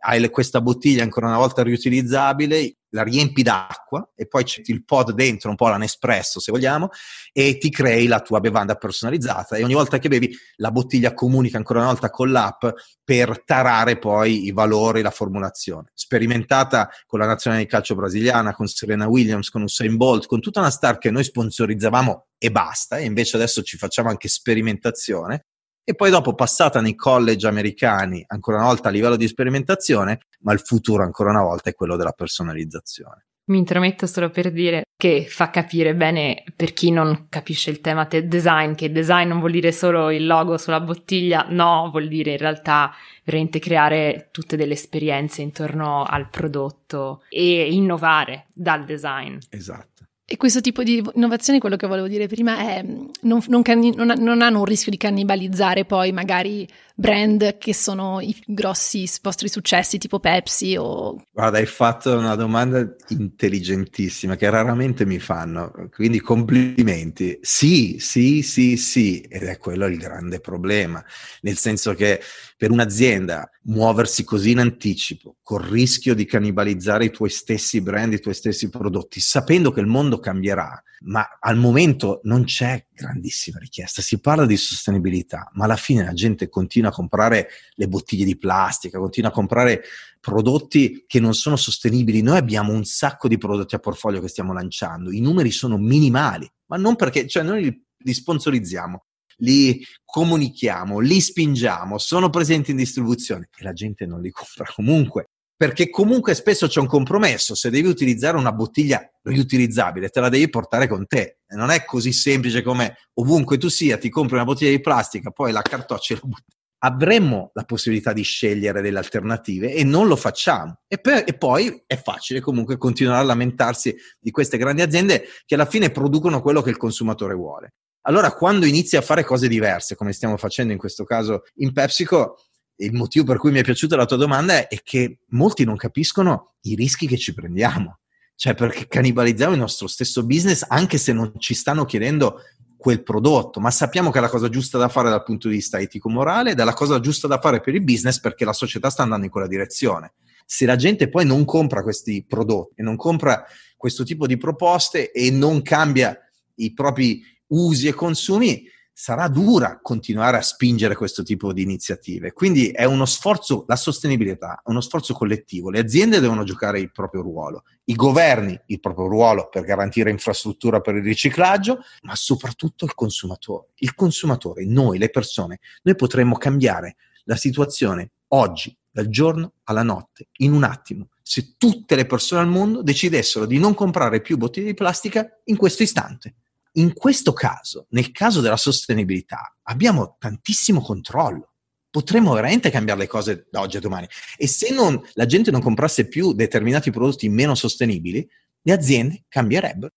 Hai 0.00 0.28
questa 0.28 0.60
bottiglia 0.60 1.04
ancora 1.04 1.28
una 1.28 1.36
volta 1.36 1.62
riutilizzabile, 1.62 2.78
la 2.90 3.02
riempi 3.02 3.42
d'acqua 3.42 4.10
e 4.14 4.26
poi 4.26 4.44
c'è 4.44 4.62
il 4.64 4.84
pod 4.84 5.12
dentro, 5.12 5.50
un 5.50 5.56
po' 5.56 5.68
l'anespresso 5.68 6.40
se 6.40 6.52
vogliamo, 6.52 6.90
e 7.32 7.58
ti 7.58 7.70
crei 7.70 8.06
la 8.06 8.20
tua 8.20 8.40
bevanda 8.40 8.74
personalizzata 8.74 9.56
e 9.56 9.64
ogni 9.64 9.74
volta 9.74 9.98
che 9.98 10.08
bevi 10.08 10.36
la 10.56 10.70
bottiglia 10.70 11.14
comunica 11.14 11.56
ancora 11.56 11.80
una 11.80 11.88
volta 11.88 12.10
con 12.10 12.30
l'app 12.30 12.64
per 13.04 13.42
tarare 13.44 13.98
poi 13.98 14.46
i 14.46 14.52
valori, 14.52 15.02
la 15.02 15.10
formulazione. 15.10 15.90
Sperimentata 15.94 16.88
con 17.06 17.18
la 17.18 17.26
nazionale 17.26 17.64
di 17.64 17.68
calcio 17.68 17.94
brasiliana, 17.94 18.54
con 18.54 18.66
Serena 18.66 19.08
Williams, 19.08 19.50
con 19.50 19.62
Usain 19.62 19.96
Bolt, 19.96 20.26
con 20.26 20.40
tutta 20.40 20.60
una 20.60 20.70
star 20.70 20.98
che 20.98 21.10
noi 21.10 21.24
sponsorizzavamo 21.24 22.26
e 22.38 22.50
basta, 22.50 22.96
e 22.96 23.04
invece 23.04 23.36
adesso 23.36 23.62
ci 23.62 23.76
facciamo 23.76 24.08
anche 24.08 24.28
sperimentazione 24.28 25.46
e 25.90 25.94
poi 25.96 26.10
dopo 26.10 26.36
passata 26.36 26.80
nei 26.80 26.94
college 26.94 27.48
americani, 27.48 28.22
ancora 28.28 28.58
una 28.58 28.66
volta 28.66 28.88
a 28.88 28.92
livello 28.92 29.16
di 29.16 29.26
sperimentazione, 29.26 30.20
ma 30.42 30.52
il 30.52 30.60
futuro 30.60 31.02
ancora 31.02 31.30
una 31.30 31.42
volta 31.42 31.68
è 31.68 31.74
quello 31.74 31.96
della 31.96 32.12
personalizzazione. 32.12 33.24
Mi 33.46 33.58
intrometto 33.58 34.06
solo 34.06 34.30
per 34.30 34.52
dire 34.52 34.84
che 34.96 35.26
fa 35.28 35.50
capire 35.50 35.96
bene 35.96 36.44
per 36.54 36.72
chi 36.74 36.92
non 36.92 37.26
capisce 37.28 37.70
il 37.70 37.80
tema 37.80 38.04
te- 38.04 38.28
design, 38.28 38.74
che 38.74 38.92
design 38.92 39.26
non 39.26 39.40
vuol 39.40 39.50
dire 39.50 39.72
solo 39.72 40.12
il 40.12 40.26
logo 40.26 40.58
sulla 40.58 40.78
bottiglia, 40.78 41.46
no, 41.48 41.88
vuol 41.90 42.06
dire 42.06 42.30
in 42.30 42.38
realtà 42.38 42.94
veramente 43.24 43.58
creare 43.58 44.28
tutte 44.30 44.56
delle 44.56 44.74
esperienze 44.74 45.42
intorno 45.42 46.04
al 46.04 46.30
prodotto 46.30 47.24
e 47.28 47.72
innovare 47.72 48.46
dal 48.54 48.84
design. 48.84 49.38
Esatto. 49.48 49.89
E 50.32 50.36
questo 50.36 50.60
tipo 50.60 50.84
di 50.84 51.02
innovazione, 51.14 51.58
quello 51.58 51.74
che 51.74 51.88
volevo 51.88 52.06
dire 52.06 52.28
prima, 52.28 52.58
è 52.58 52.84
non, 53.22 53.42
non, 53.48 53.62
canni, 53.62 53.92
non, 53.96 54.14
non, 54.16 54.42
hanno 54.42 54.60
un 54.60 54.64
rischio 54.64 54.92
di 54.92 54.96
cannibalizzare 54.96 55.84
poi 55.84 56.12
magari 56.12 56.68
brand 57.00 57.56
che 57.56 57.72
sono 57.72 58.20
i 58.20 58.36
grossi 58.46 59.08
vostri 59.22 59.48
successi 59.48 59.96
tipo 59.96 60.20
Pepsi 60.20 60.76
o... 60.78 61.24
Guarda, 61.32 61.56
hai 61.56 61.66
fatto 61.66 62.16
una 62.16 62.34
domanda 62.34 62.86
intelligentissima 63.08 64.36
che 64.36 64.50
raramente 64.50 65.06
mi 65.06 65.18
fanno, 65.18 65.72
quindi 65.90 66.20
complimenti. 66.20 67.38
Sì, 67.40 67.96
sì, 67.98 68.42
sì, 68.42 68.76
sì, 68.76 69.20
ed 69.20 69.44
è 69.44 69.56
quello 69.56 69.86
il 69.86 69.96
grande 69.96 70.40
problema, 70.40 71.02
nel 71.40 71.56
senso 71.56 71.94
che 71.94 72.20
per 72.56 72.70
un'azienda 72.70 73.50
muoversi 73.62 74.22
così 74.22 74.50
in 74.50 74.58
anticipo, 74.58 75.36
col 75.42 75.62
rischio 75.62 76.14
di 76.14 76.26
cannibalizzare 76.26 77.06
i 77.06 77.10
tuoi 77.10 77.30
stessi 77.30 77.80
brand, 77.80 78.12
i 78.12 78.20
tuoi 78.20 78.34
stessi 78.34 78.68
prodotti, 78.68 79.20
sapendo 79.20 79.72
che 79.72 79.80
il 79.80 79.86
mondo 79.86 80.18
cambierà, 80.18 80.82
ma 81.04 81.26
al 81.40 81.56
momento 81.56 82.20
non 82.24 82.44
c'è 82.44 82.84
grandissima 83.00 83.58
richiesta. 83.58 84.02
Si 84.02 84.20
parla 84.20 84.46
di 84.46 84.56
sostenibilità, 84.56 85.50
ma 85.54 85.64
alla 85.64 85.76
fine 85.76 86.04
la 86.04 86.12
gente 86.12 86.48
continua 86.48 86.90
a 86.90 86.92
comprare 86.92 87.48
le 87.74 87.88
bottiglie 87.88 88.24
di 88.24 88.36
plastica, 88.36 88.98
continua 88.98 89.30
a 89.30 89.32
comprare 89.32 89.82
prodotti 90.20 91.04
che 91.06 91.20
non 91.20 91.34
sono 91.34 91.56
sostenibili. 91.56 92.22
Noi 92.22 92.36
abbiamo 92.36 92.72
un 92.72 92.84
sacco 92.84 93.28
di 93.28 93.38
prodotti 93.38 93.74
a 93.74 93.78
portfolio 93.78 94.20
che 94.20 94.28
stiamo 94.28 94.52
lanciando, 94.52 95.10
i 95.10 95.20
numeri 95.20 95.50
sono 95.50 95.78
minimali, 95.78 96.48
ma 96.66 96.76
non 96.76 96.96
perché, 96.96 97.26
cioè 97.26 97.42
noi 97.42 97.84
li, 97.96 98.14
sponsorizziamo, 98.14 99.04
li 99.38 99.84
comunichiamo, 100.04 100.98
li 100.98 101.20
spingiamo, 101.20 101.98
sono 101.98 102.28
presenti 102.28 102.72
in 102.72 102.76
distribuzione 102.76 103.48
e 103.56 103.64
la 103.64 103.72
gente 103.72 104.06
non 104.06 104.20
li 104.20 104.30
compra 104.30 104.70
comunque 104.74 105.30
perché 105.60 105.90
comunque 105.90 106.32
spesso 106.32 106.68
c'è 106.68 106.80
un 106.80 106.86
compromesso, 106.86 107.54
se 107.54 107.68
devi 107.68 107.86
utilizzare 107.86 108.38
una 108.38 108.50
bottiglia 108.50 109.06
riutilizzabile 109.24 110.08
te 110.08 110.18
la 110.18 110.30
devi 110.30 110.48
portare 110.48 110.88
con 110.88 111.06
te, 111.06 111.40
non 111.48 111.68
è 111.68 111.84
così 111.84 112.14
semplice 112.14 112.62
come 112.62 112.96
ovunque 113.18 113.58
tu 113.58 113.68
sia, 113.68 113.98
ti 113.98 114.08
compri 114.08 114.36
una 114.36 114.44
bottiglia 114.44 114.70
di 114.70 114.80
plastica, 114.80 115.30
poi 115.30 115.52
la 115.52 115.60
cartoccia 115.60 116.14
la 116.14 116.20
butti. 116.22 116.56
Avremmo 116.78 117.50
la 117.52 117.64
possibilità 117.64 118.14
di 118.14 118.22
scegliere 118.22 118.80
delle 118.80 118.96
alternative 118.96 119.74
e 119.74 119.84
non 119.84 120.06
lo 120.06 120.16
facciamo. 120.16 120.78
E, 120.88 120.96
per, 120.96 121.24
e 121.26 121.34
poi 121.34 121.82
è 121.86 122.00
facile 122.00 122.40
comunque 122.40 122.78
continuare 122.78 123.20
a 123.20 123.24
lamentarsi 123.24 123.94
di 124.18 124.30
queste 124.30 124.56
grandi 124.56 124.80
aziende 124.80 125.24
che 125.44 125.56
alla 125.56 125.66
fine 125.66 125.90
producono 125.90 126.40
quello 126.40 126.62
che 126.62 126.70
il 126.70 126.78
consumatore 126.78 127.34
vuole. 127.34 127.74
Allora, 128.06 128.32
quando 128.32 128.64
inizi 128.64 128.96
a 128.96 129.02
fare 129.02 129.24
cose 129.24 129.46
diverse, 129.46 129.94
come 129.94 130.14
stiamo 130.14 130.38
facendo 130.38 130.72
in 130.72 130.78
questo 130.78 131.04
caso 131.04 131.42
in 131.56 131.74
PepsiCo, 131.74 132.36
il 132.80 132.92
motivo 132.92 133.24
per 133.24 133.38
cui 133.38 133.50
mi 133.50 133.60
è 133.60 133.62
piaciuta 133.62 133.96
la 133.96 134.06
tua 134.06 134.16
domanda 134.16 134.68
è 134.68 134.80
che 134.82 135.20
molti 135.28 135.64
non 135.64 135.76
capiscono 135.76 136.54
i 136.62 136.74
rischi 136.74 137.06
che 137.06 137.16
ci 137.16 137.34
prendiamo. 137.34 137.98
Cioè, 138.34 138.54
perché 138.54 138.86
cannibalizziamo 138.88 139.52
il 139.52 139.58
nostro 139.58 139.86
stesso 139.86 140.24
business 140.24 140.64
anche 140.66 140.96
se 140.96 141.12
non 141.12 141.34
ci 141.38 141.52
stanno 141.52 141.84
chiedendo 141.84 142.40
quel 142.78 143.02
prodotto, 143.02 143.60
ma 143.60 143.70
sappiamo 143.70 144.10
che 144.10 144.16
è 144.16 144.22
la 144.22 144.30
cosa 144.30 144.48
giusta 144.48 144.78
da 144.78 144.88
fare 144.88 145.10
dal 145.10 145.22
punto 145.22 145.48
di 145.48 145.56
vista 145.56 145.78
etico-morale 145.78 146.52
ed 146.52 146.60
è 146.60 146.64
la 146.64 146.72
cosa 146.72 146.98
giusta 146.98 147.28
da 147.28 147.38
fare 147.38 147.60
per 147.60 147.74
il 147.74 147.82
business 147.82 148.18
perché 148.18 148.46
la 148.46 148.54
società 148.54 148.88
sta 148.88 149.02
andando 149.02 149.26
in 149.26 149.30
quella 149.30 149.46
direzione. 149.46 150.14
se 150.46 150.66
la 150.66 150.74
gente 150.74 151.08
poi 151.08 151.24
non 151.24 151.44
compra 151.44 151.82
questi 151.82 152.24
prodotti 152.26 152.80
e 152.80 152.82
non 152.82 152.96
compra 152.96 153.44
questo 153.76 154.02
tipo 154.02 154.26
di 154.26 154.36
proposte 154.36 155.12
e 155.12 155.30
non 155.30 155.62
cambia 155.62 156.18
i 156.56 156.72
propri 156.72 157.22
usi 157.48 157.86
e 157.86 157.92
consumi, 157.92 158.64
sarà 158.92 159.28
dura 159.28 159.80
continuare 159.80 160.36
a 160.36 160.42
spingere 160.42 160.94
questo 160.94 161.22
tipo 161.22 161.52
di 161.52 161.62
iniziative. 161.62 162.32
Quindi 162.32 162.70
è 162.70 162.84
uno 162.84 163.06
sforzo, 163.06 163.64
la 163.66 163.76
sostenibilità 163.76 164.62
è 164.64 164.70
uno 164.70 164.80
sforzo 164.80 165.14
collettivo. 165.14 165.70
Le 165.70 165.78
aziende 165.78 166.20
devono 166.20 166.44
giocare 166.44 166.80
il 166.80 166.90
proprio 166.92 167.22
ruolo, 167.22 167.64
i 167.84 167.94
governi 167.94 168.58
il 168.66 168.80
proprio 168.80 169.06
ruolo 169.06 169.48
per 169.48 169.64
garantire 169.64 170.10
infrastruttura 170.10 170.80
per 170.80 170.96
il 170.96 171.02
riciclaggio, 171.02 171.78
ma 172.02 172.14
soprattutto 172.14 172.84
il 172.84 172.94
consumatore. 172.94 173.68
Il 173.76 173.94
consumatore, 173.94 174.66
noi, 174.66 174.98
le 174.98 175.10
persone, 175.10 175.60
noi 175.82 175.96
potremmo 175.96 176.36
cambiare 176.36 176.96
la 177.24 177.36
situazione 177.36 178.10
oggi, 178.28 178.76
dal 178.92 179.08
giorno 179.08 179.52
alla 179.64 179.82
notte, 179.82 180.28
in 180.38 180.52
un 180.52 180.64
attimo, 180.64 181.08
se 181.22 181.54
tutte 181.56 181.94
le 181.94 182.06
persone 182.06 182.40
al 182.42 182.48
mondo 182.48 182.82
decidessero 182.82 183.46
di 183.46 183.58
non 183.58 183.72
comprare 183.72 184.20
più 184.20 184.36
bottiglie 184.36 184.66
di 184.66 184.74
plastica 184.74 185.40
in 185.44 185.56
questo 185.56 185.84
istante. 185.84 186.34
In 186.74 186.92
questo 186.92 187.32
caso, 187.32 187.86
nel 187.90 188.12
caso 188.12 188.40
della 188.40 188.56
sostenibilità, 188.56 189.56
abbiamo 189.62 190.16
tantissimo 190.18 190.80
controllo. 190.80 191.54
Potremmo 191.90 192.32
veramente 192.32 192.70
cambiare 192.70 193.00
le 193.00 193.06
cose 193.08 193.48
da 193.50 193.60
oggi 193.60 193.76
a 193.76 193.80
domani. 193.80 194.06
E 194.36 194.46
se 194.46 194.72
non, 194.72 195.00
la 195.14 195.26
gente 195.26 195.50
non 195.50 195.60
comprasse 195.60 196.06
più 196.06 196.32
determinati 196.32 196.92
prodotti 196.92 197.28
meno 197.28 197.56
sostenibili, 197.56 198.26
le 198.62 198.72
aziende 198.72 199.24
cambierebbero. 199.28 199.92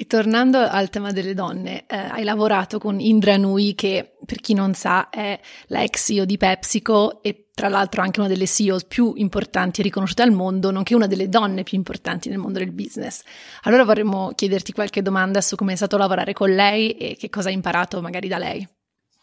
E 0.00 0.06
tornando 0.06 0.58
al 0.58 0.90
tema 0.90 1.10
delle 1.10 1.34
donne, 1.34 1.84
eh, 1.88 1.96
hai 1.96 2.22
lavorato 2.22 2.78
con 2.78 3.00
Indra 3.00 3.36
Nui, 3.36 3.74
che 3.74 4.12
per 4.24 4.38
chi 4.38 4.54
non 4.54 4.72
sa 4.74 5.10
è 5.10 5.40
la 5.66 5.82
ex 5.82 6.04
CEO 6.04 6.24
di 6.24 6.36
PepsiCo 6.36 7.20
e 7.20 7.48
tra 7.52 7.68
l'altro 7.68 8.02
anche 8.02 8.20
una 8.20 8.28
delle 8.28 8.46
CEO 8.46 8.78
più 8.86 9.14
importanti 9.16 9.80
e 9.80 9.82
riconosciute 9.82 10.22
al 10.22 10.30
mondo, 10.30 10.70
nonché 10.70 10.94
una 10.94 11.08
delle 11.08 11.28
donne 11.28 11.64
più 11.64 11.76
importanti 11.76 12.28
nel 12.28 12.38
mondo 12.38 12.60
del 12.60 12.70
business. 12.70 13.22
Allora 13.62 13.82
vorremmo 13.82 14.30
chiederti 14.36 14.70
qualche 14.70 15.02
domanda 15.02 15.40
su 15.40 15.56
come 15.56 15.72
è 15.72 15.76
stato 15.76 15.96
lavorare 15.96 16.32
con 16.32 16.54
lei 16.54 16.92
e 16.92 17.16
che 17.18 17.28
cosa 17.28 17.48
hai 17.48 17.54
imparato 17.54 18.00
magari 18.00 18.28
da 18.28 18.38
lei. 18.38 18.77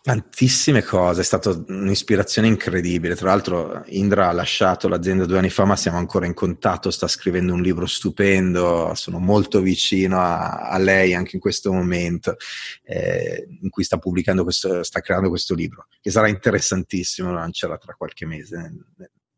Tantissime 0.06 0.84
cose, 0.84 1.22
è 1.22 1.24
stata 1.24 1.50
un'ispirazione 1.50 2.48
incredibile. 2.48 3.16
Tra 3.16 3.30
l'altro, 3.30 3.82
Indra 3.88 4.30
ha 4.30 4.34
lasciato 4.34 4.88
l'azienda 4.88 5.26
due 5.26 5.40
anni 5.40 5.50
fa, 5.50 5.66
ma 5.66 5.76
siamo 5.76 5.98
ancora 5.98 6.28
in 6.28 6.36
contatto. 6.36 6.92
Sta 6.92 7.08
scrivendo 7.08 7.54
un 7.54 7.64
libro 7.64 7.88
stupendo. 7.88 8.92
Sono 8.94 9.18
molto 9.18 9.62
vicino 9.62 10.20
a, 10.20 10.70
a 10.70 10.78
lei 10.78 11.16
anche 11.16 11.32
in 11.34 11.42
questo 11.42 11.74
momento, 11.74 12.36
eh, 12.84 13.48
in 13.62 13.72
cui 13.72 13.84
sta 13.84 13.98
pubblicando 13.98 14.44
questo, 14.44 14.84
sta 14.84 15.00
creando 15.00 15.30
questo 15.30 15.56
libro, 15.56 15.88
che 16.00 16.12
sarà 16.12 16.28
interessantissimo. 16.28 17.34
Lancerà 17.34 17.76
tra 17.80 17.96
qualche 17.96 18.28
mese. 18.28 18.74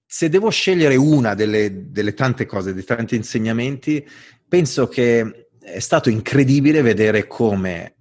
Se 0.06 0.28
devo 0.28 0.50
scegliere 0.50 0.98
una 0.98 1.34
delle, 1.34 1.92
delle 1.92 2.14
tante 2.14 2.46
cose, 2.46 2.74
dei 2.74 2.84
tanti 2.84 3.16
insegnamenti, 3.16 4.06
penso 4.46 4.90
che 4.90 5.48
è 5.62 5.80
stato 5.80 6.10
incredibile 6.10 6.82
vedere 6.82 7.26
come 7.26 7.96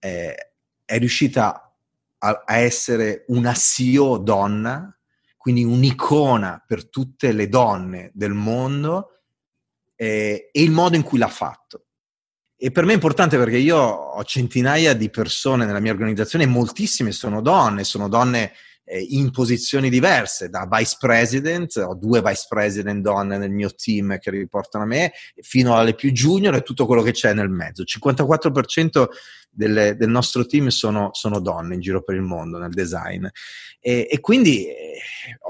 eh, 0.00 0.34
è 0.84 0.98
riuscita 0.98 1.63
a, 2.24 2.42
a 2.46 2.56
essere 2.56 3.24
una 3.28 3.52
CEO 3.52 4.16
donna, 4.16 4.96
quindi 5.36 5.62
un'icona 5.62 6.64
per 6.66 6.88
tutte 6.88 7.32
le 7.32 7.48
donne 7.48 8.10
del 8.14 8.32
mondo 8.32 9.20
eh, 9.94 10.48
e 10.50 10.62
il 10.62 10.70
modo 10.70 10.96
in 10.96 11.02
cui 11.02 11.18
l'ha 11.18 11.28
fatto. 11.28 11.84
E 12.56 12.70
per 12.70 12.84
me 12.86 12.92
è 12.92 12.94
importante 12.94 13.36
perché 13.36 13.58
io 13.58 13.76
ho 13.76 14.24
centinaia 14.24 14.94
di 14.94 15.10
persone 15.10 15.66
nella 15.66 15.80
mia 15.80 15.92
organizzazione 15.92 16.46
moltissime 16.46 17.12
sono 17.12 17.42
donne, 17.42 17.84
sono 17.84 18.08
donne 18.08 18.52
in 18.86 19.30
posizioni 19.30 19.88
diverse, 19.88 20.50
da 20.50 20.68
vice 20.70 20.96
president, 20.98 21.76
ho 21.76 21.94
due 21.94 22.20
vice 22.20 22.46
president 22.48 23.02
donne 23.02 23.38
nel 23.38 23.50
mio 23.50 23.70
team 23.74 24.18
che 24.18 24.30
riportano 24.30 24.84
a 24.84 24.86
me, 24.86 25.12
fino 25.40 25.74
alle 25.74 25.94
più 25.94 26.10
junior 26.12 26.54
e 26.54 26.62
tutto 26.62 26.86
quello 26.86 27.02
che 27.02 27.12
c'è 27.12 27.32
nel 27.32 27.48
mezzo. 27.48 27.82
Il 27.82 27.88
54% 27.90 29.06
delle, 29.54 29.96
del 29.96 30.08
nostro 30.08 30.44
team 30.44 30.68
sono, 30.68 31.10
sono, 31.12 31.40
donne 31.40 31.74
in 31.74 31.80
giro 31.80 32.02
per 32.02 32.16
il 32.16 32.22
mondo 32.22 32.58
nel 32.58 32.72
design. 32.72 33.26
E, 33.80 34.08
e 34.10 34.20
quindi 34.20 34.66
eh, 34.66 34.98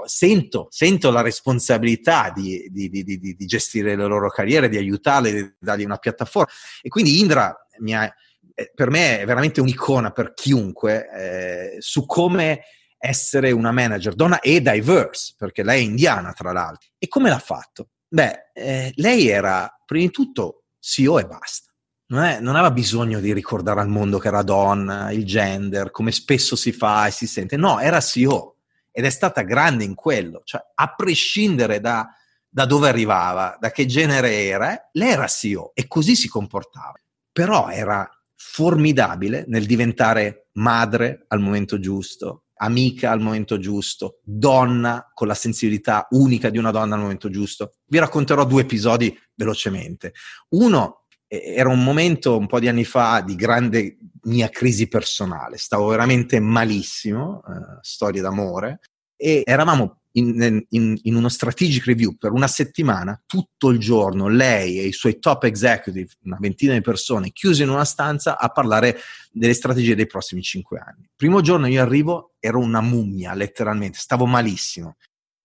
sento, 0.05 0.69
sento, 0.71 1.11
la 1.11 1.23
responsabilità 1.23 2.31
di, 2.35 2.69
di, 2.71 2.89
di, 2.89 3.05
di, 3.05 3.47
gestire 3.47 3.97
le 3.97 4.07
loro 4.07 4.29
carriere, 4.29 4.69
di 4.69 4.77
aiutarle, 4.77 5.33
di 5.33 5.55
dargli 5.59 5.85
una 5.85 5.97
piattaforma. 5.97 6.51
E 6.83 6.89
quindi 6.89 7.19
Indra 7.19 7.47
ha, 7.47 8.15
eh, 8.55 8.71
per 8.75 8.91
me 8.91 9.21
è 9.21 9.25
veramente 9.25 9.61
un'icona 9.61 10.11
per 10.11 10.35
chiunque 10.35 11.09
eh, 11.11 11.77
su 11.81 12.07
come 12.07 12.63
essere 13.05 13.51
una 13.53 13.71
manager 13.71 14.15
donna 14.15 14.41
e 14.41 14.63
diverse, 14.63 15.35
perché 15.37 15.63
lei 15.63 15.83
è 15.83 15.85
indiana 15.85 16.33
tra 16.33 16.53
l'altro. 16.53 16.89
E 16.99 17.07
come 17.07 17.29
l'ha 17.29 17.39
fatto? 17.39 17.91
Beh, 18.09 18.51
eh, 18.55 18.93
lei 18.97 19.29
era 19.29 19.71
prima 19.85 20.07
di 20.07 20.11
tutto 20.11 20.65
CEO 20.79 21.19
e 21.19 21.27
basta. 21.27 21.71
Non, 22.07 22.23
è, 22.23 22.41
non, 22.41 22.55
aveva 22.55 22.71
bisogno 22.71 23.21
di 23.21 23.33
ricordare 23.35 23.81
al 23.81 23.89
mondo 23.89 24.19
che 24.19 24.29
era 24.29 24.43
donna, 24.43 25.11
il 25.11 25.27
gender, 25.27 25.91
come 25.91 26.13
spesso 26.13 26.57
si 26.57 26.73
fa 26.73 27.07
e 27.07 27.11
si 27.11 27.27
sente. 27.27 27.57
No, 27.57 27.79
era 27.79 28.01
CEO 28.01 28.57
ed 28.91 29.05
è 29.05 29.11
stata 29.11 29.43
grande 29.43 29.85
in 29.85 29.95
quello. 29.95 30.41
Cioè, 30.45 30.63
a 30.75 30.95
prescindere 30.95 31.81
da, 31.81 32.09
da 32.49 32.65
dove 32.65 32.89
arrivava, 32.89 33.57
da 33.61 33.71
che 33.71 33.85
genere 33.85 34.45
era, 34.45 34.89
lei 34.93 35.11
era 35.11 35.27
CEO 35.27 35.73
e 35.75 35.87
così 35.87 36.17
si 36.17 36.29
comportava. 36.29 36.95
Però 37.33 37.69
era 37.69 38.09
formidabile 38.35 39.45
nel 39.49 39.67
diventare 39.67 40.49
madre 40.53 41.25
al 41.29 41.41
momento 41.41 41.79
giusto, 41.81 42.44
amica 42.65 43.11
al 43.11 43.21
momento 43.21 43.59
giusto, 43.59 44.21
donna 44.23 45.11
con 45.15 45.27
la 45.27 45.35
sensibilità 45.35 46.07
unica 46.11 46.51
di 46.51 46.59
una 46.59 46.71
donna 46.71 46.95
al 46.95 47.01
momento 47.01 47.31
giusto. 47.31 47.75
Vi 47.87 47.99
racconterò 47.99 48.45
due 48.45 48.63
episodi 48.63 49.17
velocemente. 49.35 50.13
Uno 50.51 51.05
era 51.27 51.69
un 51.69 51.83
momento 51.83 52.37
un 52.37 52.47
po' 52.47 52.61
di 52.61 52.69
anni 52.69 52.85
fa 52.85 53.21
di 53.21 53.35
grande 53.35 53.99
mia 54.25 54.49
crisi 54.49 54.89
personale, 54.89 55.57
stavo 55.57 55.89
veramente 55.89 56.39
malissimo, 56.39 57.43
eh, 57.43 57.79
storia 57.81 58.23
d'amore, 58.23 58.81
e 59.17 59.43
eravamo 59.45 60.01
in, 60.17 60.65
in, 60.71 60.99
in, 61.03 61.15
uno 61.15 61.29
strategic 61.29 61.87
review 61.87 62.17
per 62.17 62.33
una 62.33 62.47
settimana, 62.47 63.21
tutto 63.27 63.71
il 63.71 63.79
giorno, 63.79 64.29
lei 64.29 64.79
e 64.79 64.87
i 64.87 64.93
suoi 64.93 65.19
top 65.19 65.45
executive, 65.45 66.09
una 66.25 66.37
ventina 66.41 66.73
di 66.73 66.81
persone, 66.81 67.33
chiuse 67.33 67.65
in 67.65 67.69
una 67.69 67.85
stanza 67.85 68.39
a 68.39 68.49
parlare 68.51 68.99
delle 69.33 69.55
strategie 69.55 69.97
dei 69.97 70.07
prossimi 70.07 70.43
cinque 70.43 70.79
anni. 70.79 71.09
Primo 71.17 71.41
giorno 71.41 71.67
io 71.67 71.83
arrivo, 71.83 72.35
ero 72.39 72.61
una 72.61 72.81
mummia, 72.81 73.35
letteralmente, 73.35 73.99
stavo 73.99 74.27
malissimo. 74.27 74.97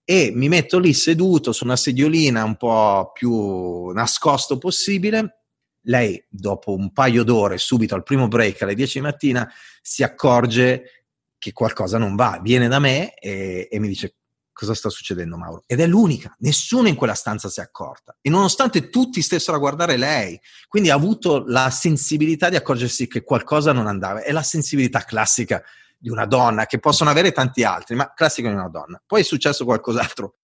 E 0.04 0.32
mi 0.34 0.50
metto 0.50 0.80
lì 0.80 0.94
seduto 0.94 1.52
su 1.52 1.64
una 1.64 1.76
sediolina 1.76 2.44
un 2.44 2.56
po' 2.56 3.12
più 3.14 3.90
nascosto 3.90 4.58
possibile. 4.58 5.44
Lei, 5.84 6.24
dopo 6.30 6.76
un 6.76 6.92
paio 6.92 7.24
d'ore, 7.24 7.58
subito 7.58 7.96
al 7.96 8.04
primo 8.04 8.28
break 8.28 8.62
alle 8.62 8.76
10 8.76 9.00
di 9.00 9.04
mattina, 9.04 9.52
si 9.82 10.04
accorge 10.04 11.06
che 11.40 11.54
qualcosa 11.54 11.98
non 11.98 12.16
va, 12.16 12.40
viene 12.44 12.68
da 12.68 12.80
me 12.80 13.14
e, 13.14 13.68
e 13.72 13.80
mi 13.80 13.88
dice 13.88 14.19
cosa 14.60 14.74
sta 14.74 14.90
succedendo 14.90 15.38
Mauro. 15.38 15.64
Ed 15.66 15.80
è 15.80 15.88
l'unica, 15.88 16.36
nessuno 16.40 16.90
in 16.90 16.96
quella 16.96 17.14
stanza 17.14 17.48
si 17.48 17.62
è 17.62 17.64
accorta. 17.64 18.18
E 18.20 18.30
nonostante 18.30 18.90
tutti 18.90 19.22
stessero 19.22 19.56
a 19.56 19.60
guardare 19.60 19.96
lei, 19.96 20.38
quindi 20.68 20.90
ha 20.90 20.96
avuto 20.96 21.46
la 21.48 21.70
sensibilità 21.70 22.50
di 22.50 22.58
accorgersi 22.58 23.08
che 23.08 23.24
qualcosa 23.24 23.72
non 23.72 23.88
andava. 23.88 24.22
È 24.22 24.34
la 24.34 24.44
sensibilità 24.44 25.06
classica 25.06 25.64
di 25.98 26.10
una 26.10 26.26
donna, 26.26 26.66
che 26.66 26.80
possono 26.80 27.10
avere 27.10 27.32
tanti 27.32 27.64
altri, 27.64 27.96
ma 27.96 28.12
classica 28.14 28.50
di 28.50 28.56
una 28.56 28.68
donna. 28.68 29.02
Poi 29.06 29.22
è 29.22 29.24
successo 29.24 29.64
qualcos'altro 29.64 30.36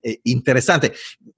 eh, 0.00 0.20
interessante. 0.24 0.94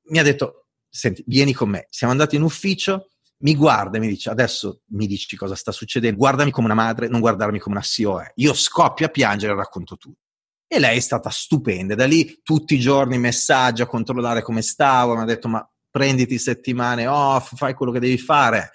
Mi 0.09 0.19
ha 0.19 0.25
detto, 0.25 0.67
senti, 0.89 1.23
vieni 1.29 1.53
con 1.53 1.69
me. 1.69 1.87
Siamo 1.89 2.13
andati 2.13 2.35
in 2.35 2.43
ufficio, 2.43 3.11
mi 3.45 3.55
guarda 3.55 3.97
e 3.97 4.01
mi 4.01 4.09
dice 4.09 4.31
adesso 4.31 4.81
mi 4.87 5.07
dici 5.07 5.37
cosa 5.37 5.55
sta 5.55 5.71
succedendo, 5.71 6.19
guardami 6.19 6.51
come 6.51 6.67
una 6.67 6.75
madre, 6.75 7.07
non 7.07 7.21
guardarmi 7.21 7.61
come 7.61 7.77
una 7.77 7.85
COE. 7.85 8.33
Io 8.37 8.55
scoppio 8.55 9.07
a 9.07 9.11
piangere 9.11 9.53
e 9.53 9.57
racconto 9.57 9.97
tutto. 9.97 10.19
E 10.75 10.81
lei 10.81 10.97
è 10.97 11.01
stata 11.01 11.31
stupenda. 11.31 11.95
Da 11.95 12.05
lì 12.05 12.41
tutti 12.43 12.75
i 12.75 12.81
giorni 12.81 13.17
messaggi 13.17 13.81
a 13.81 13.87
controllare 13.87 14.43
come 14.43 14.61
stavo. 14.61 15.15
Mi 15.15 15.23
ha 15.23 15.25
detto: 15.25 15.47
Ma 15.47 15.65
prenditi 15.89 16.37
settimane 16.37 17.07
off, 17.07 17.55
fai 17.55 17.75
quello 17.75 17.93
che 17.93 18.01
devi 18.01 18.19
fare. 18.19 18.73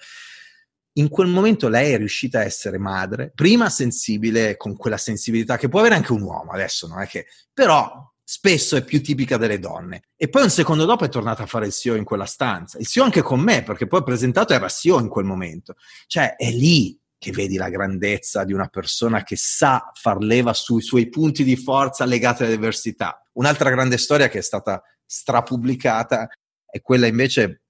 In 0.94 1.10
quel 1.10 1.28
momento 1.28 1.68
lei 1.68 1.92
è 1.92 1.98
riuscita 1.98 2.38
a 2.38 2.44
essere 2.44 2.78
madre, 2.78 3.32
prima 3.34 3.68
sensibile, 3.68 4.56
con 4.56 4.76
quella 4.76 4.96
sensibilità 4.96 5.58
che 5.58 5.68
può 5.68 5.80
avere 5.80 5.94
anche 5.94 6.12
un 6.12 6.22
uomo, 6.22 6.52
adesso 6.52 6.86
non 6.88 7.00
è 7.00 7.06
che, 7.06 7.26
però 7.52 8.10
spesso 8.24 8.76
è 8.76 8.84
più 8.84 9.02
tipica 9.02 9.36
delle 9.36 9.58
donne. 9.58 10.04
E 10.16 10.28
poi 10.28 10.44
un 10.44 10.50
secondo 10.50 10.86
dopo 10.86 11.04
è 11.04 11.08
tornata 11.08 11.42
a 11.42 11.46
fare 11.46 11.66
il 11.66 11.72
CEO 11.72 11.96
in 11.96 12.04
quella 12.04 12.26
stanza. 12.26 12.78
Il 12.78 12.86
CEO 12.86 13.04
anche 13.04 13.22
con 13.22 13.40
me, 13.40 13.62
perché 13.62 13.86
poi 13.86 14.02
presentato 14.02 14.54
era 14.54 14.68
CEO 14.68 15.00
in 15.00 15.08
quel 15.08 15.26
momento. 15.26 15.74
Cioè 16.06 16.36
è 16.36 16.50
lì 16.50 16.99
che 17.20 17.32
vedi 17.32 17.58
la 17.58 17.68
grandezza 17.68 18.44
di 18.44 18.54
una 18.54 18.68
persona 18.68 19.22
che 19.22 19.36
sa 19.36 19.92
far 19.92 20.16
leva 20.22 20.54
sui 20.54 20.80
suoi 20.80 21.10
punti 21.10 21.44
di 21.44 21.54
forza 21.54 22.06
legati 22.06 22.42
alle 22.42 22.56
diversità. 22.56 23.22
Un'altra 23.34 23.68
grande 23.68 23.98
storia 23.98 24.30
che 24.30 24.38
è 24.38 24.42
stata 24.42 24.82
strapubblicata 25.04 26.28
è 26.64 26.80
quella 26.80 27.06
invece 27.06 27.60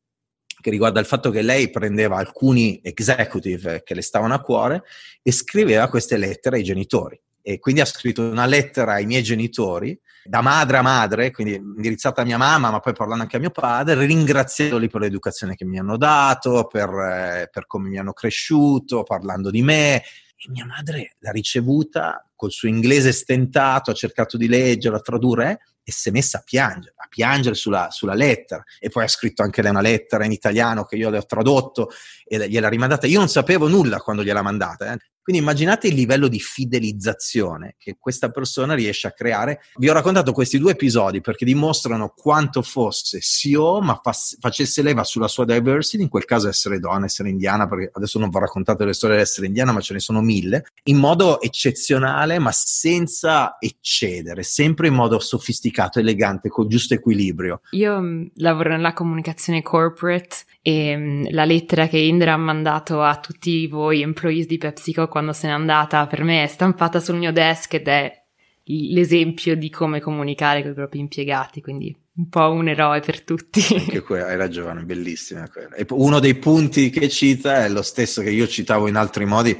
che 0.60 0.70
riguarda 0.70 1.00
il 1.00 1.06
fatto 1.06 1.30
che 1.30 1.42
lei 1.42 1.68
prendeva 1.68 2.16
alcuni 2.16 2.80
executive 2.80 3.82
che 3.82 3.94
le 3.94 4.02
stavano 4.02 4.34
a 4.34 4.40
cuore 4.40 4.84
e 5.20 5.32
scriveva 5.32 5.88
queste 5.88 6.16
lettere 6.16 6.58
ai 6.58 6.62
genitori. 6.62 7.20
E 7.42 7.58
quindi 7.58 7.80
ha 7.80 7.86
scritto 7.86 8.22
una 8.22 8.46
lettera 8.46 8.92
ai 8.92 9.06
miei 9.06 9.24
genitori 9.24 9.98
da 10.24 10.40
madre 10.40 10.78
a 10.78 10.82
madre, 10.82 11.30
quindi 11.30 11.54
indirizzata 11.54 12.22
a 12.22 12.24
mia 12.24 12.38
mamma, 12.38 12.70
ma 12.70 12.80
poi 12.80 12.92
parlando 12.92 13.22
anche 13.22 13.36
a 13.36 13.40
mio 13.40 13.50
padre, 13.50 14.06
ringraziandoli 14.06 14.88
per 14.88 15.00
l'educazione 15.00 15.54
che 15.54 15.64
mi 15.64 15.78
hanno 15.78 15.96
dato, 15.96 16.66
per, 16.66 16.88
eh, 16.88 17.48
per 17.50 17.66
come 17.66 17.88
mi 17.88 17.98
hanno 17.98 18.12
cresciuto, 18.12 19.02
parlando 19.02 19.50
di 19.50 19.62
me. 19.62 19.96
E 19.96 20.48
mia 20.48 20.64
madre 20.64 21.16
l'ha 21.18 21.30
ricevuta 21.30 22.24
col 22.40 22.50
suo 22.50 22.68
inglese 22.68 23.12
stentato, 23.12 23.90
ha 23.90 23.94
cercato 23.94 24.38
di 24.38 24.48
leggere, 24.48 24.96
a 24.96 25.00
tradurre, 25.00 25.60
e 25.84 25.92
si 25.92 26.08
è 26.08 26.12
messa 26.12 26.38
a 26.38 26.42
piangere, 26.42 26.94
a 26.96 27.06
piangere 27.06 27.54
sulla, 27.54 27.88
sulla, 27.90 28.14
lettera. 28.14 28.64
E 28.78 28.88
poi 28.88 29.04
ha 29.04 29.08
scritto 29.08 29.42
anche 29.42 29.60
lei 29.60 29.70
una 29.70 29.82
lettera 29.82 30.24
in 30.24 30.32
italiano 30.32 30.84
che 30.84 30.96
io 30.96 31.10
le 31.10 31.18
ho 31.18 31.26
tradotto 31.26 31.90
e 32.24 32.48
gliel'ha 32.48 32.68
rimandata. 32.68 33.06
Io 33.06 33.18
non 33.18 33.28
sapevo 33.28 33.68
nulla 33.68 33.98
quando 33.98 34.22
gliel'ha 34.22 34.40
mandata. 34.40 34.94
Eh. 34.94 34.98
Quindi 35.22 35.42
immaginate 35.42 35.86
il 35.86 35.94
livello 35.94 36.28
di 36.28 36.40
fidelizzazione 36.40 37.74
che 37.78 37.96
questa 37.98 38.30
persona 38.30 38.74
riesce 38.74 39.06
a 39.06 39.12
creare. 39.12 39.60
Vi 39.76 39.88
ho 39.88 39.92
raccontato 39.92 40.32
questi 40.32 40.58
due 40.58 40.72
episodi 40.72 41.20
perché 41.20 41.44
dimostrano 41.44 42.14
quanto 42.16 42.62
fosse 42.62 43.20
CEO, 43.20 43.80
ma 43.80 44.00
fa- 44.02 44.14
facesse 44.40 44.82
leva 44.82 45.04
sulla 45.04 45.28
sua 45.28 45.44
diversity, 45.44 46.02
in 46.02 46.08
quel 46.08 46.24
caso 46.24 46.48
essere 46.48 46.80
donna, 46.80 47.04
essere 47.04 47.28
indiana, 47.28 47.68
perché 47.68 47.90
adesso 47.92 48.18
non 48.18 48.30
vi 48.30 48.36
ho 48.36 48.40
raccontato 48.40 48.84
le 48.84 48.94
storie 48.94 49.16
dell'essere 49.16 49.46
indiana, 49.46 49.72
ma 49.72 49.80
ce 49.80 49.92
ne 49.92 50.00
sono 50.00 50.22
mille, 50.22 50.64
in 50.84 50.96
modo 50.96 51.40
eccezionale, 51.40 52.29
ma 52.38 52.52
senza 52.52 53.56
eccedere, 53.58 54.42
sempre 54.42 54.88
in 54.88 54.94
modo 54.94 55.18
sofisticato, 55.18 55.98
elegante, 55.98 56.48
con 56.48 56.68
giusto 56.68 56.94
equilibrio. 56.94 57.60
Io 57.72 58.00
mm, 58.00 58.26
lavoro 58.36 58.70
nella 58.70 58.92
comunicazione 58.92 59.62
corporate 59.62 60.36
e 60.62 60.96
mm, 60.96 61.24
la 61.30 61.44
lettera 61.44 61.88
che 61.88 61.98
Indra 61.98 62.34
ha 62.34 62.38
mandato 62.38 63.02
a 63.02 63.18
tutti 63.18 63.66
voi 63.66 64.02
employees 64.02 64.46
di 64.46 64.58
PepsiCo 64.58 65.08
quando 65.08 65.32
se 65.32 65.46
n'è 65.46 65.52
andata 65.52 66.06
per 66.06 66.22
me 66.22 66.44
è 66.44 66.46
stampata 66.46 67.00
sul 67.00 67.16
mio 67.16 67.32
desk 67.32 67.74
ed 67.74 67.88
è 67.88 68.18
l'esempio 68.64 69.56
di 69.56 69.70
come 69.70 70.00
comunicare 70.00 70.62
con 70.62 70.70
i 70.70 70.74
propri 70.74 70.98
impiegati, 71.00 71.60
quindi 71.60 71.94
un 72.12 72.28
po' 72.28 72.50
un 72.50 72.68
eroe 72.68 73.00
per 73.00 73.22
tutti. 73.22 73.62
Anche 73.74 74.02
que- 74.02 74.22
hai 74.22 74.36
ragione, 74.36 74.82
bellissima 74.82 75.48
quella. 75.48 75.74
E 75.74 75.86
uno 75.90 76.18
dei 76.18 76.34
punti 76.34 76.90
che 76.90 77.08
cita 77.08 77.64
è 77.64 77.68
lo 77.68 77.82
stesso 77.82 78.20
che 78.22 78.30
io 78.30 78.46
citavo 78.46 78.88
in 78.88 78.96
altri 78.96 79.24
modi, 79.24 79.58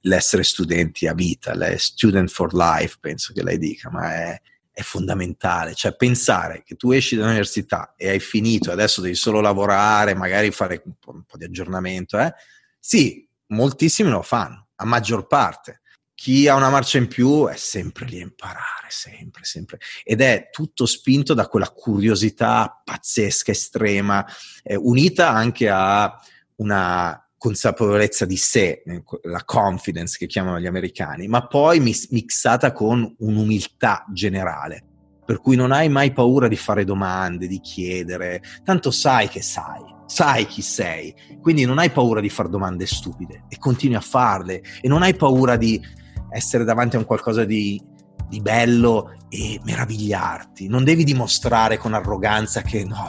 l'essere 0.00 0.42
studenti 0.42 1.06
a 1.06 1.14
vita, 1.14 1.54
l'è 1.54 1.76
student 1.78 2.28
for 2.28 2.52
life, 2.54 2.98
penso 3.00 3.32
che 3.32 3.42
lei 3.42 3.56
dica, 3.56 3.90
ma 3.90 4.12
è, 4.12 4.40
è 4.70 4.82
fondamentale, 4.82 5.74
cioè 5.74 5.96
pensare 5.96 6.62
che 6.64 6.76
tu 6.76 6.90
esci 6.90 7.16
dall'università 7.16 7.94
e 7.96 8.10
hai 8.10 8.20
finito 8.20 8.70
adesso 8.70 9.00
devi 9.00 9.14
solo 9.14 9.40
lavorare, 9.40 10.14
magari 10.14 10.50
fare 10.50 10.82
un 10.84 10.94
po', 10.98 11.12
un 11.12 11.24
po 11.24 11.36
di 11.36 11.44
aggiornamento, 11.44 12.18
eh? 12.18 12.32
sì, 12.78 13.26
moltissimi 13.48 14.10
lo 14.10 14.22
fanno, 14.22 14.68
a 14.76 14.84
maggior 14.84 15.26
parte. 15.26 15.81
Chi 16.22 16.46
ha 16.46 16.54
una 16.54 16.70
marcia 16.70 16.98
in 16.98 17.08
più 17.08 17.48
è 17.48 17.56
sempre 17.56 18.06
lì 18.06 18.20
a 18.20 18.22
imparare, 18.22 18.86
sempre, 18.90 19.42
sempre. 19.42 19.80
Ed 20.04 20.20
è 20.20 20.50
tutto 20.52 20.86
spinto 20.86 21.34
da 21.34 21.48
quella 21.48 21.68
curiosità 21.68 22.80
pazzesca, 22.84 23.50
estrema, 23.50 24.24
eh, 24.62 24.76
unita 24.76 25.30
anche 25.30 25.68
a 25.68 26.16
una 26.58 27.28
consapevolezza 27.36 28.24
di 28.24 28.36
sé, 28.36 28.84
eh, 28.86 29.02
la 29.22 29.42
confidence 29.44 30.16
che 30.16 30.28
chiamano 30.28 30.60
gli 30.60 30.66
americani, 30.68 31.26
ma 31.26 31.44
poi 31.48 31.80
mixata 31.80 32.70
con 32.70 33.16
un'umiltà 33.18 34.04
generale, 34.12 34.84
per 35.26 35.40
cui 35.40 35.56
non 35.56 35.72
hai 35.72 35.88
mai 35.88 36.12
paura 36.12 36.46
di 36.46 36.54
fare 36.54 36.84
domande, 36.84 37.48
di 37.48 37.58
chiedere, 37.58 38.40
tanto 38.62 38.92
sai 38.92 39.26
che 39.26 39.42
sai, 39.42 39.82
sai 40.06 40.46
chi 40.46 40.62
sei, 40.62 41.12
quindi 41.40 41.64
non 41.64 41.78
hai 41.78 41.90
paura 41.90 42.20
di 42.20 42.28
fare 42.28 42.48
domande 42.48 42.86
stupide 42.86 43.46
e 43.48 43.58
continui 43.58 43.96
a 43.96 44.00
farle 44.00 44.62
e 44.80 44.86
non 44.86 45.02
hai 45.02 45.16
paura 45.16 45.56
di 45.56 46.00
essere 46.32 46.64
davanti 46.64 46.96
a 46.96 46.98
un 46.98 47.04
qualcosa 47.04 47.44
di, 47.44 47.80
di 48.28 48.40
bello 48.40 49.16
e 49.28 49.60
meravigliarti, 49.64 50.68
non 50.68 50.84
devi 50.84 51.04
dimostrare 51.04 51.78
con 51.78 51.94
arroganza 51.94 52.62
che 52.62 52.84
no, 52.84 53.08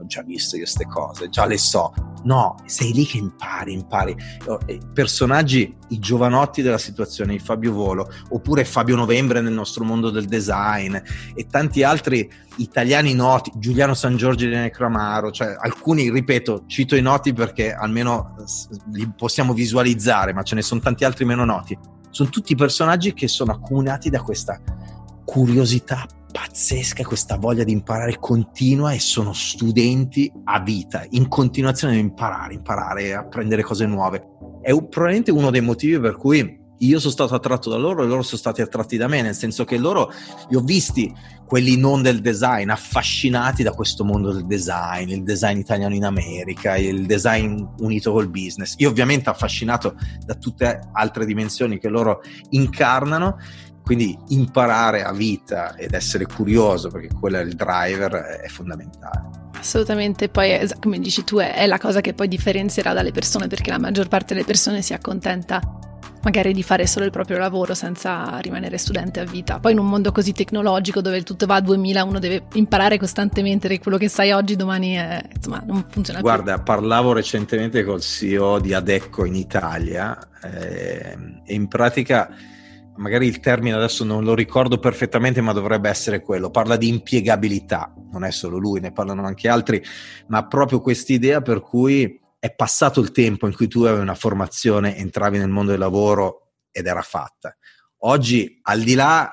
ho 0.00 0.06
già 0.06 0.22
visto 0.22 0.56
io 0.56 0.62
queste 0.62 0.86
cose, 0.86 1.28
già 1.28 1.46
le 1.46 1.58
so. 1.58 1.92
No, 2.22 2.56
sei 2.66 2.92
lì 2.92 3.06
che 3.06 3.16
impari, 3.16 3.72
impari. 3.72 4.14
Personaggi, 4.92 5.74
i 5.88 5.98
giovanotti 5.98 6.60
della 6.60 6.78
situazione, 6.78 7.34
il 7.34 7.40
Fabio 7.40 7.72
Volo, 7.72 8.10
oppure 8.30 8.64
Fabio 8.64 8.96
Novembre 8.96 9.40
nel 9.40 9.52
nostro 9.52 9.84
mondo 9.84 10.10
del 10.10 10.26
design 10.26 10.96
e 11.34 11.46
tanti 11.46 11.82
altri 11.82 12.30
italiani 12.56 13.14
noti, 13.14 13.52
Giuliano 13.56 13.94
San 13.94 14.16
Giorgi 14.16 14.48
di 14.48 14.54
Necramaro, 14.54 15.30
cioè 15.30 15.56
alcuni, 15.58 16.10
ripeto, 16.10 16.64
cito 16.66 16.94
i 16.94 17.02
noti 17.02 17.32
perché 17.32 17.72
almeno 17.72 18.36
li 18.92 19.10
possiamo 19.16 19.54
visualizzare, 19.54 20.34
ma 20.34 20.42
ce 20.42 20.54
ne 20.54 20.62
sono 20.62 20.80
tanti 20.80 21.04
altri 21.04 21.24
meno 21.24 21.44
noti. 21.44 21.78
Sono 22.10 22.28
tutti 22.28 22.54
personaggi 22.54 23.14
che 23.14 23.28
sono 23.28 23.52
accomunati 23.52 24.10
da 24.10 24.20
questa 24.20 24.60
curiosità 25.24 26.06
pazzesca 26.30 27.04
questa 27.04 27.36
voglia 27.36 27.64
di 27.64 27.72
imparare 27.72 28.18
continua 28.18 28.92
e 28.92 29.00
sono 29.00 29.32
studenti 29.32 30.30
a 30.44 30.60
vita, 30.60 31.04
in 31.10 31.28
continuazione 31.28 31.94
di 31.94 32.00
imparare, 32.00 32.54
imparare, 32.54 33.14
apprendere 33.14 33.62
cose 33.62 33.86
nuove. 33.86 34.18
È 34.62 34.70
probabilmente 34.70 35.30
uno 35.30 35.50
dei 35.50 35.60
motivi 35.60 35.98
per 35.98 36.16
cui 36.16 36.59
io 36.82 36.98
sono 36.98 37.12
stato 37.12 37.34
attratto 37.34 37.68
da 37.68 37.76
loro 37.76 38.02
e 38.02 38.06
loro 38.06 38.22
sono 38.22 38.38
stati 38.38 38.62
attratti 38.62 38.96
da 38.96 39.06
me, 39.06 39.22
nel 39.22 39.34
senso 39.34 39.64
che 39.64 39.76
loro 39.76 40.12
li 40.48 40.56
ho 40.56 40.60
visti, 40.60 41.12
quelli 41.44 41.76
non 41.76 42.00
del 42.00 42.20
design, 42.20 42.70
affascinati 42.70 43.62
da 43.62 43.72
questo 43.72 44.04
mondo 44.04 44.32
del 44.32 44.46
design, 44.46 45.10
il 45.10 45.22
design 45.22 45.58
italiano 45.58 45.94
in 45.94 46.04
America, 46.04 46.76
il 46.76 47.06
design 47.06 47.62
unito 47.78 48.12
col 48.12 48.28
business. 48.28 48.74
Io 48.78 48.88
ovviamente 48.88 49.28
affascinato 49.28 49.94
da 50.24 50.34
tutte 50.34 50.80
altre 50.92 51.26
dimensioni 51.26 51.78
che 51.78 51.88
loro 51.88 52.22
incarnano 52.50 53.36
quindi 53.82 54.16
imparare 54.28 55.02
a 55.02 55.12
vita 55.12 55.74
ed 55.74 55.94
essere 55.94 56.24
curioso, 56.24 56.90
perché 56.90 57.08
quello 57.18 57.38
è 57.38 57.40
il 57.40 57.56
driver, 57.56 58.12
è 58.12 58.46
fondamentale. 58.46 59.48
Assolutamente, 59.58 60.28
poi 60.28 60.70
come 60.78 61.00
dici 61.00 61.24
tu 61.24 61.38
è 61.38 61.66
la 61.66 61.78
cosa 61.78 62.00
che 62.00 62.14
poi 62.14 62.28
differenzierà 62.28 62.92
dalle 62.92 63.10
persone, 63.10 63.48
perché 63.48 63.70
la 63.70 63.80
maggior 63.80 64.06
parte 64.06 64.34
delle 64.34 64.46
persone 64.46 64.80
si 64.80 64.92
accontenta 64.92 65.60
magari 66.22 66.52
di 66.52 66.62
fare 66.62 66.86
solo 66.86 67.04
il 67.04 67.10
proprio 67.10 67.38
lavoro 67.38 67.74
senza 67.74 68.38
rimanere 68.38 68.78
studente 68.78 69.20
a 69.20 69.24
vita. 69.24 69.58
Poi 69.58 69.72
in 69.72 69.78
un 69.78 69.88
mondo 69.88 70.12
così 70.12 70.32
tecnologico 70.32 71.00
dove 71.00 71.22
tutto 71.22 71.46
va 71.46 71.56
a 71.56 71.60
2000 71.60 72.04
uno 72.04 72.18
deve 72.18 72.44
imparare 72.54 72.98
costantemente 72.98 73.68
che 73.68 73.78
quello 73.78 73.96
che 73.96 74.08
sai 74.08 74.32
oggi 74.32 74.56
domani 74.56 74.94
è, 74.94 75.22
insomma 75.34 75.62
non 75.66 75.84
funziona 75.88 76.20
Guarda, 76.20 76.54
più. 76.54 76.64
parlavo 76.64 77.12
recentemente 77.12 77.84
col 77.84 78.00
CEO 78.00 78.58
di 78.58 78.74
Adecco 78.74 79.24
in 79.24 79.34
Italia 79.34 80.18
eh, 80.42 81.16
e 81.44 81.54
in 81.54 81.68
pratica 81.68 82.34
magari 82.96 83.26
il 83.26 83.40
termine 83.40 83.74
adesso 83.74 84.04
non 84.04 84.24
lo 84.24 84.34
ricordo 84.34 84.78
perfettamente, 84.78 85.40
ma 85.40 85.52
dovrebbe 85.52 85.88
essere 85.88 86.20
quello. 86.20 86.50
Parla 86.50 86.76
di 86.76 86.88
impiegabilità, 86.88 87.92
non 88.12 88.24
è 88.24 88.30
solo 88.30 88.58
lui, 88.58 88.80
ne 88.80 88.92
parlano 88.92 89.24
anche 89.24 89.48
altri, 89.48 89.82
ma 90.28 90.46
proprio 90.46 90.80
quest'idea 90.80 91.40
per 91.40 91.60
cui 91.60 92.20
è 92.40 92.54
passato 92.54 93.00
il 93.00 93.12
tempo 93.12 93.46
in 93.46 93.54
cui 93.54 93.68
tu 93.68 93.82
avevi 93.82 94.00
una 94.00 94.14
formazione, 94.14 94.96
entravi 94.96 95.38
nel 95.38 95.50
mondo 95.50 95.72
del 95.72 95.80
lavoro 95.80 96.52
ed 96.72 96.86
era 96.86 97.02
fatta. 97.02 97.54
Oggi, 97.98 98.58
al 98.62 98.80
di 98.80 98.94
là, 98.94 99.30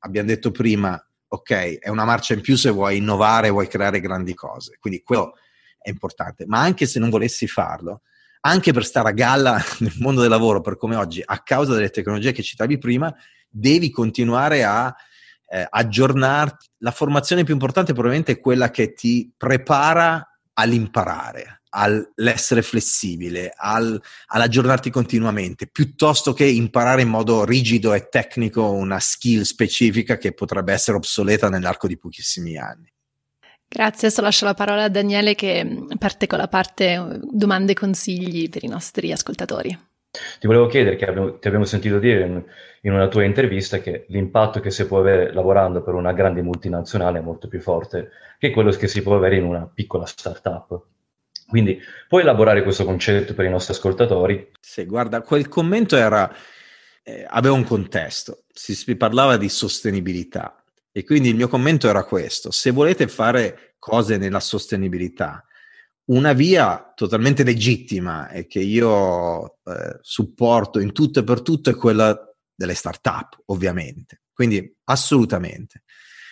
abbiamo 0.00 0.28
detto 0.28 0.50
prima, 0.50 1.02
ok, 1.26 1.78
è 1.78 1.88
una 1.88 2.04
marcia 2.04 2.34
in 2.34 2.42
più 2.42 2.56
se 2.56 2.68
vuoi 2.68 2.98
innovare, 2.98 3.48
vuoi 3.48 3.66
creare 3.66 3.98
grandi 3.98 4.34
cose, 4.34 4.76
quindi 4.78 5.02
quello 5.02 5.36
è 5.80 5.88
importante, 5.88 6.44
ma 6.46 6.60
anche 6.60 6.84
se 6.84 6.98
non 6.98 7.08
volessi 7.08 7.46
farlo, 7.46 8.02
anche 8.40 8.72
per 8.72 8.84
stare 8.84 9.08
a 9.08 9.12
galla 9.12 9.58
nel 9.80 9.94
mondo 9.98 10.20
del 10.20 10.28
lavoro, 10.28 10.60
per 10.60 10.76
come 10.76 10.96
oggi, 10.96 11.22
a 11.24 11.42
causa 11.42 11.72
delle 11.72 11.88
tecnologie 11.88 12.32
che 12.32 12.42
citavi 12.42 12.76
prima, 12.76 13.14
devi 13.48 13.90
continuare 13.90 14.64
a 14.64 14.94
eh, 15.48 15.66
aggiornarti. 15.68 16.66
La 16.78 16.90
formazione 16.90 17.44
più 17.44 17.54
importante 17.54 17.92
probabilmente 17.92 18.32
è 18.32 18.40
quella 18.40 18.70
che 18.70 18.92
ti 18.92 19.32
prepara 19.34 20.26
all'imparare, 20.54 21.59
all'essere 21.70 22.62
flessibile, 22.62 23.52
al, 23.54 24.00
all'aggiornarti 24.26 24.90
continuamente, 24.90 25.66
piuttosto 25.66 26.32
che 26.32 26.44
imparare 26.44 27.02
in 27.02 27.08
modo 27.08 27.44
rigido 27.44 27.92
e 27.94 28.08
tecnico 28.08 28.70
una 28.70 28.98
skill 28.98 29.42
specifica 29.42 30.16
che 30.16 30.32
potrebbe 30.32 30.72
essere 30.72 30.96
obsoleta 30.96 31.48
nell'arco 31.48 31.86
di 31.86 31.98
pochissimi 31.98 32.56
anni. 32.56 32.92
Grazie, 33.72 34.08
adesso 34.08 34.20
lascio 34.20 34.44
la 34.46 34.54
parola 34.54 34.84
a 34.84 34.88
Daniele 34.88 35.36
che 35.36 35.86
parte 35.96 36.26
con 36.26 36.38
la 36.38 36.48
parte 36.48 36.92
eh, 36.92 37.20
domande 37.22 37.70
e 37.70 37.76
consigli 37.76 38.48
per 38.48 38.64
i 38.64 38.66
nostri 38.66 39.12
ascoltatori. 39.12 39.78
Ti 40.40 40.46
volevo 40.48 40.66
chiedere, 40.66 40.96
che 40.96 41.06
abbiamo, 41.06 41.38
ti 41.38 41.46
abbiamo 41.46 41.64
sentito 41.64 42.00
dire 42.00 42.26
in, 42.26 42.42
in, 42.80 42.92
una 42.92 43.06
tua 43.06 43.22
intervista, 43.22 43.78
che 43.78 44.06
l'impatto 44.08 44.58
che 44.58 44.72
si 44.72 44.84
può 44.88 44.98
avere 44.98 45.32
lavorando 45.32 45.82
per 45.82 45.94
una 45.94 46.12
grande 46.12 46.42
multinazionale 46.42 47.20
è 47.20 47.22
molto 47.22 47.46
più 47.46 47.60
forte 47.60 48.10
che 48.40 48.50
quello 48.50 48.72
che 48.72 48.88
si 48.88 49.02
può 49.02 49.14
avere 49.14 49.36
in 49.36 49.44
una 49.44 49.70
piccola 49.72 50.04
startup. 50.04 50.82
Quindi 51.50 51.80
puoi 52.08 52.22
elaborare 52.22 52.62
questo 52.62 52.84
concetto 52.84 53.34
per 53.34 53.44
i 53.44 53.50
nostri 53.50 53.74
ascoltatori? 53.74 54.52
Sì, 54.60 54.86
guarda, 54.86 55.20
quel 55.20 55.48
commento 55.48 55.96
era, 55.96 56.32
eh, 57.02 57.26
aveva 57.28 57.54
un 57.54 57.64
contesto, 57.64 58.44
si, 58.52 58.76
si 58.76 58.94
parlava 58.94 59.36
di 59.36 59.48
sostenibilità 59.48 60.64
e 60.92 61.04
quindi 61.04 61.28
il 61.28 61.34
mio 61.34 61.48
commento 61.48 61.88
era 61.88 62.04
questo, 62.04 62.52
se 62.52 62.70
volete 62.70 63.08
fare 63.08 63.74
cose 63.80 64.16
nella 64.16 64.38
sostenibilità, 64.38 65.44
una 66.06 66.32
via 66.32 66.92
totalmente 66.94 67.42
legittima 67.42 68.30
e 68.30 68.46
che 68.46 68.60
io 68.60 69.58
eh, 69.64 69.98
supporto 70.00 70.78
in 70.78 70.92
tutto 70.92 71.20
e 71.20 71.24
per 71.24 71.42
tutto 71.42 71.70
è 71.70 71.74
quella 71.74 72.16
delle 72.54 72.74
start-up, 72.74 73.42
ovviamente. 73.46 74.22
quindi 74.32 74.72
assolutamente. 74.84 75.82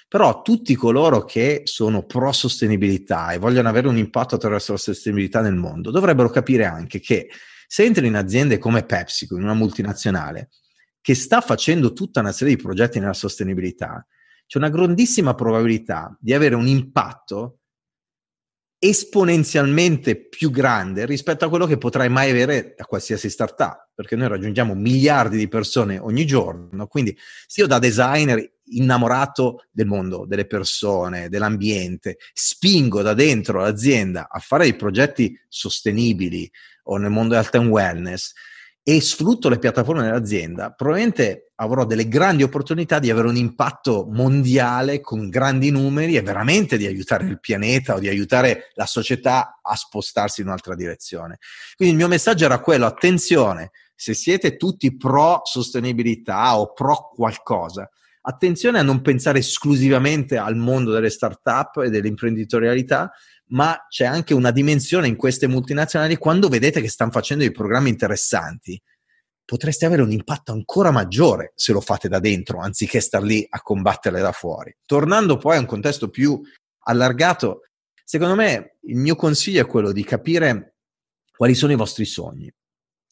Però 0.09 0.41
tutti 0.41 0.75
coloro 0.75 1.25
che 1.25 1.63
sono 1.65 2.05
pro 2.05 2.33
sostenibilità 2.33 3.33
e 3.33 3.39
vogliono 3.39 3.69
avere 3.69 3.89
un 3.89 3.99
impatto 3.99 4.37
attraverso 4.37 4.73
la 4.73 4.79
sostenibilità 4.79 5.43
nel 5.43 5.55
mondo 5.55 5.91
dovrebbero 5.91 6.31
capire 6.31 6.65
anche 6.65 6.99
che 6.99 7.29
se 7.67 7.85
entri 7.85 8.07
in 8.07 8.17
aziende 8.17 8.57
come 8.57 8.85
PepsiCo, 8.85 9.37
in 9.37 9.43
una 9.43 9.53
multinazionale, 9.53 10.49
che 11.03 11.15
sta 11.15 11.43
facendo 11.43 11.93
tutta 11.93 12.21
una 12.21 12.33
serie 12.33 12.57
di 12.57 12.63
progetti 12.63 12.99
nella 12.99 13.13
sostenibilità, 13.13 14.07
c'è 14.47 14.57
una 14.57 14.71
grandissima 14.71 15.35
probabilità 15.35 16.17
di 16.19 16.33
avere 16.33 16.55
un 16.55 16.67
impatto 16.67 17.59
esponenzialmente 18.79 20.29
più 20.29 20.51
grande 20.51 21.05
rispetto 21.05 21.45
a 21.45 21.49
quello 21.49 21.67
che 21.67 21.79
potrai 21.79 22.09
mai 22.09 22.31
avere 22.31 22.75
da 22.77 22.85
qualsiasi 22.85 23.29
startup, 23.29 23.91
perché 23.95 24.17
noi 24.17 24.29
raggiungiamo 24.29 24.75
miliardi 24.75 25.37
di 25.37 25.49
persone 25.49 25.99
ogni 25.99 26.25
giorno, 26.25 26.87
quindi 26.87 27.17
se 27.47 27.61
io 27.61 27.67
da 27.67 27.79
designer 27.79 28.58
innamorato 28.77 29.65
del 29.71 29.87
mondo, 29.87 30.27
delle 30.27 30.47
persone, 30.47 31.29
dell'ambiente, 31.29 32.19
spingo 32.33 33.03
da 33.03 33.15
dentro 33.15 33.61
l'azienda 33.61 34.29
a 34.31 34.39
fare 34.39 34.65
dei 34.65 34.77
progetti 34.77 35.39
sostenibili 35.49 36.51
o 36.85 36.97
nel 36.97 37.11
mondo 37.11 37.35
health 37.35 37.55
and 37.55 37.69
wellness, 37.69 38.33
e 38.89 39.03
sfrutto 39.03 39.51
le 39.51 39.59
piattaforme 39.59 40.03
dell'azienda, 40.03 40.73
probabilmente 40.73 41.53
avrò 41.57 41.85
delle 41.85 42.09
grandi 42.09 42.43
opportunità 42.43 42.99
di 42.99 43.11
avere 43.11 43.29
un 43.29 43.37
impatto 43.37 44.07
mondiale 44.09 45.01
con 45.01 45.29
grandi 45.29 45.71
numeri 45.71 46.17
e 46.17 46.23
veramente 46.23 46.79
di 46.79 46.87
aiutare 46.87 47.27
il 47.27 47.39
pianeta 47.39 47.97
o 47.97 47.99
di 47.99 48.09
aiutare 48.09 48.71
la 48.77 48.87
società 48.87 49.59
a 49.61 49.77
spostarsi 49.77 50.41
in 50.41 50.47
un'altra 50.47 50.75
direzione. 50.75 51.37
Quindi 51.77 51.97
il 51.97 52.01
mio 52.01 52.09
messaggio 52.09 52.47
era 52.47 52.61
quello, 52.61 52.87
attenzione, 52.87 53.73
se 53.95 54.15
siete 54.15 54.57
tutti 54.57 54.97
pro 54.97 55.43
sostenibilità 55.45 56.59
o 56.59 56.73
pro 56.73 57.11
qualcosa, 57.15 57.91
attenzione 58.29 58.79
a 58.79 58.83
non 58.83 59.01
pensare 59.01 59.39
esclusivamente 59.39 60.37
al 60.37 60.55
mondo 60.55 60.93
delle 60.93 61.09
start-up 61.09 61.79
e 61.79 61.89
dell'imprenditorialità, 61.89 63.11
ma 63.51 63.87
c'è 63.89 64.05
anche 64.05 64.35
una 64.35 64.51
dimensione 64.51 65.09
in 65.09 65.17
queste 65.17 65.47
multinazionali 65.47 66.17
quando 66.17 66.49
vedete 66.49 66.83
che 66.83 66.89
stanno 66.89 67.11
facendo 67.11 67.45
dei 67.45 67.53
programmi 67.53 67.89
interessanti 67.89 68.81
potreste 69.49 69.87
avere 69.87 70.03
un 70.03 70.13
impatto 70.13 70.53
ancora 70.53 70.91
maggiore 70.91 71.53
se 71.55 71.73
lo 71.73 71.81
fate 71.81 72.07
da 72.07 72.19
dentro 72.19 72.61
anziché 72.61 73.01
star 73.01 73.23
lì 73.23 73.47
a 73.49 73.63
combatterle 73.63 74.21
da 74.21 74.33
fuori. 74.33 74.77
Tornando 74.85 75.39
poi 75.39 75.57
a 75.57 75.61
un 75.61 75.65
contesto 75.65 76.11
più 76.11 76.39
allargato, 76.81 77.63
secondo 78.05 78.35
me 78.35 78.77
il 78.83 78.97
mio 78.97 79.17
consiglio 79.17 79.63
è 79.63 79.67
quello 79.67 79.91
di 79.91 80.05
capire 80.05 80.77
quali 81.35 81.55
sono 81.55 81.73
i 81.73 81.77
vostri 81.77 82.05
sogni. 82.05 82.53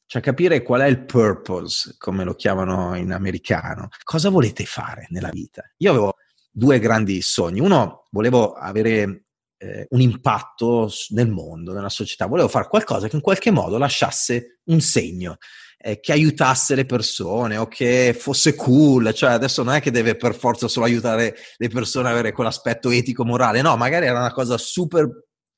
Cioè 0.07 0.22
capire 0.22 0.62
qual 0.62 0.82
è 0.82 0.86
il 0.86 1.04
purpose, 1.04 1.96
come 1.98 2.22
lo 2.22 2.34
chiamano 2.34 2.94
in 2.96 3.12
americano. 3.12 3.88
Cosa 4.04 4.30
volete 4.30 4.64
fare 4.64 5.07
nella 5.11 5.30
vita? 5.30 5.62
Io 5.78 5.90
avevo 5.90 6.14
due 6.50 6.78
grandi 6.78 7.20
sogni. 7.22 7.61
Uno, 7.61 8.04
volevo 8.11 8.52
avere 8.52 9.24
eh, 9.59 9.86
un 9.90 10.00
impatto 10.00 10.90
nel 11.11 11.28
mondo, 11.28 11.72
nella 11.72 11.88
società. 11.88 12.26
Volevo 12.26 12.48
fare 12.48 12.68
qualcosa 12.68 13.09
che 13.09 13.16
in 13.16 13.22
qualche 13.22 13.50
modo 13.50 13.78
lasciasse 13.78 14.61
un 14.66 14.80
segno, 14.80 15.36
eh, 15.78 16.00
che 16.00 16.12
aiutasse 16.12 16.74
le 16.74 16.86
persone 16.86 17.57
o 17.57 17.66
che 17.66 18.14
fosse 18.18 18.54
cool. 18.54 19.12
Cioè, 19.12 19.32
adesso 19.32 19.62
non 19.62 19.74
è 19.74 19.80
che 19.80 19.90
deve 19.90 20.16
per 20.16 20.34
forza 20.34 20.68
solo 20.68 20.86
aiutare 20.86 21.34
le 21.57 21.68
persone 21.68 22.09
a 22.09 22.12
avere 22.12 22.32
quell'aspetto 22.32 22.90
etico-morale, 22.90 23.61
no, 23.61 23.76
magari 23.76 24.07
era 24.07 24.18
una 24.18 24.32
cosa 24.32 24.57
super 24.57 25.09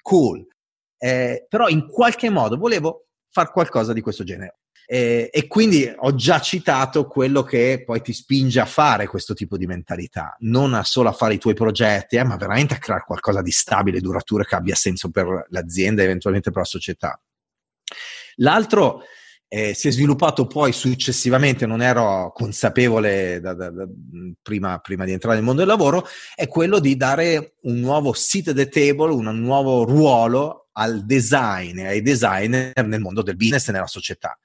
cool. 0.02 0.46
Eh, 1.00 1.46
però 1.48 1.68
in 1.68 1.86
qualche 1.86 2.28
modo 2.28 2.56
volevo 2.56 3.07
fare 3.30 3.50
qualcosa 3.52 3.92
di 3.92 4.00
questo 4.00 4.24
genere. 4.24 4.58
Eh, 4.90 5.28
e 5.30 5.46
quindi 5.46 5.92
ho 5.94 6.14
già 6.14 6.40
citato 6.40 7.06
quello 7.06 7.42
che 7.42 7.82
poi 7.84 8.00
ti 8.00 8.14
spinge 8.14 8.58
a 8.58 8.64
fare 8.64 9.06
questo 9.06 9.34
tipo 9.34 9.58
di 9.58 9.66
mentalità, 9.66 10.34
non 10.40 10.72
a 10.72 10.82
solo 10.82 11.10
a 11.10 11.12
fare 11.12 11.34
i 11.34 11.38
tuoi 11.38 11.52
progetti, 11.52 12.16
eh, 12.16 12.24
ma 12.24 12.36
veramente 12.36 12.72
a 12.72 12.78
creare 12.78 13.04
qualcosa 13.04 13.42
di 13.42 13.50
stabile, 13.50 14.00
duraturo, 14.00 14.44
che 14.44 14.54
abbia 14.54 14.74
senso 14.74 15.10
per 15.10 15.46
l'azienda 15.50 16.00
e 16.00 16.06
eventualmente 16.06 16.50
per 16.50 16.60
la 16.60 16.66
società. 16.66 17.20
L'altro 18.36 19.02
eh, 19.48 19.74
si 19.74 19.88
è 19.88 19.90
sviluppato 19.90 20.46
poi 20.46 20.72
successivamente, 20.72 21.66
non 21.66 21.82
ero 21.82 22.32
consapevole 22.32 23.40
da, 23.40 23.54
da, 23.54 23.70
da, 23.70 23.86
prima, 24.40 24.78
prima, 24.78 25.04
di 25.04 25.12
entrare 25.12 25.36
nel 25.36 25.44
mondo 25.44 25.60
del 25.60 25.70
lavoro, 25.70 26.06
è 26.34 26.46
quello 26.46 26.78
di 26.78 26.96
dare 26.96 27.56
un 27.62 27.80
nuovo 27.80 28.12
seat 28.12 28.48
at 28.48 28.54
the 28.54 28.68
table, 28.68 29.12
un 29.12 29.38
nuovo 29.40 29.84
ruolo 29.84 30.67
al 30.78 31.04
design 31.04 31.80
ai 31.80 32.02
designer 32.02 32.86
nel 32.86 33.00
mondo 33.00 33.22
del 33.22 33.36
business 33.36 33.68
e 33.68 33.72
nella 33.72 33.86
società. 33.86 34.38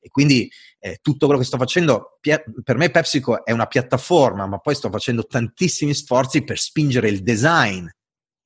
E 0.00 0.08
quindi 0.08 0.50
eh, 0.78 0.98
tutto 1.02 1.26
quello 1.26 1.40
che 1.40 1.46
sto 1.46 1.58
facendo, 1.58 2.18
per 2.20 2.76
me 2.76 2.90
PepsiCo 2.90 3.44
è 3.44 3.52
una 3.52 3.66
piattaforma, 3.66 4.46
ma 4.46 4.58
poi 4.58 4.74
sto 4.74 4.88
facendo 4.88 5.26
tantissimi 5.26 5.92
sforzi 5.92 6.42
per 6.42 6.58
spingere 6.58 7.08
il 7.08 7.22
design 7.22 7.86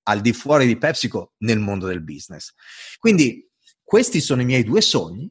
al 0.06 0.20
di 0.20 0.32
fuori 0.32 0.66
di 0.66 0.76
PepsiCo 0.76 1.34
nel 1.38 1.60
mondo 1.60 1.86
del 1.86 2.02
business. 2.02 2.52
Quindi 2.98 3.48
questi 3.82 4.20
sono 4.20 4.42
i 4.42 4.46
miei 4.46 4.64
due 4.64 4.80
sogni 4.80 5.30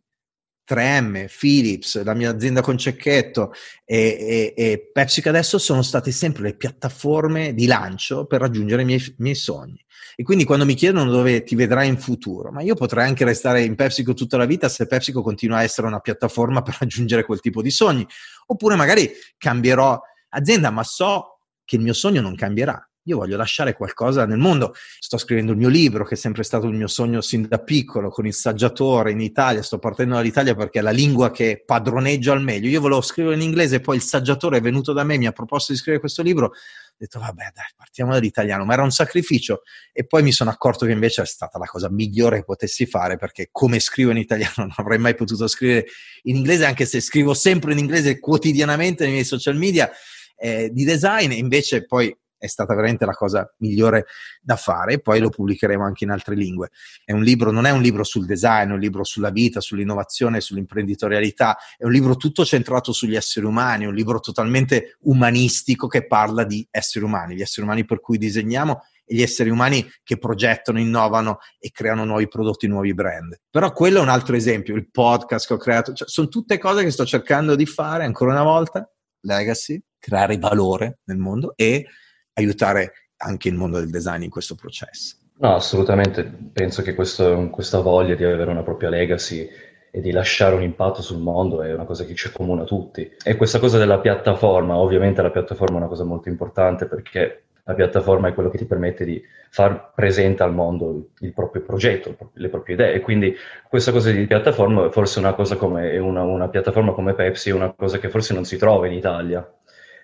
3M, 0.67 1.27
Philips, 1.27 2.01
la 2.03 2.13
mia 2.13 2.29
azienda 2.29 2.61
con 2.61 2.77
cecchetto 2.77 3.51
e, 3.83 4.53
e, 4.55 4.63
e 4.63 4.89
PepsiCo 4.91 5.29
adesso 5.29 5.57
sono 5.57 5.81
state 5.81 6.11
sempre 6.11 6.43
le 6.43 6.55
piattaforme 6.55 7.53
di 7.53 7.65
lancio 7.65 8.25
per 8.25 8.41
raggiungere 8.41 8.83
i 8.83 8.85
miei, 8.85 9.15
miei, 9.17 9.35
sogni. 9.35 9.83
E 10.15 10.23
quindi 10.23 10.43
quando 10.43 10.65
mi 10.65 10.75
chiedono 10.75 11.09
dove 11.09 11.43
ti 11.43 11.55
vedrai 11.55 11.87
in 11.87 11.97
futuro, 11.97 12.51
ma 12.51 12.61
io 12.61 12.75
potrei 12.75 13.07
anche 13.07 13.25
restare 13.25 13.63
in 13.63 13.75
PepsiCo 13.75 14.13
tutta 14.13 14.37
la 14.37 14.45
vita 14.45 14.69
se 14.69 14.87
PepsiCo 14.87 15.21
continua 15.21 15.57
a 15.57 15.63
essere 15.63 15.87
una 15.87 15.99
piattaforma 15.99 16.61
per 16.61 16.77
raggiungere 16.79 17.25
quel 17.25 17.39
tipo 17.39 17.61
di 17.61 17.71
sogni, 17.71 18.05
oppure 18.47 18.75
magari 18.75 19.11
cambierò 19.37 19.99
azienda, 20.29 20.69
ma 20.69 20.83
so 20.83 21.39
che 21.65 21.75
il 21.75 21.81
mio 21.81 21.93
sogno 21.93 22.21
non 22.21 22.35
cambierà 22.35 22.87
io 23.05 23.17
voglio 23.17 23.35
lasciare 23.35 23.73
qualcosa 23.73 24.25
nel 24.25 24.37
mondo. 24.37 24.73
Sto 24.99 25.17
scrivendo 25.17 25.51
il 25.51 25.57
mio 25.57 25.69
libro, 25.69 26.05
che 26.05 26.15
è 26.15 26.17
sempre 26.17 26.43
stato 26.43 26.67
il 26.67 26.75
mio 26.75 26.87
sogno 26.87 27.21
sin 27.21 27.47
da 27.47 27.59
piccolo, 27.59 28.09
con 28.09 28.25
il 28.25 28.33
saggiatore 28.33 29.11
in 29.11 29.19
Italia. 29.19 29.61
Sto 29.61 29.79
partendo 29.79 30.15
dall'Italia 30.15 30.55
perché 30.55 30.79
è 30.79 30.81
la 30.81 30.91
lingua 30.91 31.31
che 31.31 31.63
padroneggio 31.65 32.31
al 32.31 32.41
meglio. 32.41 32.69
Io 32.69 32.79
volevo 32.79 33.01
scrivere 33.01 33.35
in 33.35 33.41
inglese, 33.41 33.81
poi 33.81 33.97
il 33.97 34.01
saggiatore 34.01 34.57
è 34.57 34.61
venuto 34.61 34.93
da 34.93 35.03
me, 35.03 35.17
mi 35.17 35.25
ha 35.25 35.31
proposto 35.31 35.73
di 35.73 35.77
scrivere 35.77 35.99
questo 35.99 36.21
libro. 36.21 36.45
Ho 36.45 36.95
detto, 36.97 37.19
vabbè, 37.19 37.51
dai, 37.53 37.65
partiamo 37.75 38.13
dall'italiano. 38.13 38.63
Ma 38.63 38.73
era 38.73 38.83
un 38.83 38.91
sacrificio. 38.91 39.63
E 39.91 40.05
poi 40.05 40.23
mi 40.23 40.31
sono 40.31 40.49
accorto 40.49 40.85
che 40.85 40.93
invece 40.93 41.23
è 41.23 41.25
stata 41.25 41.57
la 41.57 41.65
cosa 41.65 41.89
migliore 41.89 42.37
che 42.37 42.43
potessi 42.45 42.85
fare, 42.85 43.17
perché 43.17 43.49
come 43.51 43.79
scrivo 43.79 44.11
in 44.11 44.17
italiano 44.17 44.53
non 44.63 44.73
avrei 44.77 44.97
mai 44.97 45.15
potuto 45.15 45.47
scrivere 45.47 45.87
in 46.23 46.37
inglese, 46.37 46.65
anche 46.65 46.85
se 46.85 47.01
scrivo 47.01 47.33
sempre 47.33 47.73
in 47.73 47.79
inglese 47.79 48.19
quotidianamente 48.19 49.03
nei 49.03 49.11
miei 49.11 49.25
social 49.25 49.57
media. 49.57 49.91
Eh, 50.35 50.71
di 50.73 50.83
design, 50.83 51.31
e 51.31 51.35
invece 51.35 51.85
poi 51.85 52.13
è 52.43 52.47
stata 52.47 52.75
veramente 52.75 53.05
la 53.05 53.13
cosa 53.13 53.49
migliore 53.59 54.05
da 54.41 54.57
fare 54.57 54.93
e 54.93 54.99
poi 54.99 55.21
lo 55.21 55.29
pubblicheremo 55.29 55.81
anche 55.81 56.03
in 56.03 56.09
altre 56.09 56.35
lingue. 56.35 56.71
È 57.05 57.13
un 57.13 57.23
libro, 57.23 57.51
non 57.51 57.65
è 57.65 57.71
un 57.71 57.81
libro 57.81 58.03
sul 58.03 58.25
design, 58.25 58.69
è 58.69 58.73
un 58.73 58.79
libro 58.79 59.05
sulla 59.05 59.29
vita, 59.29 59.61
sull'innovazione, 59.61 60.41
sull'imprenditorialità, 60.41 61.57
è 61.77 61.85
un 61.85 61.91
libro 61.91 62.17
tutto 62.17 62.43
centrato 62.43 62.91
sugli 62.91 63.15
esseri 63.15 63.45
umani, 63.45 63.85
un 63.85 63.93
libro 63.93 64.19
totalmente 64.19 64.97
umanistico 65.03 65.87
che 65.87 66.05
parla 66.05 66.43
di 66.43 66.67
esseri 66.69 67.05
umani, 67.05 67.35
gli 67.35 67.41
esseri 67.41 67.65
umani 67.65 67.85
per 67.85 68.01
cui 68.01 68.17
disegniamo 68.17 68.81
e 69.05 69.15
gli 69.15 69.21
esseri 69.21 69.49
umani 69.49 69.89
che 70.03 70.17
progettano, 70.17 70.79
innovano 70.79 71.39
e 71.59 71.71
creano 71.71 72.03
nuovi 72.03 72.27
prodotti, 72.27 72.67
nuovi 72.67 72.93
brand. 72.93 73.39
Però 73.49 73.71
quello 73.71 73.99
è 73.99 74.01
un 74.01 74.09
altro 74.09 74.35
esempio, 74.35 74.75
il 74.75 74.91
podcast 74.91 75.47
che 75.47 75.53
ho 75.53 75.57
creato, 75.57 75.93
cioè, 75.93 76.09
sono 76.09 76.27
tutte 76.27 76.57
cose 76.57 76.83
che 76.83 76.91
sto 76.91 77.05
cercando 77.05 77.55
di 77.55 77.65
fare 77.65 78.03
ancora 78.03 78.31
una 78.31 78.43
volta, 78.43 78.85
legacy, 79.21 79.81
creare 79.97 80.37
valore 80.37 80.99
nel 81.05 81.17
mondo 81.17 81.53
e 81.55 81.85
aiutare 82.33 82.93
anche 83.17 83.47
il 83.47 83.55
mondo 83.55 83.79
del 83.79 83.89
design 83.89 84.23
in 84.23 84.29
questo 84.29 84.55
processo. 84.55 85.17
No, 85.37 85.55
assolutamente. 85.55 86.23
Penso 86.53 86.81
che 86.81 86.93
questo, 86.93 87.49
questa 87.49 87.79
voglia 87.79 88.15
di 88.15 88.23
avere 88.23 88.51
una 88.51 88.63
propria 88.63 88.89
legacy 88.89 89.49
e 89.91 90.01
di 90.01 90.11
lasciare 90.11 90.55
un 90.55 90.63
impatto 90.63 91.01
sul 91.01 91.19
mondo 91.19 91.61
è 91.61 91.73
una 91.73 91.85
cosa 91.85 92.05
che 92.05 92.15
ci 92.15 92.27
accomuna 92.27 92.63
tutti. 92.63 93.11
E 93.23 93.35
questa 93.35 93.59
cosa 93.59 93.77
della 93.77 93.99
piattaforma, 93.99 94.75
ovviamente 94.75 95.21
la 95.21 95.31
piattaforma 95.31 95.75
è 95.75 95.79
una 95.79 95.87
cosa 95.87 96.03
molto 96.03 96.29
importante 96.29 96.87
perché 96.87 97.43
la 97.65 97.73
piattaforma 97.75 98.27
è 98.27 98.33
quello 98.33 98.49
che 98.49 98.57
ti 98.57 98.65
permette 98.65 99.05
di 99.05 99.21
far 99.49 99.91
presente 99.93 100.43
al 100.43 100.53
mondo 100.53 101.09
il 101.19 101.33
proprio 101.33 101.61
progetto, 101.61 102.15
le 102.33 102.49
proprie 102.49 102.75
idee. 102.75 102.99
Quindi 102.99 103.35
questa 103.69 103.91
cosa 103.91 104.11
di 104.11 104.25
piattaforma, 104.25 104.89
forse 104.89 105.19
una 105.19 105.33
cosa 105.33 105.55
come 105.55 105.97
una, 105.97 106.23
una 106.23 106.49
piattaforma 106.49 106.91
come 106.93 107.13
Pepsi, 107.13 107.49
è 107.49 107.53
una 107.53 107.71
cosa 107.71 107.99
che 107.99 108.09
forse 108.09 108.33
non 108.33 108.45
si 108.45 108.57
trova 108.57 108.87
in 108.87 108.93
Italia 108.93 109.47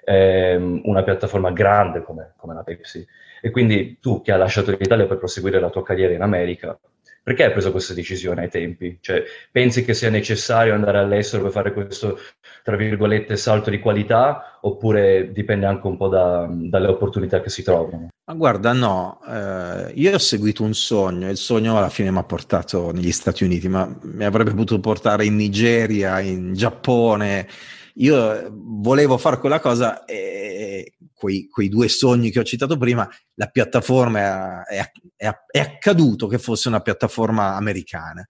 ehm, 0.10 0.82
una 0.86 1.04
piattaforma 1.04 1.52
grande 1.52 2.02
come, 2.02 2.34
come 2.36 2.56
la 2.56 2.64
Pepsi. 2.64 3.06
E 3.42 3.52
quindi 3.52 4.00
tu 4.02 4.22
che 4.22 4.32
hai 4.32 4.40
lasciato 4.40 4.76
l'Italia 4.78 5.06
per 5.06 5.18
proseguire 5.18 5.60
la 5.60 5.70
tua 5.70 5.84
carriera 5.84 6.14
in 6.14 6.22
America, 6.22 6.78
perché 7.22 7.44
hai 7.44 7.52
preso 7.52 7.72
questa 7.72 7.94
decisione 7.94 8.42
ai 8.42 8.50
tempi? 8.50 8.98
Cioè, 9.00 9.24
pensi 9.52 9.86
che 9.86 9.94
sia 9.94 10.10
necessario 10.10 10.74
andare 10.74 10.98
all'estero 10.98 11.44
per 11.44 11.52
fare 11.52 11.74
questo, 11.74 12.18
tra 12.64 12.76
virgolette, 12.76 13.38
salto 13.38 13.70
di 13.70 13.80
qualità 13.80 14.58
oppure 14.62 15.32
dipende 15.32 15.68
anche 15.68 15.86
un 15.88 15.96
po' 15.96 16.08
da, 16.08 16.48
dalle 16.50 16.88
opportunità 16.88 17.40
che 17.40 17.50
si 17.50 17.62
trovano? 17.62 18.08
Ma 18.26 18.34
guarda, 18.34 18.74
no, 18.74 19.20
eh, 19.28 19.92
io 19.94 20.14
ho 20.14 20.18
seguito 20.18 20.64
un 20.64 20.74
sogno 20.74 21.28
e 21.28 21.32
il 21.32 21.38
sogno 21.38 21.78
alla 21.78 21.90
fine 21.90 22.12
mi 22.12 22.18
ha 22.18 22.24
portato 22.24 22.92
negli 22.92 23.12
Stati 23.12 23.44
Uniti, 23.44 23.70
ma 23.70 23.90
mi 24.02 24.26
avrebbe 24.26 24.52
potuto 24.52 24.80
portare 24.80 25.26
in 25.26 25.36
Nigeria, 25.36 26.20
in 26.20 26.54
Giappone, 26.54 27.48
io 28.00 28.50
volevo 28.52 29.18
fare 29.18 29.40
quella 29.40 29.60
cosa 29.60 30.06
e 30.06 30.96
quei, 31.14 31.48
quei, 31.50 31.68
due 31.68 31.90
sogni 31.90 32.32
che 32.32 32.40
ho 32.40 32.44
citato 32.44 32.78
prima, 32.78 33.08
la 33.36 33.48
piattaforma 33.48 34.64
è, 34.64 34.92
è, 35.18 35.32
è 35.52 35.60
accaduto 35.60 36.28
che 36.28 36.38
fosse 36.38 36.70
una 36.70 36.80
piattaforma 36.80 37.56
americana. 37.56 38.26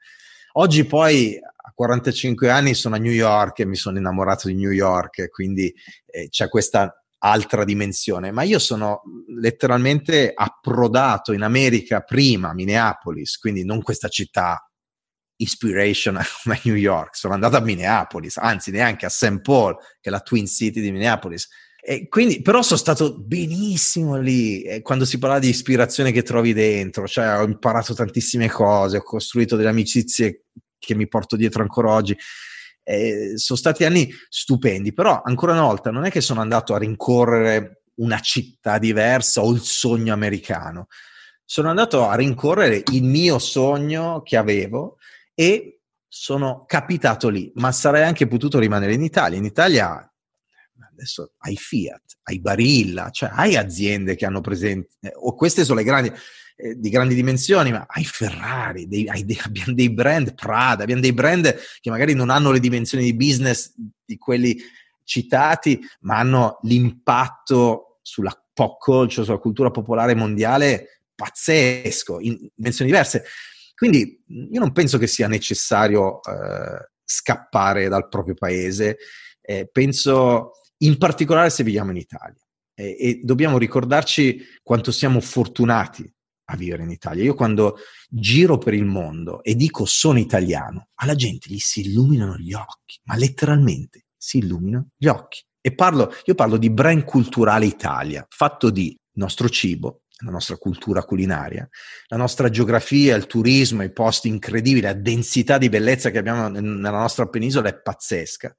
Oggi 0.53 0.85
poi 0.85 1.39
a 1.39 1.71
45 1.73 2.49
anni 2.49 2.73
sono 2.73 2.95
a 2.95 2.99
New 2.99 3.11
York 3.11 3.59
e 3.59 3.65
mi 3.65 3.75
sono 3.75 3.99
innamorato 3.99 4.47
di 4.47 4.55
New 4.55 4.71
York, 4.71 5.29
quindi 5.29 5.71
eh, 6.07 6.29
c'è 6.29 6.49
questa 6.49 7.03
altra 7.19 7.63
dimensione, 7.63 8.31
ma 8.31 8.41
io 8.43 8.57
sono 8.57 9.01
letteralmente 9.39 10.31
approdato 10.33 11.31
in 11.31 11.43
America 11.43 12.01
prima, 12.01 12.53
Minneapolis, 12.53 13.37
quindi 13.37 13.63
non 13.63 13.83
questa 13.83 14.07
città 14.07 14.68
inspiration 15.39 16.19
come 16.43 16.59
New 16.63 16.75
York, 16.75 17.15
sono 17.15 17.33
andato 17.33 17.57
a 17.57 17.61
Minneapolis, 17.61 18.37
anzi 18.37 18.71
neanche 18.71 19.05
a 19.05 19.09
St. 19.09 19.41
Paul, 19.41 19.75
che 19.99 20.09
è 20.09 20.09
la 20.09 20.21
Twin 20.21 20.47
City 20.47 20.81
di 20.81 20.91
Minneapolis. 20.91 21.47
E 21.81 22.07
quindi, 22.09 22.41
però 22.41 22.61
sono 22.61 22.77
stato 22.77 23.17
benissimo 23.17 24.17
lì 24.17 24.61
e 24.61 24.81
quando 24.81 25.05
si 25.05 25.17
parla 25.17 25.39
di 25.39 25.47
ispirazione 25.47 26.11
che 26.11 26.23
trovi 26.23 26.53
dentro, 26.53 27.07
cioè 27.07 27.39
ho 27.39 27.43
imparato 27.43 27.93
tantissime 27.93 28.49
cose, 28.49 28.97
ho 28.97 29.03
costruito 29.03 29.55
delle 29.55 29.69
amicizie 29.69 30.43
che 30.77 30.95
mi 30.95 31.07
porto 31.07 31.35
dietro 31.35 31.61
ancora 31.61 31.91
oggi. 31.91 32.17
Eh, 32.83 33.33
sono 33.37 33.57
stati 33.57 33.85
anni 33.85 34.11
stupendi, 34.27 34.93
però 34.93 35.21
ancora 35.23 35.53
una 35.53 35.61
volta 35.61 35.89
non 35.89 36.05
è 36.05 36.11
che 36.11 36.21
sono 36.21 36.41
andato 36.41 36.73
a 36.73 36.79
rincorrere 36.79 37.83
una 37.95 38.19
città 38.19 38.77
diversa 38.77 39.41
o 39.41 39.51
il 39.53 39.61
sogno 39.61 40.11
americano. 40.11 40.87
Sono 41.45 41.69
andato 41.69 42.07
a 42.07 42.15
rincorrere 42.15 42.83
il 42.91 43.03
mio 43.03 43.39
sogno 43.39 44.21
che 44.21 44.37
avevo 44.37 44.97
e 45.39 45.79
sono 46.05 46.65
capitato 46.67 47.29
lì, 47.29 47.49
ma 47.55 47.71
sarei 47.71 48.03
anche 48.03 48.27
potuto 48.27 48.59
rimanere 48.59 48.93
in 48.93 49.03
Italia. 49.03 49.37
In 49.37 49.45
Italia 49.45 50.05
adesso 50.91 51.31
hai 51.37 51.55
Fiat, 51.55 52.17
hai 52.23 52.41
Barilla, 52.41 53.09
cioè 53.09 53.29
hai 53.31 53.55
aziende 53.55 54.15
che 54.15 54.25
hanno 54.25 54.41
presente, 54.41 54.97
eh, 54.99 55.13
o 55.15 55.35
queste 55.35 55.63
sono 55.63 55.79
le 55.79 55.85
grandi, 55.85 56.11
eh, 56.57 56.75
di 56.77 56.89
grandi 56.89 57.15
dimensioni, 57.15 57.71
ma 57.71 57.85
hai 57.87 58.03
Ferrari, 58.03 58.85
dei, 58.85 59.07
hai 59.07 59.23
dei, 59.23 59.39
abbiamo 59.45 59.71
dei 59.71 59.89
brand 59.89 60.33
Prada, 60.35 60.83
abbiamo 60.83 60.99
dei 60.99 61.13
brand 61.13 61.55
che 61.79 61.89
magari 61.89 62.13
non 62.13 62.31
hanno 62.31 62.51
le 62.51 62.59
dimensioni 62.59 63.05
di 63.05 63.15
business 63.15 63.73
di 64.03 64.17
quelli 64.17 64.57
citati, 65.05 65.79
ma 66.01 66.17
hanno 66.17 66.59
l'impatto 66.63 67.99
sulla 68.01 68.37
pop 68.53 68.77
culture, 68.77 69.23
sulla 69.23 69.37
cultura 69.37 69.71
popolare 69.71 70.15
mondiale 70.15 71.05
pazzesco, 71.15 72.19
in 72.19 72.49
dimensioni 72.53 72.91
diverse. 72.91 73.23
Quindi 73.79 74.21
io 74.27 74.59
non 74.59 74.73
penso 74.73 74.97
che 74.97 75.07
sia 75.07 75.29
necessario 75.29 76.21
eh, 76.21 76.89
scappare 77.01 77.87
dal 77.87 78.09
proprio 78.09 78.33
paese, 78.33 78.97
eh, 79.41 79.69
penso 79.71 80.51
in 80.79 80.97
particolare 80.97 81.49
se 81.49 81.63
viviamo 81.63 81.91
in 81.91 81.97
Italia. 81.97 82.43
E, 82.73 82.97
e 82.99 83.21
dobbiamo 83.23 83.57
ricordarci 83.57 84.41
quanto 84.61 84.91
siamo 84.91 85.21
fortunati 85.21 86.13
a 86.51 86.57
vivere 86.57 86.83
in 86.83 86.89
Italia. 86.89 87.23
Io 87.23 87.35
quando 87.35 87.77
giro 88.09 88.57
per 88.57 88.73
il 88.73 88.83
mondo 88.83 89.41
e 89.43 89.55
dico 89.55 89.85
sono 89.85 90.19
italiano, 90.19 90.89
alla 90.95 91.15
gente 91.15 91.49
gli 91.49 91.59
si 91.59 91.79
illuminano 91.79 92.35
gli 92.35 92.51
occhi, 92.51 92.99
ma 93.05 93.15
letteralmente 93.15 94.07
si 94.17 94.39
illuminano 94.39 94.89
gli 94.97 95.07
occhi. 95.07 95.41
E 95.61 95.73
parlo, 95.73 96.13
io 96.25 96.35
parlo 96.35 96.57
di 96.57 96.69
brand 96.69 97.05
culturale 97.05 97.65
Italia, 97.65 98.25
fatto 98.27 98.69
di 98.71 98.93
nostro 99.13 99.47
cibo, 99.47 100.01
la 100.21 100.31
nostra 100.31 100.57
cultura 100.57 101.03
culinaria, 101.03 101.67
la 102.07 102.17
nostra 102.17 102.49
geografia, 102.49 103.15
il 103.15 103.25
turismo, 103.25 103.83
i 103.83 103.91
posti 103.91 104.27
incredibili, 104.27 104.81
la 104.81 104.93
densità 104.93 105.57
di 105.57 105.69
bellezza 105.69 106.09
che 106.09 106.17
abbiamo 106.17 106.47
nella 106.49 106.99
nostra 106.99 107.27
penisola 107.27 107.69
è 107.69 107.79
pazzesca. 107.79 108.55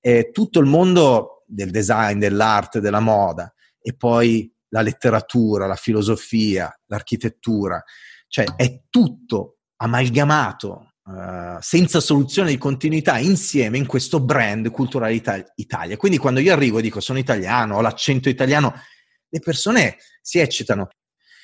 E 0.00 0.30
tutto 0.32 0.58
il 0.58 0.66
mondo 0.66 1.44
del 1.46 1.70
design, 1.70 2.18
dell'arte, 2.18 2.80
della 2.80 3.00
moda 3.00 3.52
e 3.80 3.94
poi 3.94 4.52
la 4.70 4.80
letteratura, 4.80 5.66
la 5.66 5.76
filosofia, 5.76 6.76
l'architettura, 6.86 7.82
cioè 8.26 8.44
è 8.56 8.82
tutto 8.90 9.58
amalgamato 9.76 10.94
uh, 11.04 11.56
senza 11.60 12.00
soluzione 12.00 12.50
di 12.50 12.58
continuità 12.58 13.18
insieme 13.18 13.78
in 13.78 13.86
questo 13.86 14.20
brand 14.20 14.70
culturale 14.70 15.14
Ita- 15.14 15.52
Italia. 15.54 15.96
Quindi 15.96 16.18
quando 16.18 16.40
io 16.40 16.52
arrivo 16.52 16.78
e 16.78 16.82
dico 16.82 17.00
sono 17.00 17.18
italiano, 17.18 17.76
ho 17.76 17.80
l'accento 17.80 18.28
italiano, 18.28 18.74
le 19.28 19.40
persone 19.40 19.96
si 20.20 20.38
eccitano. 20.38 20.88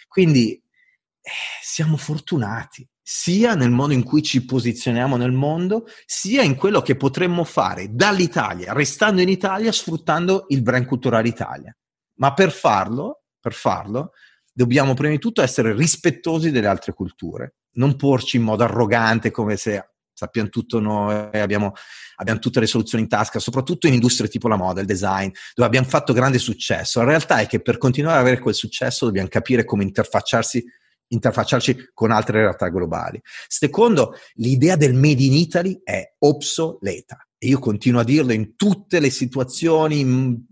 Quindi 0.08 0.52
eh, 0.54 1.30
siamo 1.62 1.96
fortunati 1.96 2.86
sia 3.04 3.54
nel 3.54 3.70
modo 3.70 3.92
in 3.92 4.04
cui 4.04 4.22
ci 4.22 4.44
posizioniamo 4.44 5.16
nel 5.16 5.32
mondo, 5.32 5.86
sia 6.06 6.42
in 6.42 6.54
quello 6.54 6.82
che 6.82 6.96
potremmo 6.96 7.44
fare 7.44 7.88
dall'Italia, 7.92 8.72
restando 8.72 9.20
in 9.20 9.28
Italia, 9.28 9.72
sfruttando 9.72 10.46
il 10.48 10.62
brand 10.62 10.86
culturale 10.86 11.28
Italia. 11.28 11.76
Ma 12.18 12.32
per 12.32 12.52
farlo, 12.52 13.24
per 13.40 13.52
farlo, 13.52 14.12
dobbiamo 14.52 14.94
prima 14.94 15.12
di 15.12 15.18
tutto 15.18 15.42
essere 15.42 15.74
rispettosi 15.74 16.50
delle 16.50 16.68
altre 16.68 16.92
culture, 16.92 17.56
non 17.72 17.96
porci 17.96 18.36
in 18.36 18.44
modo 18.44 18.62
arrogante 18.62 19.30
come 19.30 19.56
se 19.56 19.91
sappiamo 20.12 20.48
tutto 20.48 20.80
noi, 20.80 21.14
abbiamo, 21.32 21.72
abbiamo, 22.16 22.38
tutte 22.38 22.60
le 22.60 22.66
soluzioni 22.66 23.04
in 23.04 23.10
tasca, 23.10 23.38
soprattutto 23.38 23.86
in 23.86 23.94
industrie 23.94 24.28
tipo 24.28 24.48
la 24.48 24.56
moda, 24.56 24.80
il 24.80 24.86
design, 24.86 25.30
dove 25.54 25.66
abbiamo 25.66 25.86
fatto 25.86 26.12
grande 26.12 26.38
successo. 26.38 27.00
La 27.00 27.06
realtà 27.06 27.38
è 27.38 27.46
che 27.46 27.60
per 27.60 27.78
continuare 27.78 28.16
ad 28.16 28.22
avere 28.22 28.40
quel 28.40 28.54
successo 28.54 29.06
dobbiamo 29.06 29.28
capire 29.28 29.64
come 29.64 29.82
interfacciarsi 29.82 30.64
interfacciarci 31.12 31.90
con 31.92 32.10
altre 32.10 32.40
realtà 32.40 32.68
globali. 32.68 33.20
Secondo, 33.46 34.14
l'idea 34.36 34.76
del 34.76 34.94
Made 34.94 35.22
in 35.22 35.34
Italy 35.34 35.80
è 35.84 36.14
obsoleta 36.20 37.26
e 37.36 37.48
io 37.48 37.58
continuo 37.58 38.00
a 38.00 38.04
dirlo 38.04 38.32
in 38.32 38.56
tutte 38.56 38.98
le 38.98 39.10
situazioni, 39.10 40.00
in 40.00 40.42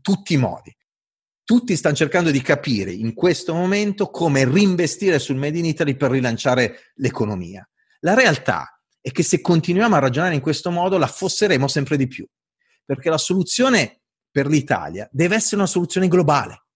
tutti 0.00 0.34
i 0.34 0.38
modi. 0.38 0.74
Tutti 1.44 1.76
stanno 1.76 1.94
cercando 1.94 2.30
di 2.30 2.40
capire 2.40 2.92
in 2.92 3.14
questo 3.14 3.52
momento 3.52 4.10
come 4.10 4.44
reinvestire 4.44 5.18
sul 5.18 5.36
Made 5.36 5.58
in 5.58 5.66
Italy 5.66 5.96
per 5.96 6.10
rilanciare 6.10 6.92
l'economia. 6.94 7.68
La 8.00 8.14
realtà 8.14 8.81
è 9.02 9.10
che 9.10 9.22
se 9.22 9.40
continuiamo 9.40 9.96
a 9.96 9.98
ragionare 9.98 10.34
in 10.34 10.40
questo 10.40 10.70
modo 10.70 10.96
la 10.96 11.06
affosseremo 11.06 11.68
sempre 11.68 11.98
di 11.98 12.06
più, 12.06 12.26
perché 12.84 13.10
la 13.10 13.18
soluzione 13.18 14.02
per 14.30 14.46
l'Italia 14.46 15.06
deve 15.12 15.34
essere 15.34 15.56
una 15.56 15.66
soluzione 15.66 16.08
globale. 16.08 16.66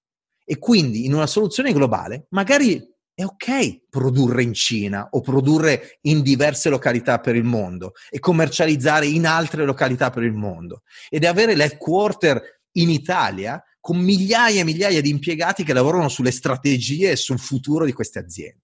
E 0.45 0.59
quindi 0.59 1.07
in 1.07 1.15
una 1.15 1.27
soluzione 1.27 1.73
globale 1.73 2.27
magari 2.31 2.85
è 3.15 3.25
ok 3.25 3.89
produrre 3.89 4.43
in 4.43 4.53
Cina 4.53 5.09
o 5.11 5.21
produrre 5.21 5.99
in 6.03 6.21
diverse 6.23 6.69
località 6.69 7.19
per 7.19 7.35
il 7.35 7.45
mondo 7.45 7.93
e 8.11 8.19
commercializzare 8.19 9.07
in 9.07 9.27
altre 9.27 9.65
località 9.65 10.11
per 10.11 10.23
il 10.23 10.35
mondo 10.35 10.83
ed 11.09 11.25
avere 11.25 11.55
l'headquarter 11.55 12.61
in 12.73 12.91
Italia 12.91 13.63
con 13.81 13.97
migliaia 13.99 14.61
e 14.61 14.65
migliaia 14.65 15.01
di 15.01 15.09
impiegati 15.09 15.65
che 15.65 15.73
lavorano 15.73 16.09
sulle 16.09 16.33
strategie 16.33 17.13
e 17.13 17.17
sul 17.17 17.39
futuro 17.39 17.85
di 17.85 17.93
queste 17.93 18.19
aziende. 18.19 18.63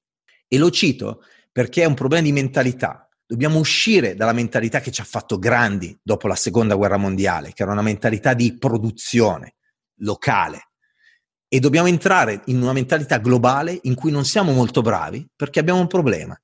E 0.49 0.59
lo 0.59 0.71
cito 0.71 1.23
perché 1.51 1.83
è 1.83 1.87
un 1.87 1.95
problema 1.95 2.25
di 2.25 2.33
mentalità. 2.33 3.09
Dobbiamo 3.33 3.59
uscire 3.61 4.15
dalla 4.15 4.35
mentalità 4.35 4.81
che 4.81 4.91
ci 4.91 5.01
ha 5.01 5.05
fatto 5.05 5.39
grandi 5.39 5.99
dopo 6.03 6.27
la 6.29 6.35
seconda 6.35 6.75
guerra 6.75 6.99
mondiale, 6.99 7.55
che 7.55 7.63
era 7.63 7.73
una 7.73 7.81
mentalità 7.81 8.35
di 8.35 8.59
produzione 8.59 9.55
locale, 10.01 10.73
e 11.49 11.59
dobbiamo 11.59 11.89
entrare 11.89 12.43
in 12.49 12.61
una 12.61 12.75
mentalità 12.75 13.17
globale 13.17 13.79
in 13.85 13.95
cui 13.95 14.11
non 14.11 14.27
siamo 14.27 14.53
molto 14.53 14.83
bravi 14.83 15.27
perché 15.35 15.61
abbiamo 15.61 15.81
un 15.81 15.87
problema. 15.87 16.39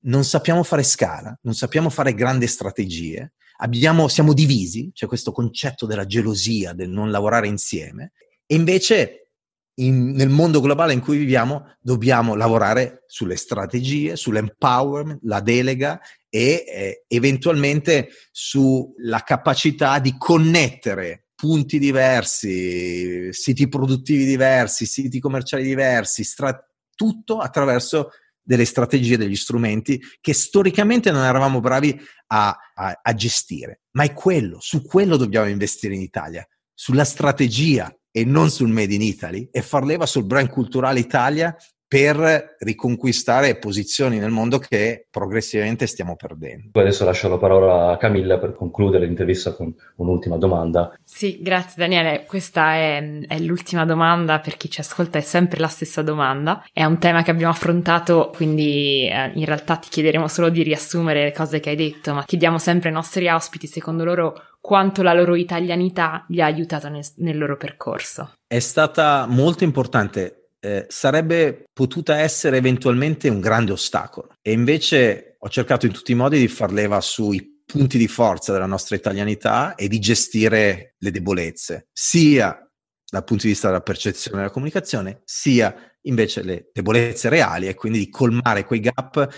Non 0.00 0.24
sappiamo 0.24 0.62
fare 0.62 0.82
scala, 0.82 1.34
non 1.40 1.54
sappiamo 1.54 1.88
fare 1.88 2.12
grandi 2.12 2.46
strategie, 2.46 3.32
abbiamo, 3.56 4.06
siamo 4.08 4.34
divisi, 4.34 4.90
c'è 4.92 5.06
questo 5.06 5.32
concetto 5.32 5.86
della 5.86 6.04
gelosia, 6.04 6.74
del 6.74 6.90
non 6.90 7.10
lavorare 7.10 7.48
insieme, 7.48 8.12
e 8.44 8.56
invece 8.56 9.29
in, 9.74 10.10
nel 10.10 10.28
mondo 10.28 10.60
globale 10.60 10.92
in 10.92 11.00
cui 11.00 11.18
viviamo 11.18 11.76
dobbiamo 11.80 12.34
lavorare 12.34 13.04
sulle 13.06 13.36
strategie, 13.36 14.16
sull'empowerment, 14.16 15.20
la 15.22 15.40
delega 15.40 16.00
e 16.28 16.64
eh, 16.66 17.04
eventualmente 17.08 18.10
sulla 18.30 19.20
capacità 19.24 19.98
di 19.98 20.16
connettere 20.18 21.26
punti 21.34 21.78
diversi, 21.78 23.32
siti 23.32 23.68
produttivi 23.68 24.26
diversi, 24.26 24.84
siti 24.84 25.18
commerciali 25.20 25.62
diversi, 25.62 26.22
stra- 26.22 26.62
tutto 26.94 27.38
attraverso 27.38 28.10
delle 28.42 28.66
strategie, 28.66 29.16
degli 29.16 29.36
strumenti 29.36 29.98
che 30.20 30.34
storicamente 30.34 31.10
non 31.10 31.24
eravamo 31.24 31.60
bravi 31.60 31.98
a, 32.26 32.54
a, 32.74 33.00
a 33.02 33.14
gestire. 33.14 33.82
Ma 33.92 34.02
è 34.02 34.12
quello, 34.12 34.58
su 34.60 34.82
quello 34.82 35.16
dobbiamo 35.16 35.48
investire 35.48 35.94
in 35.94 36.02
Italia, 36.02 36.46
sulla 36.74 37.04
strategia 37.04 37.90
e 38.10 38.24
non 38.24 38.50
sul 38.50 38.68
Made 38.68 38.94
in 38.94 39.02
Italy 39.02 39.48
e 39.50 39.62
far 39.62 39.84
leva 39.84 40.06
sul 40.06 40.24
brand 40.24 40.48
culturale 40.48 41.00
Italia 41.00 41.56
per 41.90 42.54
riconquistare 42.60 43.56
posizioni 43.56 44.20
nel 44.20 44.30
mondo 44.30 44.60
che 44.60 45.08
progressivamente 45.10 45.88
stiamo 45.88 46.14
perdendo. 46.14 46.78
Adesso 46.78 47.04
lascio 47.04 47.28
la 47.28 47.36
parola 47.36 47.90
a 47.90 47.96
Camilla 47.96 48.38
per 48.38 48.54
concludere 48.54 49.06
l'intervista 49.06 49.54
con 49.54 49.74
un'ultima 49.96 50.36
domanda. 50.36 50.96
Sì, 51.02 51.40
grazie 51.42 51.74
Daniele. 51.78 52.26
Questa 52.26 52.74
è, 52.74 53.22
è, 53.26 53.40
l'ultima 53.40 53.84
domanda 53.84 54.38
per 54.38 54.56
chi 54.56 54.70
ci 54.70 54.78
ascolta, 54.78 55.18
è 55.18 55.20
sempre 55.20 55.58
la 55.58 55.66
stessa 55.66 56.00
domanda. 56.02 56.64
È 56.72 56.84
un 56.84 56.98
tema 56.98 57.24
che 57.24 57.32
abbiamo 57.32 57.50
affrontato, 57.50 58.30
quindi 58.32 59.08
eh, 59.08 59.32
in 59.34 59.44
realtà 59.44 59.74
ti 59.74 59.88
chiederemo 59.88 60.28
solo 60.28 60.48
di 60.48 60.62
riassumere 60.62 61.24
le 61.24 61.32
cose 61.32 61.58
che 61.58 61.70
hai 61.70 61.76
detto, 61.76 62.14
ma 62.14 62.22
chiediamo 62.22 62.58
sempre 62.58 62.90
ai 62.90 62.94
nostri 62.94 63.28
ospiti, 63.28 63.66
secondo 63.66 64.04
loro, 64.04 64.40
quanto 64.60 65.02
la 65.02 65.14
loro 65.14 65.34
italianità 65.34 66.24
gli 66.28 66.40
ha 66.40 66.46
aiutato 66.46 66.88
nel, 66.88 67.04
nel 67.16 67.38
loro 67.38 67.56
percorso. 67.56 68.34
È 68.46 68.58
stata 68.58 69.26
molto 69.26 69.64
importante, 69.64 70.50
eh, 70.60 70.86
sarebbe 70.88 71.64
potuta 71.72 72.18
essere 72.18 72.58
eventualmente 72.58 73.28
un 73.28 73.40
grande 73.40 73.72
ostacolo 73.72 74.34
e 74.42 74.52
invece 74.52 75.36
ho 75.38 75.48
cercato 75.48 75.86
in 75.86 75.92
tutti 75.92 76.12
i 76.12 76.16
modi 76.16 76.38
di 76.38 76.48
far 76.48 76.72
leva 76.72 77.00
sui 77.00 77.62
punti 77.64 77.96
di 77.96 78.08
forza 78.08 78.52
della 78.52 78.66
nostra 78.66 78.96
italianità 78.96 79.74
e 79.76 79.88
di 79.88 79.98
gestire 80.00 80.94
le 80.98 81.10
debolezze, 81.10 81.86
sia 81.92 82.64
dal 83.10 83.24
punto 83.24 83.44
di 83.44 83.50
vista 83.50 83.68
della 83.68 83.80
percezione 83.80 84.38
della 84.38 84.50
comunicazione, 84.50 85.22
sia 85.24 85.74
invece 86.02 86.42
le 86.42 86.70
debolezze 86.72 87.28
reali 87.28 87.68
e 87.68 87.74
quindi 87.74 87.98
di 87.98 88.08
colmare 88.08 88.64
quei 88.64 88.80
gap 88.80 89.28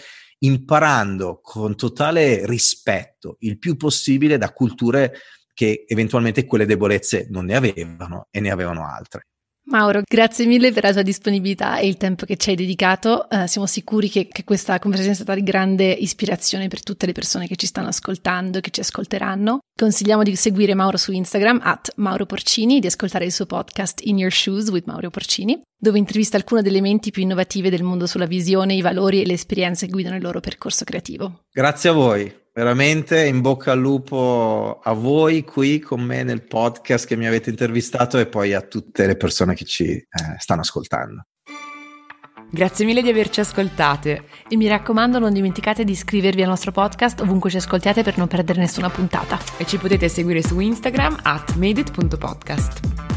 imparando 0.45 1.41
con 1.43 1.77
totale 1.77 2.47
rispetto 2.47 3.37
il 3.41 3.59
più 3.59 3.77
possibile 3.77 4.39
da 4.39 4.53
culture 4.53 5.13
che 5.55 5.85
eventualmente 5.87 6.47
quelle 6.47 6.67
debolezze 6.67 7.27
non 7.31 7.45
ne 7.47 7.57
avevano 7.57 8.29
e 8.31 8.41
ne 8.41 8.51
avevano 8.51 8.87
altre. 8.87 9.27
Mauro, 9.65 10.03
grazie 10.05 10.45
mille 10.45 10.73
per 10.73 10.83
la 10.83 10.93
tua 10.93 11.03
disponibilità 11.03 11.79
e 11.79 11.87
il 11.87 11.97
tempo 11.97 12.27
che 12.27 12.37
ci 12.37 12.51
hai 12.51 12.57
dedicato. 12.57 13.29
Uh, 13.31 13.47
siamo 13.47 13.67
sicuri 13.67 14.09
che, 14.09 14.27
che, 14.27 14.43
questa 14.43 14.79
conversazione 14.81 15.17
è 15.17 15.23
stata 15.23 15.39
di 15.39 15.45
grande 15.45 15.85
ispirazione 15.85 16.67
per 16.67 16.83
tutte 16.83 17.07
le 17.07 17.13
persone 17.13 17.47
che 17.47 17.55
ci 17.55 17.67
stanno 17.67 17.89
ascoltando 17.89 18.59
e 18.59 18.61
che 18.61 18.71
ci 18.71 18.81
ascolteranno. 18.81 19.61
Consigliamo 19.75 20.25
di 20.25 20.35
seguire 20.35 20.75
Mauro 20.75 20.97
su 20.97 21.13
Instagram, 21.13 21.61
at 21.63 21.93
Mauro 21.97 22.27
Porcini, 22.27 22.79
e 22.79 22.81
di 22.81 22.89
ascoltare 22.89 23.25
il 23.25 23.33
suo 23.33 23.47
podcast 23.47 24.01
In 24.05 24.19
Your 24.19 24.33
Shoes 24.33 24.69
with 24.69 24.87
Mauro 24.87 25.11
Porcini, 25.11 25.61
dove 25.79 25.99
intervista 25.99 26.37
alcune 26.37 26.63
delle 26.63 26.81
menti 26.81 27.13
più 27.13 27.23
innovative 27.23 27.71
del 27.71 27.85
mondo 27.85 28.07
sulla 28.07 28.27
visione, 28.27 28.75
i 28.75 28.83
valori 28.83 29.23
e 29.23 29.27
le 29.27 29.35
esperienze 29.35 29.87
che 29.87 29.93
guidano 29.93 30.17
il 30.17 30.23
loro 30.23 30.41
percorso 30.41 30.85
creativo. 30.85 31.45
Grazie 31.53 31.91
a 31.91 31.93
voi 31.93 32.41
veramente 32.53 33.25
in 33.25 33.41
bocca 33.41 33.73
al 33.73 33.81
lupo 33.81 34.81
a 34.83 34.93
voi 34.93 35.45
qui 35.45 35.79
con 35.81 36.03
me 36.03 36.23
nel 36.23 36.45
podcast 36.45 37.07
che 37.07 37.17
mi 37.17 37.27
avete 37.27 37.51
intervistato 37.51 38.19
e 38.19 38.27
poi 38.27 38.53
a 38.55 38.61
tutte 38.61 39.07
le 39.07 39.17
persone 39.17 39.55
che 39.55 39.65
ci 39.65 39.91
eh, 39.91 40.07
stanno 40.39 40.61
ascoltando. 40.61 41.27
Grazie 42.55 42.85
mille 42.85 43.01
di 43.01 43.09
averci 43.09 43.41
ascoltate. 43.41 44.25
E 44.47 44.57
mi 44.57 44.69
raccomando 44.69 45.19
non 45.19 45.33
dimenticate 45.33 45.85
di 45.85 45.93
iscrivervi 45.93 46.43
al 46.43 46.49
nostro 46.49 46.71
podcast 46.71 47.21
ovunque 47.21 47.49
ci 47.49 47.57
ascoltiate 47.57 48.03
per 48.03 48.19
non 48.19 48.29
perdere 48.29 48.61
nessuna 48.61 48.91
puntata. 48.91 49.39
E 49.57 49.65
ci 49.65 49.79
potete 49.79 50.11
seguire 50.11 50.43
su 50.43 50.61
Instagram 50.61 51.21
at 51.23 51.55
madeit.podcast. 51.55 53.12